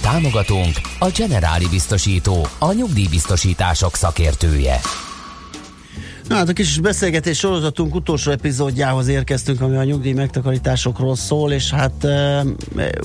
[0.00, 4.80] Támogatónk a Generáli Biztosító, a nyugdíjbiztosítások szakértője.
[6.36, 12.04] Hát a kis beszélgetés sorozatunk utolsó epizódjához érkeztünk, ami a nyugdíj megtakarításokról szól, és hát
[12.04, 12.44] e,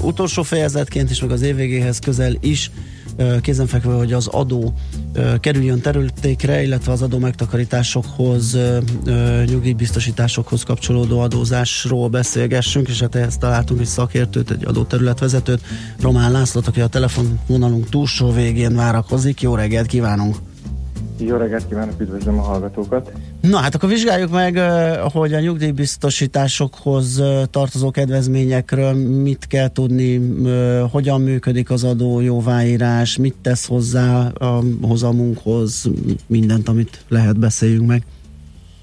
[0.01, 2.71] utolsó fejezetként is, meg az év végéhez közel is
[3.15, 4.73] e, kézenfekvő, hogy az adó
[5.13, 8.79] e, kerüljön terültékre, illetve az adó megtakarításokhoz, e,
[9.45, 15.61] nyugdíjbiztosításokhoz kapcsolódó adózásról beszélgessünk, és hát ehhez találtunk egy szakértőt, egy adóterületvezetőt,
[16.01, 19.41] Román Lászlót, aki a telefonvonalunk túlsó végén várakozik.
[19.41, 20.35] Jó reggelt kívánunk!
[21.25, 23.11] Jó reggelt kívánok, üdvözlöm a hallgatókat!
[23.41, 24.57] Na hát akkor vizsgáljuk meg,
[25.13, 28.93] hogy a nyugdíjbiztosításokhoz tartozó kedvezményekről
[29.23, 30.21] mit kell tudni,
[30.91, 35.89] hogyan működik az adó jóváírás, mit tesz hozzá a hozamunkhoz,
[36.27, 38.03] mindent, amit lehet beszéljünk meg.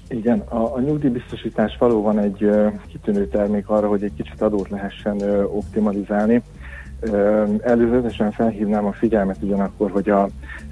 [0.07, 2.49] Igen, a, a nyugdíjbiztosítás valóban egy
[2.87, 6.41] kitűnő termék arra, hogy egy kicsit adót lehessen optimalizálni.
[7.63, 10.29] Előzetesen felhívnám a figyelmet ugyanakkor, hogy a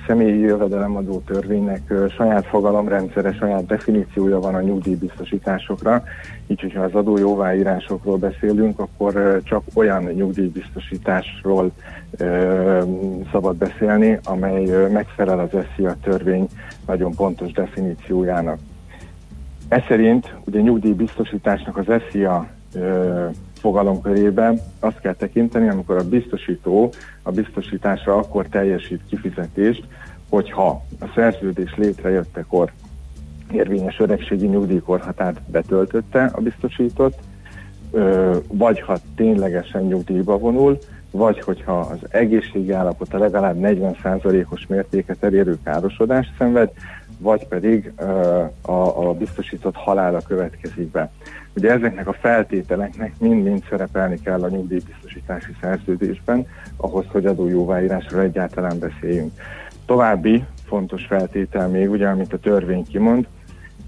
[0.07, 6.03] személyi jövedelemadó törvénynek saját fogalomrendszere, saját definíciója van a nyugdíjbiztosításokra,
[6.47, 11.71] így hogyha az adó jóváírásokról beszélünk, akkor csak olyan nyugdíjbiztosításról
[13.31, 16.47] szabad beszélni, amely megfelel az SZIA törvény
[16.87, 18.59] nagyon pontos definíciójának.
[19.67, 22.47] Ez szerint ugye nyugdíjbiztosításnak az SZIA
[23.57, 29.83] fogalomkörében azt kell tekinteni, amikor a biztosító a biztosításra akkor teljesít kifizetést,
[30.29, 32.71] hogyha a szerződés létrejöttekor
[33.51, 37.19] érvényes öregségi nyugdíjkorhatárt betöltötte a biztosított,
[38.47, 40.79] vagy ha ténylegesen nyugdíjba vonul,
[41.11, 46.71] vagy hogyha az egészségi állapota legalább 40%-os mértéket elérő károsodást szenved,
[47.17, 47.91] vagy pedig
[48.61, 51.11] a, a biztosított halála következik be.
[51.57, 59.31] Ugye ezeknek a feltételeknek mind-mind szerepelni kell a nyugdíjbiztosítási szerződésben, ahhoz, hogy adójóváírásról egyáltalán beszéljünk.
[59.85, 63.27] További fontos feltétel még, ugye, amit a törvény kimond,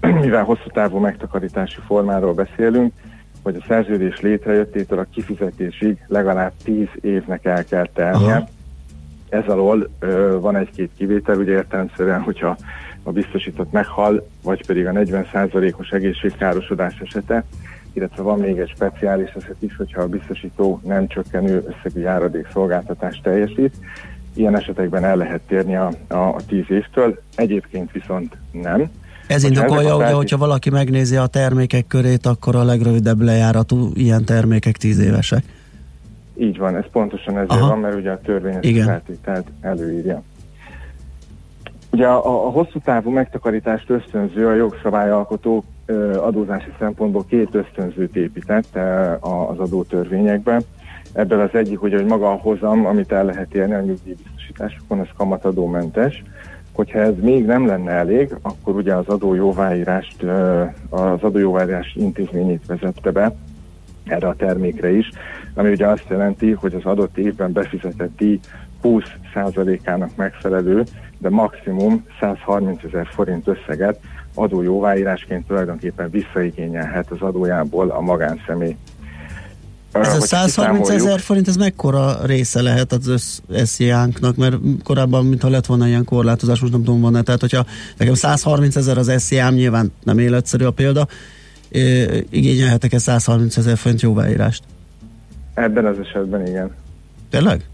[0.00, 2.92] mivel hosszú távú megtakarítási formáról beszélünk,
[3.42, 8.48] hogy a szerződés létrejöttétől a kifizetésig legalább 10 évnek el kell telnie.
[9.28, 12.56] Ez alól ö, van egy-két kivétel, ugye értelemszerűen, hogyha
[13.02, 17.44] a biztosított meghal, vagy pedig a 40%-os egészségkárosodás esete,
[17.92, 23.74] illetve van még egy speciális eset is, hogyha a biztosító nem csökkenő összegű járadékszolgáltatást teljesít.
[24.34, 28.90] Ilyen esetekben el lehet térni a, a, a 10 évtől, egyébként viszont nem.
[29.26, 34.76] Ez indokolja, ugye, hogyha valaki megnézi a termékek körét, akkor a legrövidebb lejáratú ilyen termékek
[34.76, 35.44] 10 évesek.
[36.36, 37.68] Így van, ez pontosan ezért Aha.
[37.68, 40.22] van, mert ugye a törvény ezt feltételt előírja.
[41.90, 45.64] Ugye a, a hosszú távú megtakarítást ösztönző a jogszabályalkotó
[46.16, 48.78] adózási szempontból két ösztönzőt épített
[49.20, 50.60] az adótörvényekbe.
[51.12, 55.08] Ebből az egyik, hogy, hogy maga a hozam, amit el lehet érni a nyugdíjbiztosításokon, az
[55.16, 56.22] kamatadómentes.
[56.72, 60.22] Hogyha ez még nem lenne elég, akkor ugye az adójóváírást,
[60.88, 63.34] az adójóváírás intézményét vezette be
[64.04, 65.10] erre a termékre is,
[65.54, 68.40] ami ugye azt jelenti, hogy az adott évben befizetett díj
[68.82, 70.84] 20%-ának megfelelő,
[71.20, 74.00] de maximum 130 ezer forint összeget
[74.34, 78.76] adójóváírásként tulajdonképpen visszaigényelhet az adójából a magánszemély.
[79.92, 85.26] Ez a Hogyha 130 kiszámoljuk- ezer forint, ez mekkora része lehet az SZIA-nknak, mert korábban,
[85.26, 87.22] mintha lett volna ilyen korlátozás, most nem tudom, van-e.
[87.22, 87.64] Tehát, hogyha
[87.96, 91.06] nekem 130 ezer az SZIA-m, nyilván nem életszerű a példa,
[92.30, 94.62] igényelhetek-e 130 ezer forint jóváírást?
[95.54, 96.70] Ebben az esetben igen.
[97.30, 97.64] Tényleg?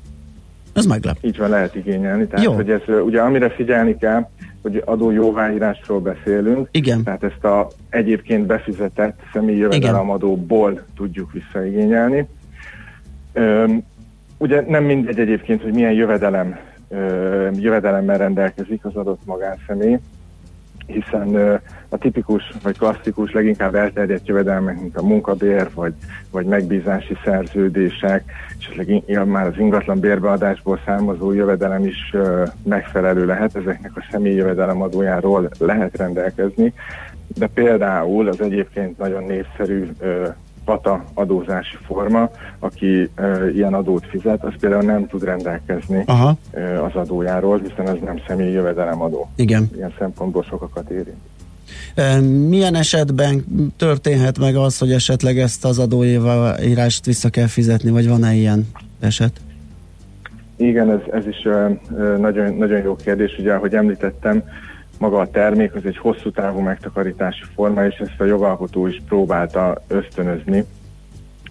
[0.76, 1.16] Ez meglep.
[1.20, 2.26] Így van, lehet igényelni.
[2.26, 2.52] Tehát, Jó.
[2.52, 4.28] hogy ez ugye amire figyelni kell,
[4.62, 6.68] hogy adó jóváírásról beszélünk.
[6.70, 7.02] Igen.
[7.02, 12.28] Tehát ezt a egyébként befizetett személyi jövedelemadóból tudjuk visszaigényelni.
[13.32, 13.82] Öm,
[14.38, 16.58] ugye nem mindegy egyébként, hogy milyen jövedelem,
[16.88, 19.98] ö, jövedelemmel rendelkezik az adott magánszemély,
[20.86, 25.92] hiszen a tipikus vagy klasszikus, leginkább elterjedt jövedelmek, mint a munkabér, vagy,
[26.30, 28.24] vagy megbízási szerződések,
[28.58, 32.14] és esetleg már az ingatlan bérbeadásból származó jövedelem is
[32.62, 36.72] megfelelő lehet, ezeknek a személyi jövedelem adójáról lehet rendelkezni,
[37.26, 39.88] de például az egyébként nagyon népszerű
[40.66, 46.36] pata adózási forma, aki ö, ilyen adót fizet, az például nem tud rendelkezni Aha.
[46.52, 49.28] ö, az adójáról, hiszen ez nem személyi jövedelemadó.
[49.36, 49.70] Igen.
[49.76, 51.16] Ilyen szempontból sokakat érint.
[51.94, 53.44] Ö, Milyen esetben
[53.76, 58.68] történhet meg az, hogy esetleg ezt az adóírást vissza kell fizetni, vagy van-e ilyen
[59.00, 59.40] eset?
[60.56, 61.48] Igen, ez, ez is
[62.18, 63.36] nagyon, nagyon jó kérdés.
[63.38, 64.42] Ugye, ahogy említettem,
[64.98, 69.82] maga a termék az egy hosszú távú megtakarítási forma, és ezt a jogalkotó is próbálta
[69.86, 70.64] ösztönözni.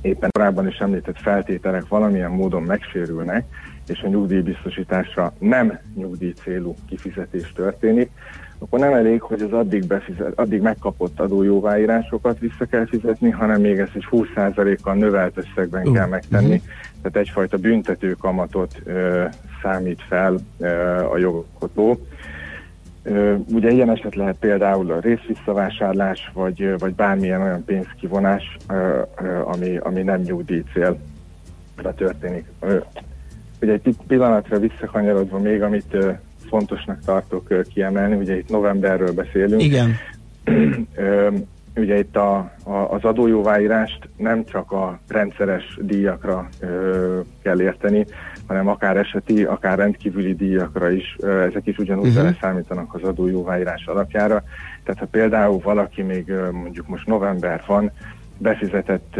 [0.01, 3.45] Éppen korábban is említett feltételek valamilyen módon megsérülnek,
[3.88, 8.11] és a nyugdíjbiztosításra nem nyugdíj célú kifizetés történik,
[8.59, 13.80] akkor nem elég, hogy az addig, befizet, addig megkapott adójóváírásokat vissza kell fizetni, hanem még
[13.80, 16.55] ezt egy 20%-kal növelt összegben kell megtenni.
[16.55, 16.65] mhm.
[17.01, 19.23] Tehát egyfajta büntető kamatot ö,
[19.61, 20.67] számít fel ö,
[21.11, 21.99] a jogalkotó.
[23.52, 28.57] Ugye ilyen eset lehet például a részvisszavásárlás, vagy, vagy bármilyen olyan pénzkivonás,
[29.44, 32.45] ami, ami nem nyugdíj célra történik.
[33.61, 35.98] Ugye egy pi- pillanatra visszakanyarodva még, amit
[36.49, 39.61] fontosnak tartok kiemelni, ugye itt novemberről beszélünk.
[39.64, 39.95] Igen.
[41.76, 48.06] Ugye itt a, a, az adójóváírást nem csak a rendszeres díjakra ö, kell érteni,
[48.47, 51.15] hanem akár eseti, akár rendkívüli díjakra is,
[51.49, 52.23] ezek is ugyanúgy uh-huh.
[52.23, 54.43] beleszámítanak az adójóváírás alapjára.
[54.84, 57.91] Tehát ha például valaki még mondjuk most november van,
[58.38, 59.19] befizetett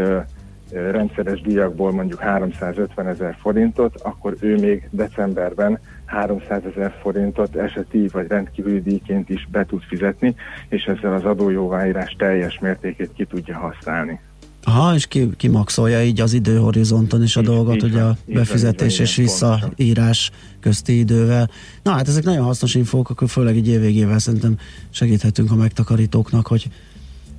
[0.72, 8.27] rendszeres díjakból mondjuk 350 ezer forintot, akkor ő még decemberben 300 ezer forintot eseti vagy
[8.27, 10.35] rendkívüli díjként is be tud fizetni,
[10.69, 14.19] és ezzel az adójóváírás teljes mértékét ki tudja használni.
[14.68, 18.94] Aha, és ki, kimaxolja így az időhorizonton is a dolgot, így ugye a így befizetés
[18.94, 21.50] így és visszaírás közti idővel.
[21.84, 24.58] Na hát ezek nagyon hasznos infók, akkor főleg így évvégével szerintem
[24.90, 26.70] segíthetünk a megtakarítóknak, hogy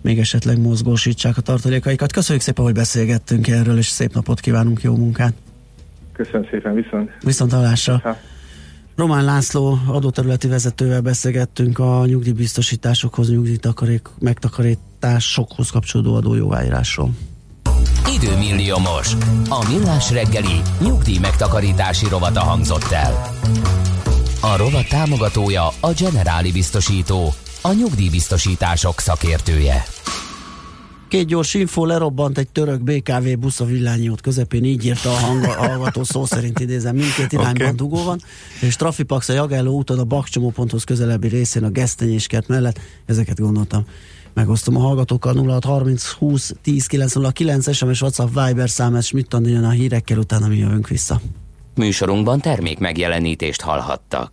[0.02, 2.12] még esetleg mozgósítsák a tartalékaikat.
[2.12, 5.34] Köszönjük szépen, hogy beszélgettünk erről, és szép napot kívánunk, jó munkát!
[6.12, 7.10] Köszönöm szépen, viszont!
[7.22, 8.18] Viszont hallásra!
[8.96, 17.10] Román László adóterületi vezetővel beszélgettünk a nyugdíjbiztosításokhoz, nyugdíjtakarék, megtakarításokhoz kapcsolódó adójóváírásról.
[18.14, 19.12] Időmilliómos.
[19.48, 23.30] A millás reggeli nyugdíj megtakarítási rovata hangzott el.
[24.40, 27.32] A rovat támogatója a Generáli Biztosító,
[27.62, 29.84] a nyugdíjbiztosítások szakértője.
[31.08, 35.14] Két gyors info, lerobbant egy török BKV busz a villányi út közepén, így írta a
[35.14, 37.76] hang, a hallgató szó szerint idézem, mindkét irányban Oké.
[37.76, 38.20] dugó van,
[38.60, 43.84] és Trafipax a Jagelló úton a Bakcsomóponthoz közelebbi részén a Gesztenyéskert mellett, ezeket gondoltam.
[44.34, 49.70] Megosztom a hallgatókkal 0630 20 10 909 SMS WhatsApp Viber számát, Schmidt Andi jön a
[49.70, 51.20] hírekkel, utána mi jövünk vissza.
[51.74, 54.24] Műsorunkban termék megjelenítést hallhattak.